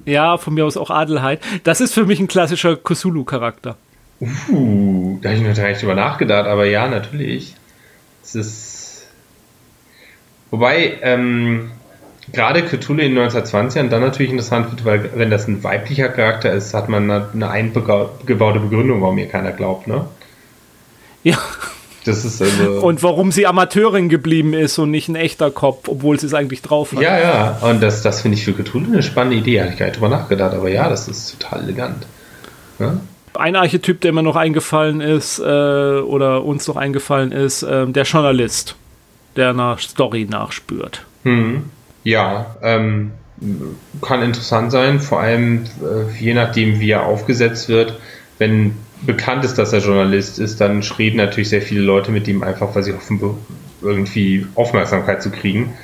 [0.04, 1.40] Ja, von mir aus auch Adelheid.
[1.64, 3.76] Das ist für mich ein klassischer Cthulhu-Charakter.
[4.20, 7.54] Uh, da habe ich noch gar nicht drüber nachgedacht, aber ja, natürlich.
[8.22, 9.06] Es ist.
[10.50, 11.70] Wobei, ähm,
[12.32, 16.52] gerade Cthulhu in den 1920ern dann natürlich interessant wird, weil wenn das ein weiblicher Charakter
[16.52, 20.06] ist, hat man eine eingebaute Begründung, warum mir keiner glaubt, ne?
[21.22, 21.38] Ja.
[22.04, 26.20] Das ist also und warum sie Amateurin geblieben ist und nicht ein echter Kopf, obwohl
[26.20, 27.00] sie es eigentlich drauf hat.
[27.00, 29.60] Ja, ja, und das, das finde ich für Cthulhu eine spannende Idee.
[29.60, 32.06] Habe ich gar nicht drüber nachgedacht, aber ja, das ist total elegant.
[32.78, 32.98] Ja?
[33.34, 38.04] Ein Archetyp, der mir noch eingefallen ist, äh, oder uns noch eingefallen ist, äh, der
[38.04, 38.76] Journalist,
[39.36, 41.04] der einer Story nachspürt.
[41.24, 41.64] Hm.
[42.04, 43.12] Ja, ähm,
[44.02, 47.98] kann interessant sein, vor allem äh, je nachdem, wie er aufgesetzt wird.
[48.38, 48.76] Wenn
[49.06, 52.74] bekannt ist, dass er Journalist ist, dann reden natürlich sehr viele Leute mit ihm einfach,
[52.74, 53.20] weil sie hoffen,
[53.82, 55.74] irgendwie Aufmerksamkeit zu kriegen,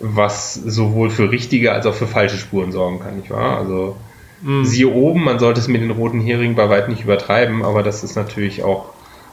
[0.00, 3.58] was sowohl für richtige als auch für falsche Spuren sorgen kann, nicht wahr?
[3.58, 3.96] Also
[4.42, 4.64] Mhm.
[4.64, 8.04] Siehe oben, man sollte es mit den roten Heringen bei weitem nicht übertreiben, aber das
[8.04, 8.90] ist natürlich auch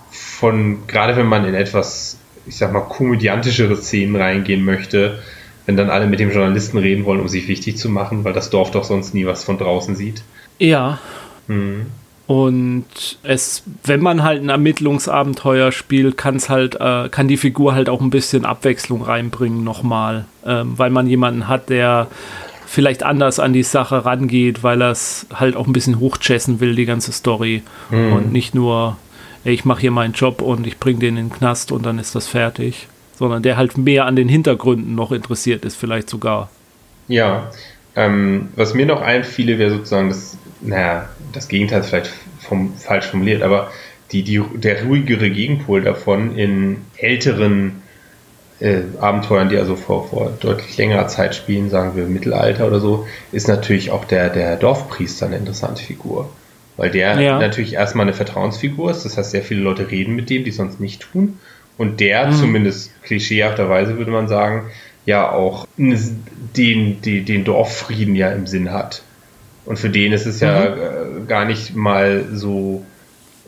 [0.10, 5.20] von, gerade wenn man in etwas, ich sag mal, komödiantischere Szenen reingehen möchte,
[5.66, 8.50] wenn dann alle mit dem Journalisten reden wollen, um sich wichtig zu machen, weil das
[8.50, 10.24] Dorf doch sonst nie was von draußen sieht.
[10.60, 11.00] Ja.
[11.48, 11.88] Mhm.
[12.28, 12.86] Und
[13.22, 17.88] es, wenn man halt ein Ermittlungsabenteuer spielt, kann es halt, äh, kann die Figur halt
[17.88, 22.08] auch ein bisschen Abwechslung reinbringen nochmal, ähm, weil man jemanden hat, der
[22.66, 26.76] vielleicht anders an die Sache rangeht, weil er es halt auch ein bisschen hochchessen will,
[26.76, 27.62] die ganze Story.
[27.92, 28.14] Mhm.
[28.14, 28.98] Und nicht nur,
[29.44, 32.00] ey, ich mache hier meinen Job und ich bringe den in den Knast und dann
[32.00, 32.88] ist das fertig.
[33.18, 36.50] Sondern der halt mehr an den Hintergründen noch interessiert ist, vielleicht sogar.
[37.08, 37.50] Ja,
[37.96, 43.06] ähm, was mir noch einfiele, wäre sozusagen das, naja, das Gegenteil ist vielleicht vom, falsch
[43.06, 43.72] formuliert, aber
[44.12, 47.82] die, die, der ruhigere Gegenpol davon in älteren
[48.60, 53.08] äh, Abenteuern, die also vor, vor deutlich längerer Zeit spielen, sagen wir Mittelalter oder so,
[53.32, 56.30] ist natürlich auch der, der Dorfpriester eine interessante Figur.
[56.78, 57.40] Weil der ja.
[57.40, 60.80] natürlich erstmal eine Vertrauensfigur ist, das heißt, sehr viele Leute reden mit dem, die sonst
[60.80, 61.40] nicht tun.
[61.78, 62.34] Und der, mhm.
[62.34, 64.70] zumindest klischeehafterweise würde man sagen,
[65.06, 69.04] ja auch den, den, den Dorffrieden ja im Sinn hat.
[69.66, 70.48] Und für den ist es mhm.
[70.48, 70.76] ja äh,
[71.28, 72.86] gar nicht mal so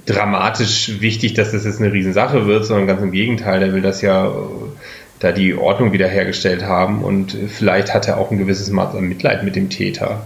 [0.06, 4.02] dramatisch wichtig, dass das jetzt eine Riesensache wird, sondern ganz im Gegenteil, der will das
[4.02, 4.31] ja äh,
[5.19, 9.44] da die Ordnung wiederhergestellt haben und vielleicht hat er auch ein gewisses Maß an Mitleid
[9.44, 10.22] mit dem Täter,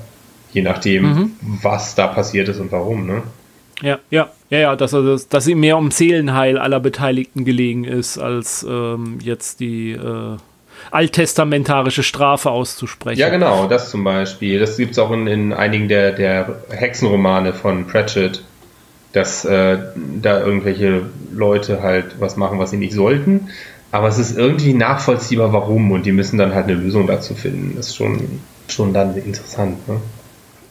[0.51, 1.31] je nachdem, mhm.
[1.41, 3.23] was da passiert ist und warum, ne?
[3.81, 7.83] Ja, ja, ja, ja, dass, er das, dass ihm mehr um Seelenheil aller Beteiligten gelegen
[7.83, 10.37] ist, als ähm, jetzt die äh,
[10.89, 13.19] alttestamentarische Strafe auszusprechen.
[13.19, 14.59] Ja, genau, das zum Beispiel.
[14.59, 18.43] Das gibt es auch in, in, einigen der, der Hexenromane von Pratchett,
[19.13, 19.77] dass äh,
[20.21, 21.03] da irgendwelche
[21.33, 23.49] Leute halt was machen, was sie nicht sollten.
[23.91, 27.73] Aber es ist irgendwie nachvollziehbar, warum, und die müssen dann halt eine Lösung dazu finden.
[27.75, 28.39] Das ist schon,
[28.69, 29.87] schon dann interessant.
[29.87, 29.97] Ne?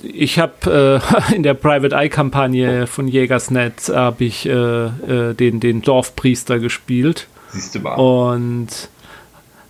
[0.02, 1.00] ich habe
[1.30, 6.58] äh, in der Private Eye Kampagne von Jägersnet habe ich äh, äh, den den Dorfpriester
[6.58, 7.28] gespielt.
[7.50, 7.94] Siehst du mal.
[7.94, 8.68] Und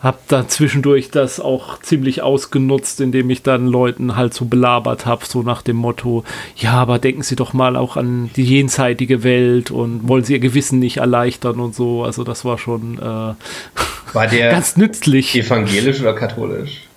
[0.01, 5.27] habe da zwischendurch das auch ziemlich ausgenutzt, indem ich dann Leuten halt so belabert habe,
[5.27, 6.25] so nach dem Motto,
[6.57, 10.39] ja, aber denken Sie doch mal auch an die jenseitige Welt und wollen Sie Ihr
[10.39, 12.03] Gewissen nicht erleichtern und so.
[12.03, 13.03] Also das war schon äh,
[14.15, 15.37] war der ganz nützlich.
[15.37, 16.89] Evangelisch oder katholisch?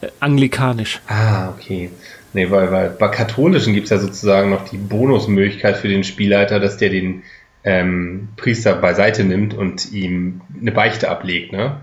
[0.00, 1.00] Äh, anglikanisch.
[1.06, 1.90] Ah, okay.
[2.32, 6.60] Nee, weil, weil bei katholischen gibt es ja sozusagen noch die Bonusmöglichkeit für den Spielleiter,
[6.60, 7.22] dass der den
[7.64, 11.80] ähm, Priester beiseite nimmt und ihm eine Beichte ablegt, ne?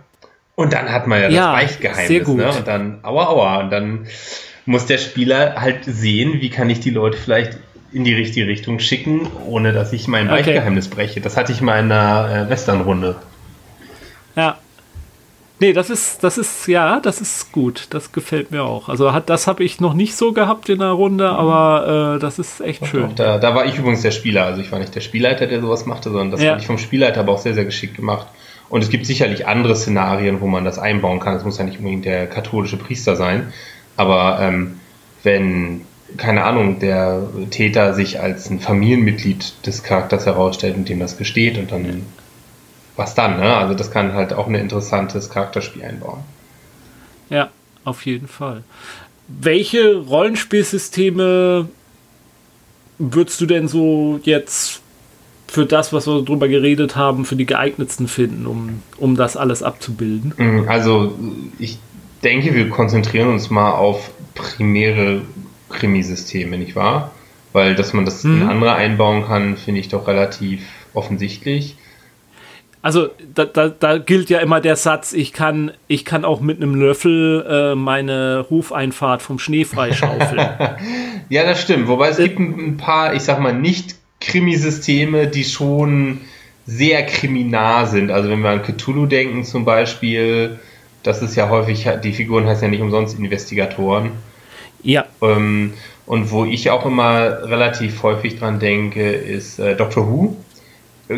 [0.56, 2.52] Und dann hat man ja, ja das Beichtgeheimnis, ne?
[2.52, 4.08] Und dann, aua, aua, und dann
[4.66, 7.58] muss der Spieler halt sehen, wie kann ich die Leute vielleicht
[7.92, 10.38] in die richtige Richtung schicken, ohne dass ich mein okay.
[10.38, 11.22] Beichtgeheimnis breche.
[11.22, 13.16] Das hatte ich mal in einer äh, Westernrunde.
[14.36, 14.58] Ja.
[15.60, 17.88] Nee, das ist, das ist, ja, das ist gut.
[17.92, 18.90] Das gefällt mir auch.
[18.90, 22.40] Also hat, das habe ich noch nicht so gehabt in der Runde, aber äh, das
[22.40, 23.16] ist echt schön.
[23.16, 24.46] Da, da, war ich übrigens der Spieler.
[24.46, 26.50] Also ich war nicht der Spielleiter, der sowas machte, sondern das ja.
[26.50, 28.28] fand ich vom Spielleiter aber auch sehr, sehr geschickt gemacht.
[28.74, 31.36] Und es gibt sicherlich andere Szenarien, wo man das einbauen kann.
[31.36, 33.54] Es muss ja nicht unbedingt der katholische Priester sein.
[33.98, 34.80] Aber ähm,
[35.22, 35.82] wenn,
[36.18, 37.22] keine Ahnung, der
[37.52, 42.02] Täter sich als ein Familienmitglied des Charakters herausstellt und dem das gesteht und dann
[42.96, 43.56] was dann, ne?
[43.56, 46.22] Also das kann halt auch ein interessantes Charakterspiel einbauen.
[47.30, 47.52] Ja,
[47.84, 48.64] auf jeden Fall.
[49.28, 51.70] Welche Rollenspielsysteme
[52.98, 54.83] würdest du denn so jetzt
[55.54, 59.62] für das, was wir drüber geredet haben, für die geeignetsten finden, um, um das alles
[59.62, 60.34] abzubilden?
[60.38, 61.14] Mm, also
[61.60, 61.78] ich
[62.24, 65.22] denke, wir konzentrieren uns mal auf primäre
[65.70, 67.12] Krimisysteme, nicht wahr?
[67.52, 68.42] Weil, dass man das mhm.
[68.42, 70.62] in andere einbauen kann, finde ich doch relativ
[70.96, 71.78] offensichtlich
[72.84, 76.58] also da, da, da, gilt ja immer der Satz, ich kann, ich kann auch mit
[76.58, 80.50] einem Löffel äh, meine Hufeinfahrt vom Schnee freischaufeln.
[81.30, 81.88] ja, das stimmt.
[81.88, 83.96] Wobei es äh, gibt ein paar, ich sag mal, nicht
[84.26, 86.22] Krimisysteme, die schon
[86.66, 88.12] sehr kriminal sind.
[88.12, 90.60] Also wenn wir an Cthulhu denken zum Beispiel,
[91.04, 94.12] das ist ja häufig, die Figuren heißen ja nicht umsonst Investigatoren.
[94.82, 95.06] Ja.
[95.22, 95.74] Ähm,
[96.06, 100.36] und wo ich auch immer relativ häufig dran denke, ist äh, Doctor Who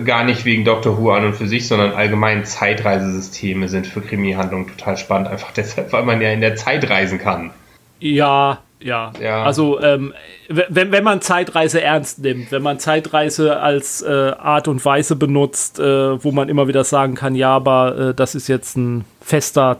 [0.03, 4.67] gar nicht wegen Doctor Who an und für sich, sondern allgemein Zeitreisesysteme sind für Krimi-Handlungen
[4.67, 5.27] total spannend.
[5.27, 7.51] Einfach deshalb, weil man ja in der Zeit reisen kann.
[7.99, 9.11] Ja, ja.
[9.19, 9.43] ja.
[9.43, 10.13] Also, ähm,
[10.47, 15.79] wenn, wenn man Zeitreise ernst nimmt, wenn man Zeitreise als äh, Art und Weise benutzt,
[15.79, 19.79] äh, wo man immer wieder sagen kann, ja, aber äh, das ist jetzt ein fester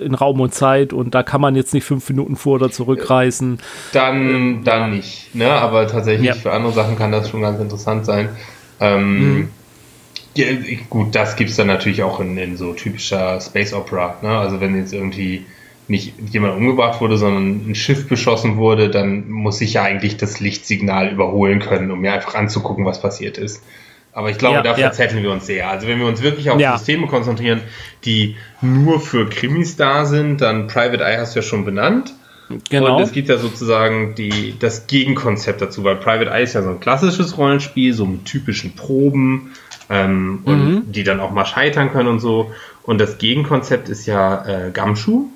[0.00, 3.60] in Raum und Zeit und da kann man jetzt nicht fünf Minuten vor oder zurückreisen.
[3.92, 5.50] Dann, dann nicht, ne?
[5.52, 6.34] Aber tatsächlich ja.
[6.34, 8.30] für andere Sachen kann das schon ganz interessant sein.
[8.80, 9.48] Ähm, mhm.
[10.34, 10.46] ja,
[10.90, 14.16] gut, das gibt es dann natürlich auch in, in, so typischer Space Opera.
[14.22, 14.28] Ne?
[14.28, 15.46] Also wenn jetzt irgendwie
[15.90, 20.40] nicht jemand umgebracht wurde, sondern ein Schiff beschossen wurde, dann muss ich ja eigentlich das
[20.40, 23.62] Lichtsignal überholen können, um mir einfach anzugucken, was passiert ist.
[24.12, 25.28] Aber ich glaube, ja, da verzetteln ja.
[25.28, 25.68] wir uns sehr.
[25.70, 26.76] Also wenn wir uns wirklich auf ja.
[26.76, 27.60] Systeme konzentrieren,
[28.04, 32.14] die nur für Krimis da sind, dann Private Eye hast du ja schon benannt.
[32.68, 32.96] Genau.
[32.96, 36.70] Und es gibt ja sozusagen die, das Gegenkonzept dazu, weil Private Eye ist ja so
[36.70, 39.52] ein klassisches Rollenspiel, so mit typischen Proben,
[39.88, 40.40] ähm, mhm.
[40.44, 42.52] und die dann auch mal scheitern können und so.
[42.82, 45.28] Und das Gegenkonzept ist ja äh, Gamschuh.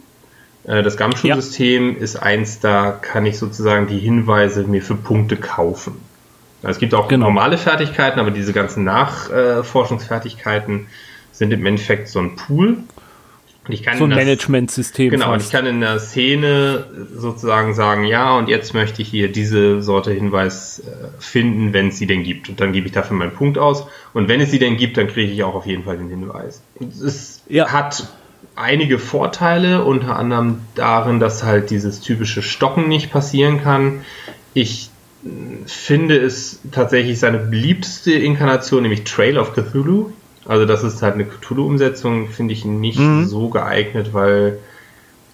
[0.64, 2.02] Äh, das Gamschuh-System ja.
[2.02, 5.96] ist eins, da kann ich sozusagen die Hinweise mir für Punkte kaufen.
[6.62, 7.26] Es gibt auch genau.
[7.26, 10.86] normale Fertigkeiten, aber diese ganzen Nachforschungsfertigkeiten
[11.30, 12.78] sind im Endeffekt so ein Pool.
[13.68, 15.10] ich kann so ein Management-System.
[15.10, 15.34] Genau, fast.
[15.34, 19.82] und ich kann in der Szene sozusagen sagen, ja, und jetzt möchte ich hier diese
[19.82, 20.84] Sorte Hinweis äh,
[21.18, 22.48] finden, wenn es sie denn gibt.
[22.48, 23.86] Und dann gebe ich dafür meinen Punkt aus.
[24.14, 26.62] Und wenn es sie denn gibt, dann kriege ich auch auf jeden Fall den Hinweis.
[26.80, 27.70] Es ja.
[27.70, 28.08] hat
[28.56, 34.02] einige Vorteile, unter anderem darin, dass halt dieses typische Stocken nicht passieren kann.
[34.52, 34.90] Ich
[35.66, 40.12] finde es tatsächlich seine beliebteste Inkarnation, nämlich Trail of Cthulhu.
[40.47, 43.26] Also das ist halt eine Cthulhu-Umsetzung, finde ich nicht mhm.
[43.26, 44.59] so geeignet, weil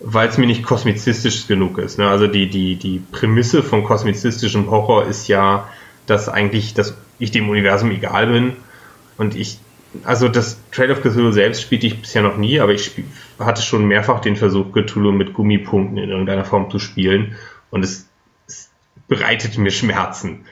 [0.01, 1.99] weil es mir nicht kosmizistisch genug ist.
[1.99, 2.09] Ne?
[2.09, 5.69] Also die, die, die Prämisse von kosmizistischem Horror ist ja,
[6.07, 8.53] dass eigentlich, dass ich dem Universum egal bin
[9.19, 9.59] und ich
[10.05, 13.05] also das Trail of Cthulhu selbst spielte ich bisher noch nie, aber ich spiel,
[13.39, 17.37] hatte schon mehrfach den Versuch, Cthulhu mit Gummipunkten in irgendeiner Form zu spielen
[17.71, 18.09] und es,
[18.47, 18.71] es
[19.09, 20.45] bereitet mir Schmerzen.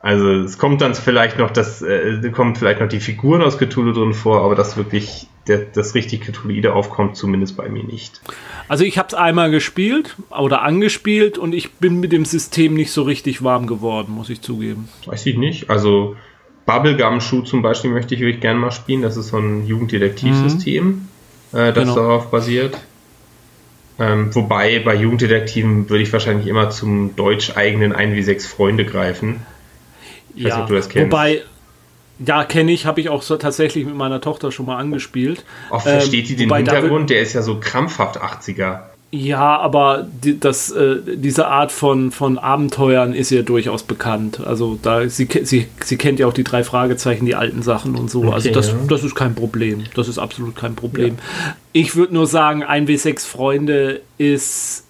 [0.00, 3.92] Also es kommt dann vielleicht noch das, äh, kommt vielleicht noch die Figuren aus Cthulhu
[3.92, 8.20] drin vor, aber das wirklich, der, das richtig Cthulhuide aufkommt, zumindest bei mir nicht.
[8.68, 12.92] Also ich habe es einmal gespielt oder angespielt und ich bin mit dem System nicht
[12.92, 14.90] so richtig warm geworden, muss ich zugeben.
[15.06, 15.70] Weiß ich nicht.
[15.70, 16.16] Also
[16.66, 19.02] Bubblegum Shoe zum Beispiel möchte ich wirklich gerne mal spielen.
[19.02, 21.58] Das ist so ein Jugenddetektivsystem, mhm.
[21.58, 21.94] äh, das genau.
[21.94, 22.78] darauf basiert.
[23.98, 29.42] Ähm, wobei bei Jugenddetektiven würde ich wahrscheinlich immer zum deutsch-eigenen 1W6 Freunde greifen.
[30.34, 31.12] Ich ja, weiß nicht, ob du das kennst.
[31.12, 31.42] Wobei,
[32.18, 35.44] ja, kenne ich, habe ich auch so tatsächlich mit meiner Tochter schon mal angespielt.
[35.70, 37.10] Auch versteht ähm, die den Hintergrund?
[37.10, 38.80] Der ist ja so krampfhaft 80er.
[39.16, 44.40] Ja, aber die, das, äh, diese Art von, von Abenteuern ist ihr durchaus bekannt.
[44.44, 48.10] Also da sie, sie, sie kennt ja auch die drei Fragezeichen, die alten Sachen und
[48.10, 48.24] so.
[48.24, 48.74] Okay, also das, ja.
[48.88, 49.84] das ist kein Problem.
[49.94, 51.18] Das ist absolut kein Problem.
[51.18, 51.56] Ja.
[51.72, 54.84] Ich würde nur sagen, 1W6 Freunde ist,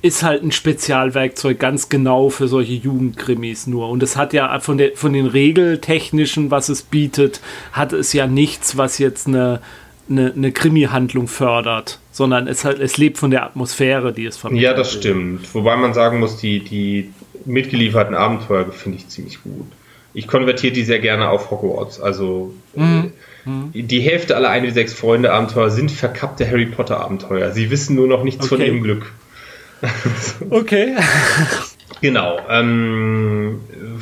[0.00, 3.90] ist halt ein Spezialwerkzeug ganz genau für solche Jugendkrimis nur.
[3.90, 7.42] Und es hat ja von, der, von den Regeltechnischen, was es bietet,
[7.72, 9.60] hat es ja nichts, was jetzt eine
[10.08, 14.64] eine, eine Krimi-Handlung fördert, sondern es, halt, es lebt von der Atmosphäre, die es vermittelt.
[14.64, 15.54] Ja, das stimmt.
[15.54, 17.10] Wobei man sagen muss, die, die
[17.44, 19.66] mitgelieferten Abenteuer finde ich ziemlich gut.
[20.14, 22.00] Ich konvertiere die sehr gerne auf Hogwarts.
[22.00, 23.12] Also mhm.
[23.74, 27.52] Äh, die Hälfte aller eine sechs Freunde Abenteuer sind verkappte Harry Potter Abenteuer.
[27.52, 28.56] Sie wissen nur noch nichts okay.
[28.56, 29.12] von ihrem Glück.
[30.50, 30.96] okay.
[32.00, 32.38] Genau.
[32.48, 33.60] Ähm,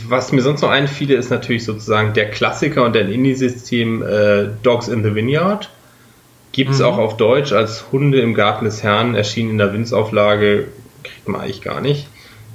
[0.08, 4.88] was mir sonst noch einfiel, ist natürlich sozusagen der Klassiker und der Indie-System äh, Dogs
[4.88, 5.70] in the Vineyard.
[6.54, 6.84] Gibt es mhm.
[6.84, 10.68] auch auf Deutsch als Hunde im Garten des Herrn, erschienen in der Winzauflage,
[11.02, 12.06] kriegt man eigentlich gar nicht.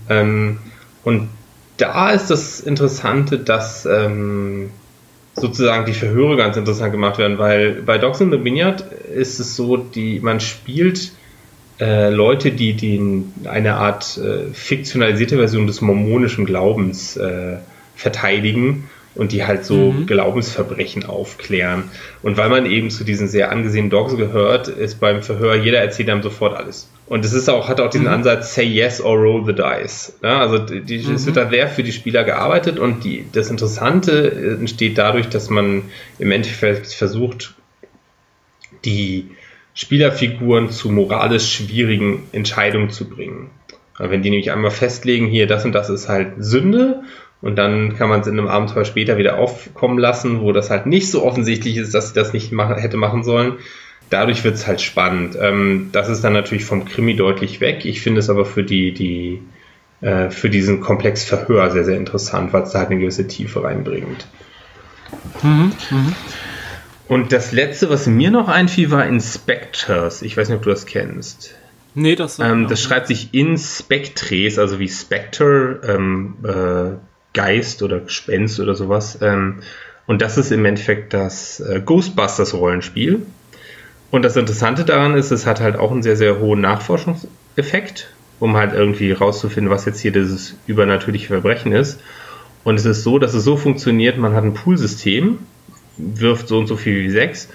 [0.07, 0.59] Ähm,
[1.03, 1.27] und
[1.76, 4.69] da ist das Interessante, dass ähm,
[5.35, 9.57] sozusagen die Verhöre ganz interessant gemacht werden, weil bei Dogs in the Vineyard ist es
[9.57, 11.11] so, die, man spielt
[11.81, 17.57] äh, Leute, die den, eine Art äh, fiktionalisierte Version des mormonischen Glaubens äh,
[17.97, 20.06] verteidigen und die halt so mhm.
[20.06, 21.84] Glaubensverbrechen aufklären.
[22.22, 26.10] Und weil man eben zu diesen sehr angesehenen Dogs gehört, ist beim Verhör jeder erzählt
[26.10, 26.90] einem sofort alles.
[27.07, 28.14] Und es ist auch, hat auch diesen mhm.
[28.14, 30.14] Ansatz, say yes or roll the dice.
[30.22, 31.15] Ja, also die, mhm.
[31.15, 35.49] es wird da sehr für die Spieler gearbeitet und die, das Interessante entsteht dadurch, dass
[35.49, 35.84] man
[36.19, 37.56] im Endeffekt versucht,
[38.86, 39.30] die
[39.73, 43.49] Spielerfiguren zu moralisch schwierigen Entscheidungen zu bringen.
[43.98, 47.03] Wenn die nämlich einmal festlegen, hier das und das ist halt Sünde
[47.41, 50.85] und dann kann man es in einem Abenteuer später wieder aufkommen lassen, wo das halt
[50.85, 53.53] nicht so offensichtlich ist, dass sie das nicht machen, hätte machen sollen.
[54.09, 55.37] Dadurch wird es halt spannend.
[55.39, 57.85] Ähm, das ist dann natürlich vom Krimi deutlich weg.
[57.85, 59.41] Ich finde es aber für die, die,
[60.01, 63.63] äh, für diesen Komplex Verhör sehr, sehr interessant, weil es da halt eine gewisse Tiefe
[63.63, 64.27] reinbringt.
[65.41, 66.13] Mhm, mh.
[67.07, 70.21] Und das letzte, was mir noch einfiel, war Inspectors.
[70.21, 71.55] Ich weiß nicht, ob du das kennst.
[71.95, 78.60] Nee, das ähm, Das schreibt sich Inspectres, also wie Spectre, ähm, äh, Geist oder Gespenst
[78.60, 79.19] oder sowas.
[79.22, 79.60] Ähm,
[80.07, 83.22] und das ist im Endeffekt das äh, Ghostbusters-Rollenspiel.
[84.11, 88.57] Und das Interessante daran ist, es hat halt auch einen sehr, sehr hohen Nachforschungseffekt, um
[88.57, 91.99] halt irgendwie rauszufinden, was jetzt hier dieses übernatürliche Verbrechen ist.
[92.64, 95.39] Und es ist so, dass es so funktioniert, man hat ein Poolsystem,
[95.97, 97.49] wirft so und so viel wie sechs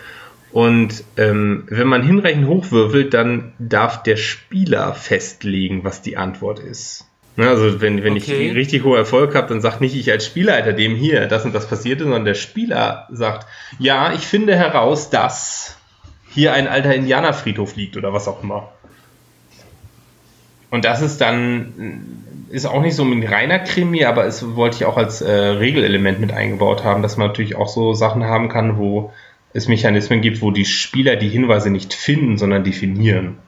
[0.52, 7.06] Und ähm, wenn man hinreichend hochwürfelt, dann darf der Spieler festlegen, was die Antwort ist.
[7.36, 8.48] Ne, also wenn, wenn okay.
[8.48, 11.52] ich richtig hohen Erfolg habe, dann sagt nicht ich als Spielleiter dem hier, das und
[11.52, 13.48] das passierte, sondern der Spieler sagt,
[13.80, 15.76] ja, ich finde heraus, dass
[16.30, 18.72] hier ein alter Indianerfriedhof liegt oder was auch immer.
[20.70, 24.84] Und das ist dann, ist auch nicht so ein reiner Krimi, aber es wollte ich
[24.84, 28.78] auch als äh, Regelelement mit eingebaut haben, dass man natürlich auch so Sachen haben kann,
[28.78, 29.12] wo
[29.52, 33.38] es Mechanismen gibt, wo die Spieler die Hinweise nicht finden, sondern definieren.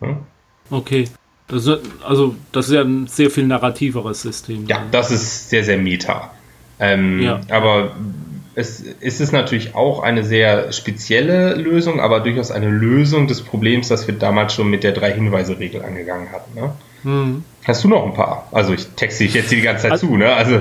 [0.00, 0.16] Ja?
[0.70, 1.08] Okay.
[1.48, 4.66] Das ist, also, das ist ja ein sehr viel narrativeres System.
[4.66, 6.32] Ja, das ist sehr, sehr meta.
[6.80, 7.40] Ähm, ja.
[7.48, 7.92] Aber
[8.56, 13.88] es, es ist natürlich auch eine sehr spezielle Lösung, aber durchaus eine Lösung des Problems,
[13.88, 16.58] das wir damals schon mit der Drei-Hinweise-Regel angegangen hatten.
[16.58, 16.72] Ne?
[17.06, 17.44] Hm.
[17.64, 18.48] Hast du noch ein paar?
[18.50, 20.34] Also ich texte dich jetzt die ganze Zeit also, zu, ne?
[20.34, 20.54] Also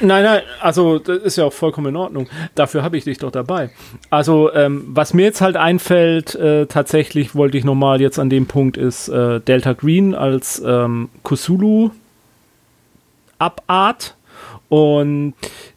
[0.00, 2.28] nein, nein, also das ist ja auch vollkommen in Ordnung.
[2.56, 3.70] Dafür habe ich dich doch dabei.
[4.10, 8.46] Also ähm, was mir jetzt halt einfällt, äh, tatsächlich wollte ich nochmal jetzt an dem
[8.46, 11.90] Punkt ist äh, Delta Green als ähm, Kusulu
[13.38, 14.16] Abart
[14.68, 15.34] und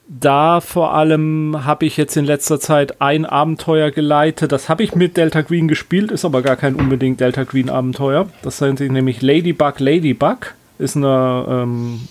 [0.07, 4.51] da vor allem habe ich jetzt in letzter Zeit ein Abenteuer geleitet.
[4.51, 8.27] Das habe ich mit Delta Green gespielt, ist aber gar kein unbedingt Delta Green Abenteuer.
[8.43, 10.53] Das nennt sich nämlich Ladybug Ladybug.
[10.77, 12.01] Ist eine ähm,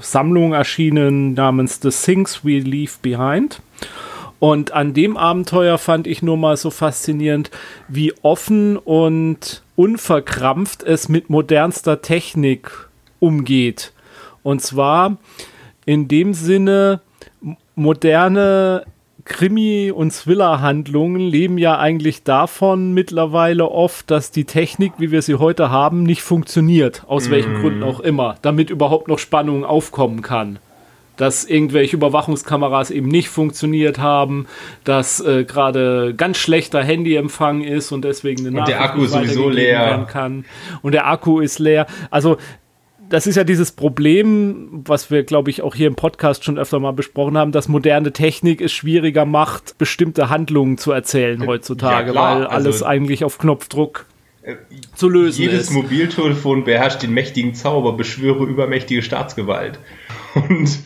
[0.00, 3.60] Sammlung erschienen namens The Things We Leave Behind.
[4.40, 7.50] Und an dem Abenteuer fand ich nur mal so faszinierend,
[7.88, 12.70] wie offen und unverkrampft es mit modernster Technik
[13.20, 13.92] umgeht.
[14.42, 15.16] Und zwar
[15.86, 17.00] in dem Sinne,
[17.74, 18.84] moderne
[19.24, 25.36] Krimi- und Thriller-Handlungen leben ja eigentlich davon mittlerweile oft, dass die Technik, wie wir sie
[25.36, 27.04] heute haben, nicht funktioniert.
[27.06, 27.30] Aus mm.
[27.30, 28.36] welchen Gründen auch immer.
[28.42, 30.58] Damit überhaupt noch Spannung aufkommen kann.
[31.16, 34.46] Dass irgendwelche Überwachungskameras eben nicht funktioniert haben,
[34.82, 40.06] dass äh, gerade ganz schlechter Handyempfang ist und deswegen eine und der Akku sowieso leer
[40.10, 40.44] kann.
[40.82, 41.86] Und der Akku ist leer.
[42.10, 42.36] Also
[43.08, 46.80] das ist ja dieses Problem, was wir, glaube ich, auch hier im Podcast schon öfter
[46.80, 52.12] mal besprochen haben, dass moderne Technik es schwieriger macht, bestimmte Handlungen zu erzählen heutzutage, ja,
[52.12, 54.06] klar, weil alles also, eigentlich auf Knopfdruck
[54.42, 54.56] äh,
[54.94, 55.70] zu lösen jedes ist.
[55.70, 59.78] Jedes Mobiltelefon beherrscht den mächtigen Zauber, beschwöre übermächtige Staatsgewalt.
[60.34, 60.78] Und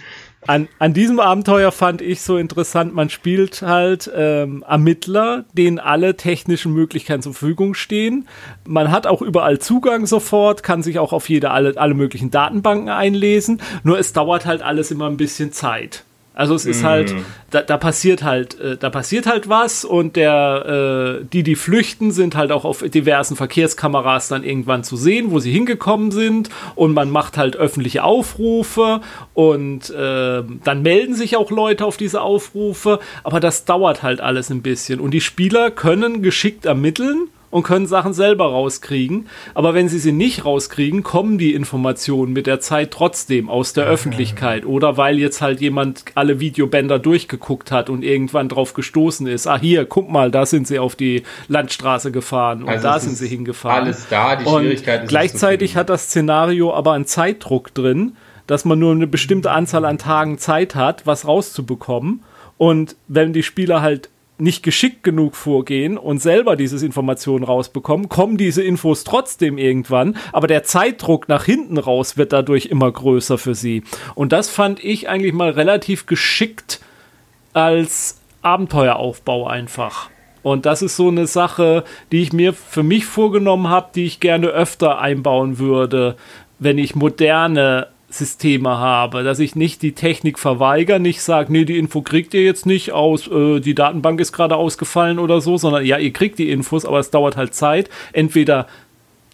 [0.48, 6.16] an, an diesem Abenteuer fand ich so interessant, man spielt halt ähm, Ermittler, denen alle
[6.16, 8.26] technischen Möglichkeiten zur Verfügung stehen.
[8.66, 12.88] Man hat auch überall Zugang sofort, kann sich auch auf jede, alle, alle möglichen Datenbanken
[12.88, 16.04] einlesen, nur es dauert halt alles immer ein bisschen Zeit.
[16.38, 17.24] Also es ist halt, mhm.
[17.50, 22.12] da, da passiert halt, äh, da passiert halt was und der, äh, die, die flüchten,
[22.12, 26.94] sind halt auch auf diversen Verkehrskameras dann irgendwann zu sehen, wo sie hingekommen sind und
[26.94, 29.00] man macht halt öffentliche Aufrufe
[29.34, 34.48] und äh, dann melden sich auch Leute auf diese Aufrufe, aber das dauert halt alles
[34.50, 39.26] ein bisschen und die Spieler können geschickt ermitteln und können Sachen selber rauskriegen.
[39.54, 43.86] Aber wenn sie sie nicht rauskriegen, kommen die Informationen mit der Zeit trotzdem aus der
[43.86, 44.66] Öffentlichkeit.
[44.66, 49.46] Oder weil jetzt halt jemand alle Videobänder durchgeguckt hat und irgendwann drauf gestoßen ist.
[49.46, 53.16] Ah, hier, guck mal, da sind sie auf die Landstraße gefahren und also da sind
[53.16, 53.84] sie hingefahren.
[53.84, 55.10] Alles da, die Schwierigkeit und ist.
[55.10, 58.16] Gleichzeitig hat das Szenario aber einen Zeitdruck drin,
[58.46, 62.22] dass man nur eine bestimmte Anzahl an Tagen Zeit hat, was rauszubekommen.
[62.56, 68.36] Und wenn die Spieler halt nicht geschickt genug vorgehen und selber diese Informationen rausbekommen, kommen
[68.36, 73.54] diese Infos trotzdem irgendwann, aber der Zeitdruck nach hinten raus wird dadurch immer größer für
[73.54, 73.82] sie.
[74.14, 76.80] Und das fand ich eigentlich mal relativ geschickt
[77.52, 80.10] als Abenteueraufbau einfach.
[80.42, 84.20] Und das ist so eine Sache, die ich mir für mich vorgenommen habe, die ich
[84.20, 86.16] gerne öfter einbauen würde,
[86.58, 91.78] wenn ich moderne Systeme habe, dass ich nicht die Technik verweigere, nicht sage, nee, die
[91.78, 95.84] Info kriegt ihr jetzt nicht aus, äh, die Datenbank ist gerade ausgefallen oder so, sondern
[95.84, 97.88] ja, ihr kriegt die Infos, aber es dauert halt Zeit.
[98.12, 98.66] Entweder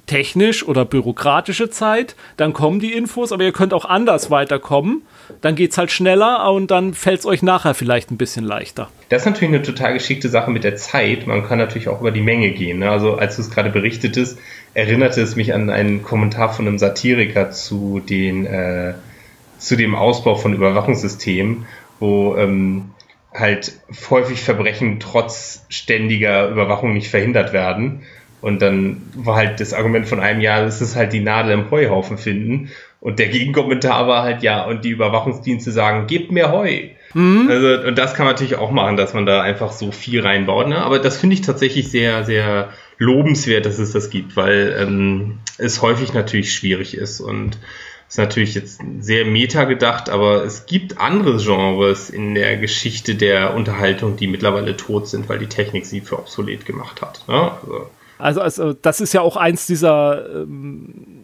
[0.07, 5.03] technisch oder bürokratische Zeit, dann kommen die Infos, aber ihr könnt auch anders weiterkommen.
[5.41, 8.91] Dann geht es halt schneller und dann fällt es euch nachher vielleicht ein bisschen leichter.
[9.09, 11.27] Das ist natürlich eine total geschickte Sache mit der Zeit.
[11.27, 12.81] Man kann natürlich auch über die Menge gehen.
[12.81, 12.91] Ne?
[12.91, 14.39] Also als du es gerade berichtetest,
[14.75, 18.95] erinnerte es mich an einen Kommentar von einem Satiriker zu den äh,
[19.59, 21.67] zu dem Ausbau von Überwachungssystemen,
[22.01, 22.91] wo ähm,
[23.33, 23.73] halt
[24.11, 28.03] häufig Verbrechen trotz ständiger Überwachung nicht verhindert werden.
[28.41, 31.71] Und dann war halt das Argument von einem, ja, das ist halt die Nadel im
[31.71, 32.71] Heuhaufen finden.
[33.01, 36.89] Und der Gegenkommentar war halt, ja, und die Überwachungsdienste sagen, gebt mehr Heu.
[37.15, 37.49] Mhm.
[37.49, 40.69] Also, und das kann man natürlich auch machen, dass man da einfach so viel reinbaut.
[40.69, 40.77] Ne?
[40.77, 42.69] Aber das finde ich tatsächlich sehr, sehr
[42.99, 47.21] lobenswert, dass es das gibt, weil ähm, es häufig natürlich schwierig ist.
[47.21, 47.59] Und
[48.09, 53.55] ist natürlich jetzt sehr meta gedacht, aber es gibt andere Genres in der Geschichte der
[53.55, 57.27] Unterhaltung, die mittlerweile tot sind, weil die Technik sie für obsolet gemacht hat.
[57.27, 57.51] Ne?
[57.51, 57.91] Also.
[58.17, 61.24] Also, also, das ist ja auch eins dieser ähm,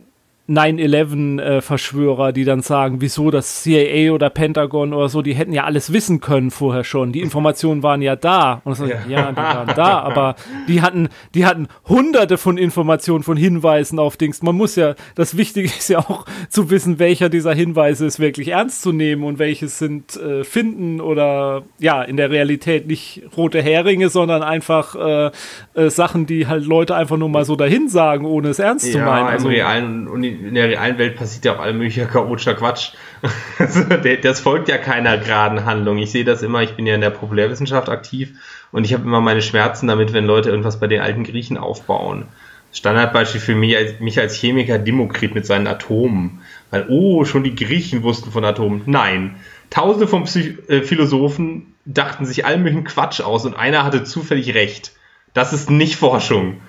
[0.51, 5.93] 9-11-Verschwörer, die dann sagen, wieso das CIA oder Pentagon oder so, die hätten ja alles
[5.93, 7.13] wissen können vorher schon.
[7.13, 8.61] Die Informationen waren ja da.
[8.65, 8.97] Und so, ja.
[9.09, 10.35] ja, die waren da, aber
[10.67, 14.43] die hatten, die hatten hunderte von Informationen, von Hinweisen auf Dings.
[14.43, 18.49] Man muss ja, das Wichtige ist ja auch zu wissen, welcher dieser Hinweise ist wirklich
[18.49, 23.63] ernst zu nehmen und welches sind äh, finden oder ja, in der Realität nicht rote
[23.63, 25.31] Heringe, sondern einfach äh,
[25.75, 28.93] äh, Sachen, die halt Leute einfach nur mal so dahin sagen, ohne es ernst ja,
[28.93, 29.29] zu meinen.
[29.29, 30.09] Also, im realen
[30.47, 32.93] in der realen Welt passiert ja auch all möglicher chaotischer Quatsch.
[33.59, 33.83] Also,
[34.23, 35.99] das folgt ja keiner geraden Handlung.
[35.99, 38.33] Ich sehe das immer, ich bin ja in der Populärwissenschaft aktiv
[38.73, 42.25] und ich habe immer meine Schmerzen damit, wenn Leute irgendwas bei den alten Griechen aufbauen.
[42.73, 46.41] Standardbeispiel für mich als, mich als Chemiker Demokrit mit seinen Atomen.
[46.71, 48.83] Weil, oh, schon die Griechen wussten von Atomen.
[48.87, 49.37] Nein.
[49.69, 54.55] Tausende von Psych äh, Philosophen dachten sich all möglichen Quatsch aus und einer hatte zufällig
[54.55, 54.93] recht.
[55.35, 56.61] Das ist nicht Forschung.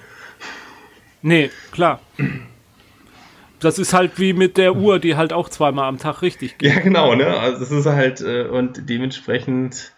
[1.21, 2.01] Nee, klar
[3.61, 6.73] das ist halt wie mit der Uhr, die halt auch zweimal am Tag richtig geht.
[6.73, 7.27] Ja, genau, ne?
[7.27, 9.93] Also das ist halt, äh, und dementsprechend,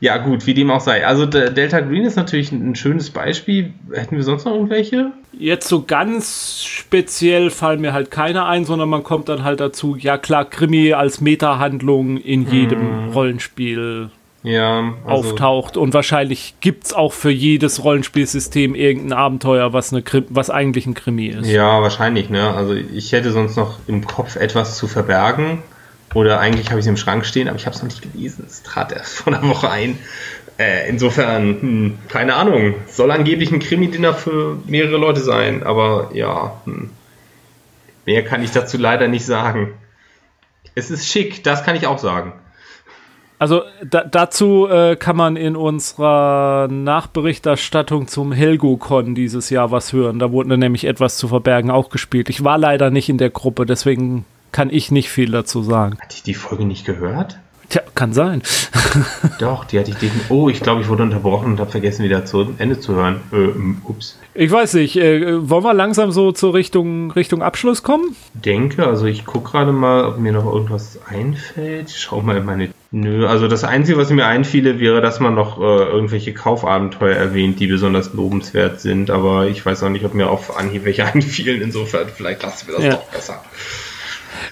[0.00, 1.06] ja gut, wie dem auch sei.
[1.06, 3.72] Also Delta Green ist natürlich ein schönes Beispiel.
[3.92, 5.12] Hätten wir sonst noch irgendwelche?
[5.32, 9.96] Jetzt so ganz speziell fallen mir halt keine ein, sondern man kommt dann halt dazu,
[9.96, 13.12] ja klar, Krimi als Meta-Handlung in jedem mm.
[13.12, 14.10] Rollenspiel
[14.46, 15.76] ja, also auftaucht.
[15.76, 20.94] Und wahrscheinlich gibt es auch für jedes Rollenspielsystem irgendein Abenteuer, was, eine, was eigentlich ein
[20.94, 21.48] Krimi ist.
[21.48, 22.30] Ja, wahrscheinlich.
[22.30, 22.54] Ne?
[22.54, 25.64] Also ich hätte sonst noch im Kopf etwas zu verbergen.
[26.14, 28.44] Oder eigentlich habe ich es im Schrank stehen, aber ich habe es noch nicht gelesen.
[28.48, 29.98] Es trat erst vor einer Woche ein.
[30.58, 32.76] Äh, insofern, hm, keine Ahnung.
[32.86, 35.64] Soll angeblich ein Krimi-Dinner für mehrere Leute sein.
[35.64, 36.90] Aber ja, hm.
[38.04, 39.74] mehr kann ich dazu leider nicht sagen.
[40.76, 42.32] Es ist schick, das kann ich auch sagen.
[43.38, 50.18] Also da, dazu äh, kann man in unserer Nachberichterstattung zum Helgo-Con dieses Jahr was hören.
[50.18, 52.30] Da wurde nämlich etwas zu verbergen auch gespielt.
[52.30, 55.98] Ich war leider nicht in der Gruppe, deswegen kann ich nicht viel dazu sagen.
[56.00, 57.38] Hatte ich die Folge nicht gehört?
[57.68, 58.42] Tja, kann sein.
[59.40, 60.30] Doch, die hatte ich definitiv.
[60.30, 63.20] Oh, ich glaube, ich wurde unterbrochen und habe vergessen, wieder zu Ende zu hören.
[63.32, 64.18] Äh, ups.
[64.34, 64.96] Ich weiß nicht.
[64.96, 68.14] Äh, wollen wir langsam so zur Richtung, Richtung Abschluss kommen?
[68.34, 71.90] Denke, also ich gucke gerade mal, ob mir noch irgendwas einfällt.
[71.90, 72.68] Schau mal in meine.
[72.92, 77.58] Nö, also das Einzige, was mir einfiele, wäre, dass man noch äh, irgendwelche Kaufabenteuer erwähnt,
[77.58, 79.10] die besonders lobenswert sind.
[79.10, 81.62] Aber ich weiß auch nicht, ob mir auf Anhieb welche einfielen.
[81.62, 82.90] Insofern, vielleicht lassen wir das ja.
[82.92, 83.42] doch besser.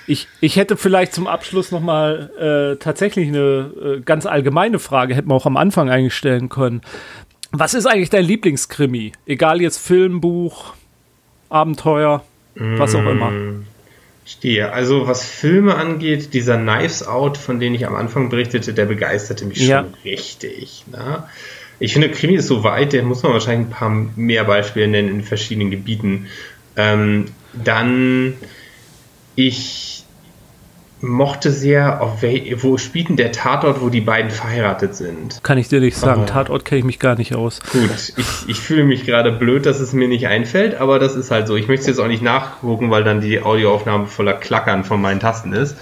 [0.07, 5.29] Ich, ich hätte vielleicht zum Abschluss nochmal äh, tatsächlich eine äh, ganz allgemeine Frage, hätten
[5.29, 6.81] wir auch am Anfang eigentlich stellen können.
[7.53, 9.13] Was ist eigentlich dein Lieblingskrimi?
[9.27, 10.75] Egal jetzt Film, Buch,
[11.49, 12.25] Abenteuer,
[12.57, 13.31] was auch immer.
[13.31, 13.67] Mm,
[14.25, 14.73] stehe.
[14.73, 19.45] Also was Filme angeht, dieser Knives Out, von dem ich am Anfang berichtete, der begeisterte
[19.45, 19.83] mich ja.
[19.83, 20.85] schon richtig.
[20.91, 21.25] Ne?
[21.79, 25.09] Ich finde, Krimi ist so weit, der muss man wahrscheinlich ein paar mehr Beispiele nennen
[25.09, 26.27] in verschiedenen Gebieten.
[26.77, 28.35] Ähm, dann
[29.37, 30.05] ich
[31.01, 35.43] mochte sehr, auf wel, wo spielt denn der Tatort, wo die beiden verheiratet sind?
[35.43, 36.23] Kann ich dir nicht sagen.
[36.23, 36.27] Oh.
[36.27, 37.61] Tatort kenne ich mich gar nicht aus.
[37.73, 41.31] Gut, ich, ich fühle mich gerade blöd, dass es mir nicht einfällt, aber das ist
[41.31, 41.57] halt so.
[41.57, 45.21] Ich möchte es jetzt auch nicht nachgucken, weil dann die Audioaufnahme voller Klackern von meinen
[45.21, 45.77] Tasten ist.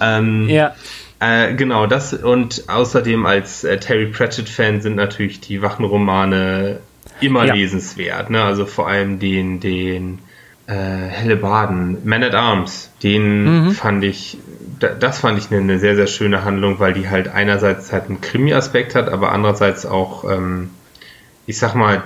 [0.00, 0.74] Ähm, ja.
[1.20, 6.78] Äh, genau, das und außerdem als äh, Terry Pratchett-Fan sind natürlich die Wachenromane
[7.20, 7.54] immer ja.
[7.54, 8.30] lesenswert.
[8.30, 8.42] Ne?
[8.42, 10.20] Also vor allem den, den
[10.68, 13.70] äh, Hellebaden, Man at Arms, den mhm.
[13.72, 14.36] fand ich,
[14.78, 18.20] das fand ich eine, eine, sehr, sehr schöne Handlung, weil die halt einerseits halt einen
[18.20, 20.70] Krimi-Aspekt hat, aber andererseits auch, ähm,
[21.46, 22.02] ich sag mal,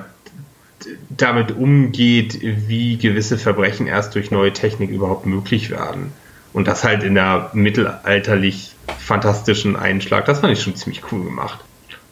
[1.10, 6.12] damit umgeht, wie gewisse Verbrechen erst durch neue Technik überhaupt möglich werden.
[6.52, 11.60] Und das halt in der mittelalterlich fantastischen Einschlag, das fand ich schon ziemlich cool gemacht.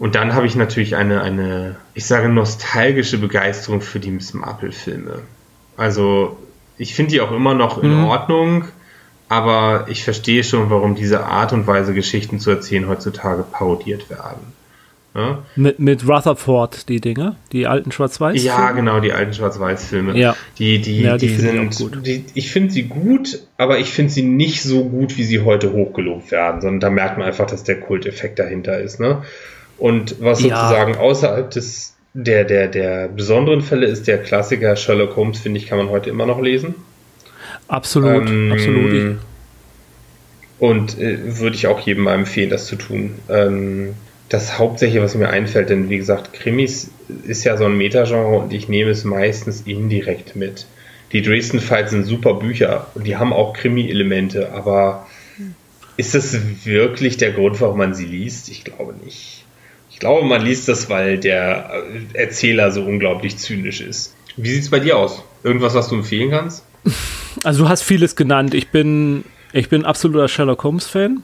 [0.01, 5.23] Und dann habe ich natürlich eine, eine, ich sage, nostalgische Begeisterung für die Miss Marple-Filme.
[5.77, 6.37] Also
[6.79, 8.05] ich finde die auch immer noch in mhm.
[8.07, 8.65] Ordnung,
[9.29, 14.41] aber ich verstehe schon, warum diese Art und Weise, Geschichten zu erzählen, heutzutage parodiert werden.
[15.15, 15.43] Ja?
[15.57, 18.43] Mit, mit Rutherford, die Dinge, die alten Schwarz-Weiß?
[18.43, 20.17] Ja, genau, die alten Schwarz-Weiß-Filme.
[20.17, 20.37] Ja.
[20.59, 22.07] Die, die, ja, die, die sind, gut.
[22.07, 25.73] Die, ich finde sie gut, aber ich finde sie nicht so gut, wie sie heute
[25.73, 29.01] hochgelobt werden, sondern da merkt man einfach, dass der Kulteffekt dahinter ist.
[29.01, 29.23] Ne?
[29.79, 35.39] Und was sozusagen außerhalb des, der, der, der besonderen Fälle ist der Klassiker Sherlock Holmes,
[35.39, 36.75] finde ich, kann man heute immer noch lesen.
[37.69, 39.17] Absolut, ähm, absolut.
[40.59, 43.15] Und äh, würde ich auch jedem mal empfehlen, das zu tun.
[43.29, 43.95] Ähm,
[44.29, 46.91] das Hauptsächliche, was mir einfällt, denn wie gesagt, Krimis
[47.27, 50.67] ist ja so ein Metagenre und ich nehme es meistens indirekt mit.
[51.13, 55.07] die Dresden Files sind super Bücher und die haben auch Krimi-Elemente, aber
[55.97, 58.49] ist das wirklich der Grund, warum man sie liest?
[58.49, 59.40] Ich glaube nicht.
[60.01, 64.17] Ich glaube, man liest das, weil der Erzähler so unglaublich zynisch ist.
[64.39, 65.23] Wie sieht es bei dir aus?
[65.45, 66.65] Irgendwas, was du empfehlen kannst?
[67.45, 68.55] Also du hast vieles genannt.
[68.55, 71.23] Ich bin, ich bin absoluter Sherlock Holmes-Fan.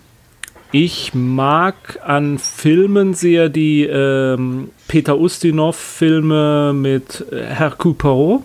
[0.72, 1.74] Ich mag
[2.04, 8.42] an Filmen sehr die ähm, Peter Ustinov-Filme mit Hercule Poirot.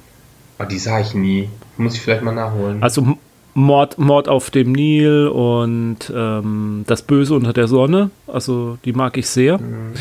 [0.59, 1.49] Oh, die sah ich nie.
[1.77, 2.81] Muss ich vielleicht mal nachholen.
[2.81, 3.17] Also
[3.53, 8.11] Mord, Mord auf dem Nil und ähm, Das Böse unter der Sonne.
[8.27, 9.57] Also die mag ich sehr.
[9.57, 9.93] Mhm.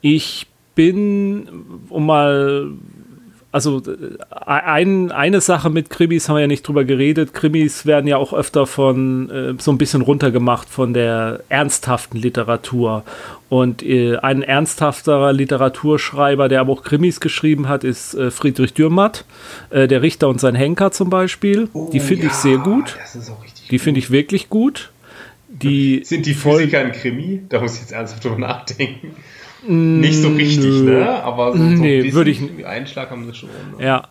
[0.00, 1.48] Ich bin,
[1.88, 2.70] um mal
[3.50, 4.16] also äh,
[4.46, 7.32] ein, eine Sache mit Krimis haben wir ja nicht drüber geredet.
[7.32, 13.04] Krimis werden ja auch öfter von äh, so ein bisschen runtergemacht von der ernsthaften Literatur.
[13.48, 19.24] Und äh, ein ernsthafterer Literaturschreiber, der aber auch Krimis geschrieben hat, ist äh, Friedrich Dürrmatt,
[19.70, 21.68] äh, der Richter und sein Henker zum Beispiel.
[21.72, 22.96] Oh, die finde ja, ich sehr gut.
[23.70, 24.90] die finde ich wirklich gut.
[25.48, 27.42] Die Sind die Physiker ein Krimi?
[27.48, 29.16] Da muss ich jetzt ernsthaft drüber nachdenken.
[29.66, 31.22] Nicht so richtig, ne?
[31.22, 33.48] Aber so, so nee, ein würde ich Einschlag haben sie schon.
[33.78, 33.84] Ne?
[33.84, 34.08] Ja.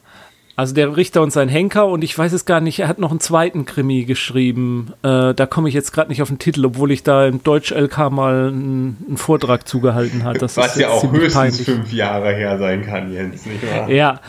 [0.58, 3.12] Also der Richter und sein Henker und ich weiß es gar nicht, er hat noch
[3.12, 4.92] einen zweiten Krimi geschrieben.
[5.04, 8.10] Äh, da komme ich jetzt gerade nicht auf den Titel, obwohl ich da im Deutsch-LK
[8.10, 10.42] mal einen, einen, Vortrag zugehalten habe.
[10.42, 11.62] Was ja auch höchstens peinlich.
[11.62, 13.88] fünf Jahre her sein kann, Jens, nicht wahr?
[13.92, 14.20] Ja.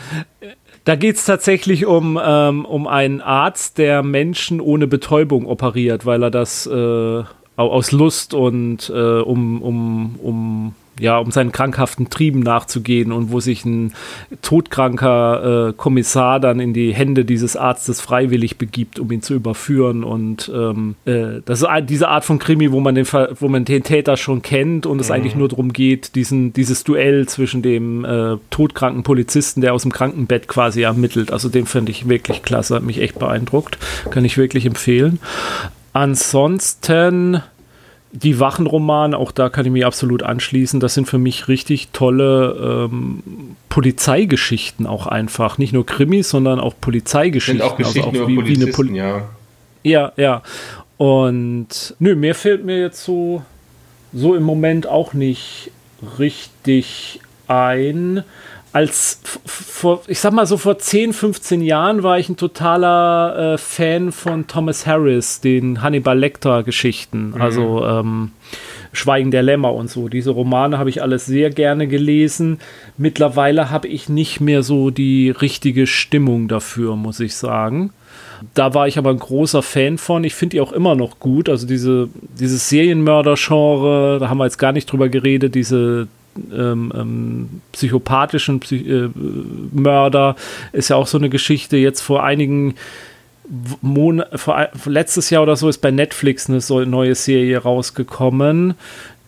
[0.83, 6.21] Da geht es tatsächlich um, ähm, um einen Arzt, der Menschen ohne Betäubung operiert, weil
[6.21, 7.23] er das äh,
[7.55, 13.39] aus Lust und äh, um, um, um ja, um seinen krankhaften Trieben nachzugehen und wo
[13.39, 13.93] sich ein
[14.41, 20.03] todkranker äh, Kommissar dann in die Hände dieses Arztes freiwillig begibt, um ihn zu überführen.
[20.03, 23.83] Und ähm, äh, das ist diese Art von Krimi, wo man den, wo man den
[23.83, 25.15] Täter schon kennt und es mhm.
[25.15, 29.91] eigentlich nur darum geht, diesen, dieses Duell zwischen dem äh, todkranken Polizisten, der aus dem
[29.91, 31.31] Krankenbett quasi ermittelt.
[31.31, 33.77] Also den finde ich wirklich klasse, hat mich echt beeindruckt.
[34.11, 35.19] Kann ich wirklich empfehlen.
[35.93, 37.41] Ansonsten
[38.11, 40.79] die Wachenromane, auch da kann ich mich absolut anschließen.
[40.79, 43.23] Das sind für mich richtig tolle ähm,
[43.69, 45.57] Polizeigeschichten auch einfach.
[45.57, 47.61] Nicht nur Krimis, sondern auch Polizeigeschichten.
[47.61, 49.29] Sind auch Geschichten also auch wie, wie eine Poli ja.
[49.83, 50.41] Ja, ja.
[50.97, 53.43] Und nö, mir fällt mir jetzt so,
[54.11, 55.71] so im Moment auch nicht
[56.17, 58.23] richtig ein
[58.71, 63.57] als vor, ich sag mal so vor 10, 15 Jahren war ich ein totaler äh,
[63.57, 67.41] Fan von Thomas Harris, den Hannibal Lecter Geschichten, mhm.
[67.41, 68.31] also ähm,
[68.91, 70.07] Schweigen der Lämmer und so.
[70.09, 72.59] Diese Romane habe ich alles sehr gerne gelesen.
[72.97, 77.91] Mittlerweile habe ich nicht mehr so die richtige Stimmung dafür, muss ich sagen.
[78.53, 80.23] Da war ich aber ein großer Fan von.
[80.23, 81.49] Ich finde die auch immer noch gut.
[81.49, 82.09] Also diese,
[82.39, 86.07] dieses Serienmörder-Genre, da haben wir jetzt gar nicht drüber geredet, diese
[86.51, 89.09] ähm, ähm, psychopathischen Psych äh,
[89.71, 90.35] Mörder
[90.71, 91.77] ist ja auch so eine Geschichte.
[91.77, 92.75] Jetzt vor einigen
[93.81, 94.37] Monaten,
[94.85, 98.75] letztes Jahr oder so ist bei Netflix eine so neue Serie rausgekommen,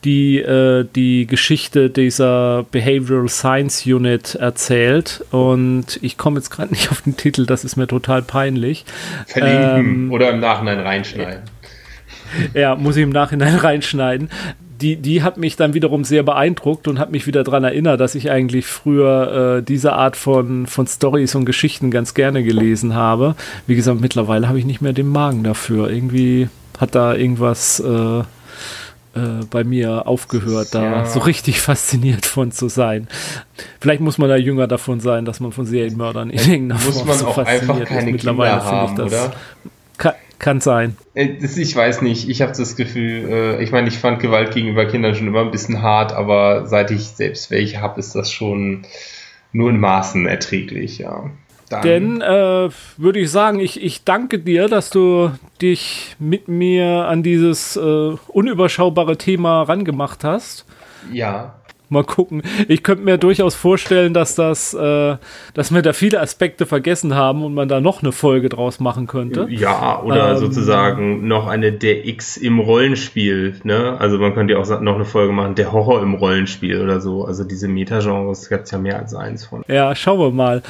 [0.03, 5.23] die äh, die Geschichte dieser Behavioral Science Unit erzählt.
[5.31, 8.85] Und ich komme jetzt gerade nicht auf den Titel, das ist mir total peinlich.
[9.27, 11.41] Verlinken ähm, oder im Nachhinein reinschneiden.
[12.53, 14.29] Ja, muss ich im Nachhinein reinschneiden
[14.81, 18.15] die, die hat mich dann wiederum sehr beeindruckt und hat mich wieder daran erinnert, dass
[18.15, 23.35] ich eigentlich früher äh, diese Art von, von Stories und Geschichten ganz gerne gelesen habe.
[23.67, 25.89] Wie gesagt, mittlerweile habe ich nicht mehr den Magen dafür.
[25.89, 26.49] Irgendwie
[26.79, 28.19] hat da irgendwas äh,
[29.13, 31.05] äh, bei mir aufgehört, da ja.
[31.05, 33.07] so richtig fasziniert von zu sein.
[33.79, 37.31] Vielleicht muss man da jünger davon sein, dass man von Serienmördern in irgendeiner Form so
[37.31, 38.05] fasziniert ist.
[38.05, 39.13] Mittlerweile finde ich das.
[39.13, 39.33] Oder?
[40.41, 40.97] Kann sein.
[41.13, 42.27] Äh, ich weiß nicht.
[42.27, 45.51] Ich habe das Gefühl, äh, ich meine, ich fand Gewalt gegenüber Kindern schon immer ein
[45.51, 48.81] bisschen hart, aber seit ich selbst welche habe, ist das schon
[49.53, 51.29] nur in Maßen erträglich, ja.
[51.69, 55.29] Dann Denn äh, würde ich sagen, ich, ich danke dir, dass du
[55.61, 60.65] dich mit mir an dieses äh, unüberschaubare Thema rangemacht hast.
[61.13, 61.60] Ja.
[61.91, 62.41] Mal gucken.
[62.69, 65.17] Ich könnte mir durchaus vorstellen, dass das, äh,
[65.53, 69.07] dass wir da viele Aspekte vergessen haben und man da noch eine Folge draus machen
[69.07, 69.45] könnte.
[69.49, 73.59] Ja, oder ähm, sozusagen noch eine der X im Rollenspiel.
[73.63, 73.97] Ne?
[73.99, 77.25] Also man könnte ja auch noch eine Folge machen, der Horror im Rollenspiel oder so.
[77.25, 79.63] Also diese Metagenres gibt es ja mehr als eins von.
[79.67, 80.63] Ja, schauen wir mal.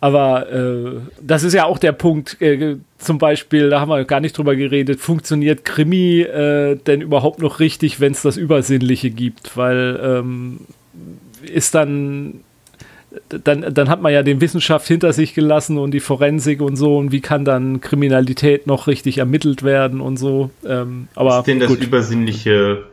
[0.00, 4.20] Aber äh, das ist ja auch der Punkt, äh, zum Beispiel, da haben wir gar
[4.20, 9.56] nicht drüber geredet, funktioniert Krimi äh, denn überhaupt noch richtig, wenn es das Übersinnliche gibt?
[9.56, 10.60] Weil ähm,
[11.42, 12.40] ist dann,
[13.28, 16.96] dann, dann hat man ja den Wissenschaft hinter sich gelassen und die Forensik und so
[16.98, 20.50] und wie kann dann Kriminalität noch richtig ermittelt werden und so.
[20.66, 21.82] Ähm, aber ist denn das gut.
[21.82, 22.84] Übersinnliche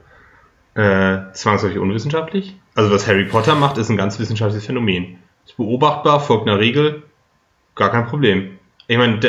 [0.76, 2.56] äh, zwangsläufig unwissenschaftlich?
[2.76, 5.18] Also was Harry Potter macht, ist ein ganz wissenschaftliches Phänomen.
[5.46, 7.04] Ist beobachtbar, folgt einer Regel,
[7.76, 8.60] gar kein Problem.
[8.88, 9.20] Ich meine,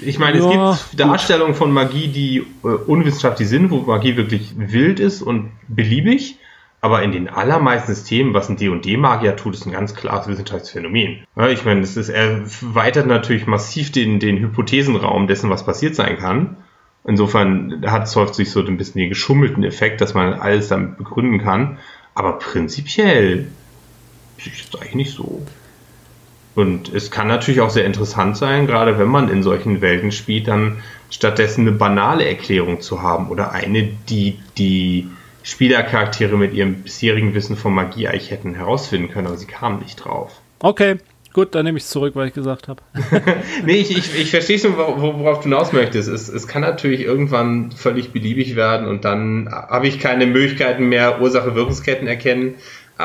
[0.00, 4.52] ich meine, ja, es gibt Darstellungen von Magie, die äh, unwissenschaftlich sind, wo Magie wirklich
[4.56, 6.38] wild ist und beliebig.
[6.82, 11.24] Aber in den allermeisten Systemen, was ein D&D-Magier tut, ist ein ganz klares Wissenschaftsphänomen.
[11.34, 16.18] Ja, ich meine, es ist, erweitert natürlich massiv den, den Hypothesenraum dessen, was passiert sein
[16.18, 16.58] kann.
[17.04, 21.38] Insofern hat es häufig so ein bisschen den geschummelten Effekt, dass man alles damit begründen
[21.38, 21.78] kann.
[22.14, 23.48] Aber prinzipiell
[24.38, 25.42] ist es eigentlich nicht so.
[26.56, 30.48] Und es kann natürlich auch sehr interessant sein, gerade wenn man in solchen Welten spielt,
[30.48, 30.78] dann
[31.10, 35.06] stattdessen eine banale Erklärung zu haben oder eine, die die
[35.42, 39.96] Spielercharaktere mit ihrem bisherigen Wissen von Magie eigentlich hätten herausfinden können, aber sie kamen nicht
[39.96, 40.40] drauf.
[40.58, 40.96] Okay,
[41.34, 42.82] gut, dann nehme ich es zurück, weil ich gesagt habe.
[43.66, 46.08] nee, ich, ich, ich verstehe schon, worauf du hinaus möchtest.
[46.08, 51.20] Es, es kann natürlich irgendwann völlig beliebig werden und dann habe ich keine Möglichkeiten mehr,
[51.20, 52.54] Ursache-Wirkungsketten erkennen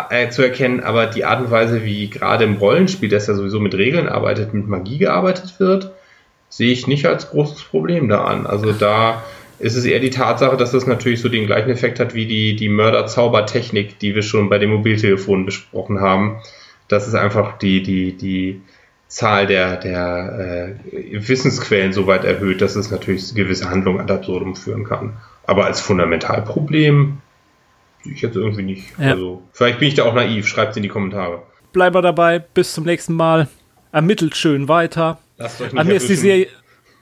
[0.09, 3.59] äh, zu erkennen, aber die Art und Weise, wie gerade im Rollenspiel, das ja sowieso
[3.59, 5.91] mit Regeln arbeitet, mit Magie gearbeitet wird,
[6.49, 8.45] sehe ich nicht als großes Problem da an.
[8.45, 9.23] Also da
[9.59, 12.55] ist es eher die Tatsache, dass das natürlich so den gleichen Effekt hat wie die,
[12.55, 16.41] die Mörder-Zauber-Technik, die wir schon bei den Mobiltelefonen besprochen haben.
[16.88, 18.61] Das ist einfach die, die, die
[19.07, 24.55] Zahl der, der äh, Wissensquellen so weit erhöht, dass es natürlich gewisse Handlungen ad absurdum
[24.55, 25.18] führen kann.
[25.45, 27.18] Aber als Fundamentalproblem
[28.06, 28.88] ich jetzt irgendwie nicht.
[28.98, 29.11] Ja.
[29.11, 30.48] Also, vielleicht bin ich da auch naiv.
[30.48, 31.44] Schreibt es in die Kommentare.
[31.73, 32.40] Bleibt dabei.
[32.40, 33.48] Bis zum nächsten Mal.
[33.91, 35.19] Ermittelt schön weiter.
[35.38, 36.48] Lasst euch nicht An mir ist die Serie.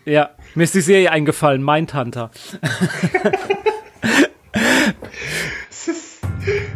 [0.05, 1.63] Ja, mir ist die Serie eingefallen.
[1.63, 2.31] Mindhunter.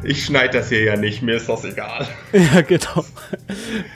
[0.04, 1.24] ich schneide das hier ja nicht.
[1.24, 2.08] Mir ist das egal.
[2.34, 3.04] Ja, genau.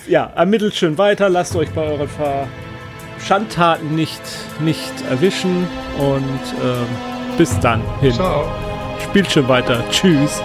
[0.07, 1.29] Ja, ermittelt schön weiter.
[1.29, 2.09] Lasst euch bei euren
[3.25, 4.21] Schandtaten nicht,
[4.59, 5.67] nicht erwischen.
[5.99, 6.87] Und ähm,
[7.37, 8.13] bis dann hin.
[8.13, 8.51] Ciao.
[9.03, 9.83] Spielt schon weiter.
[9.89, 10.41] Tschüss.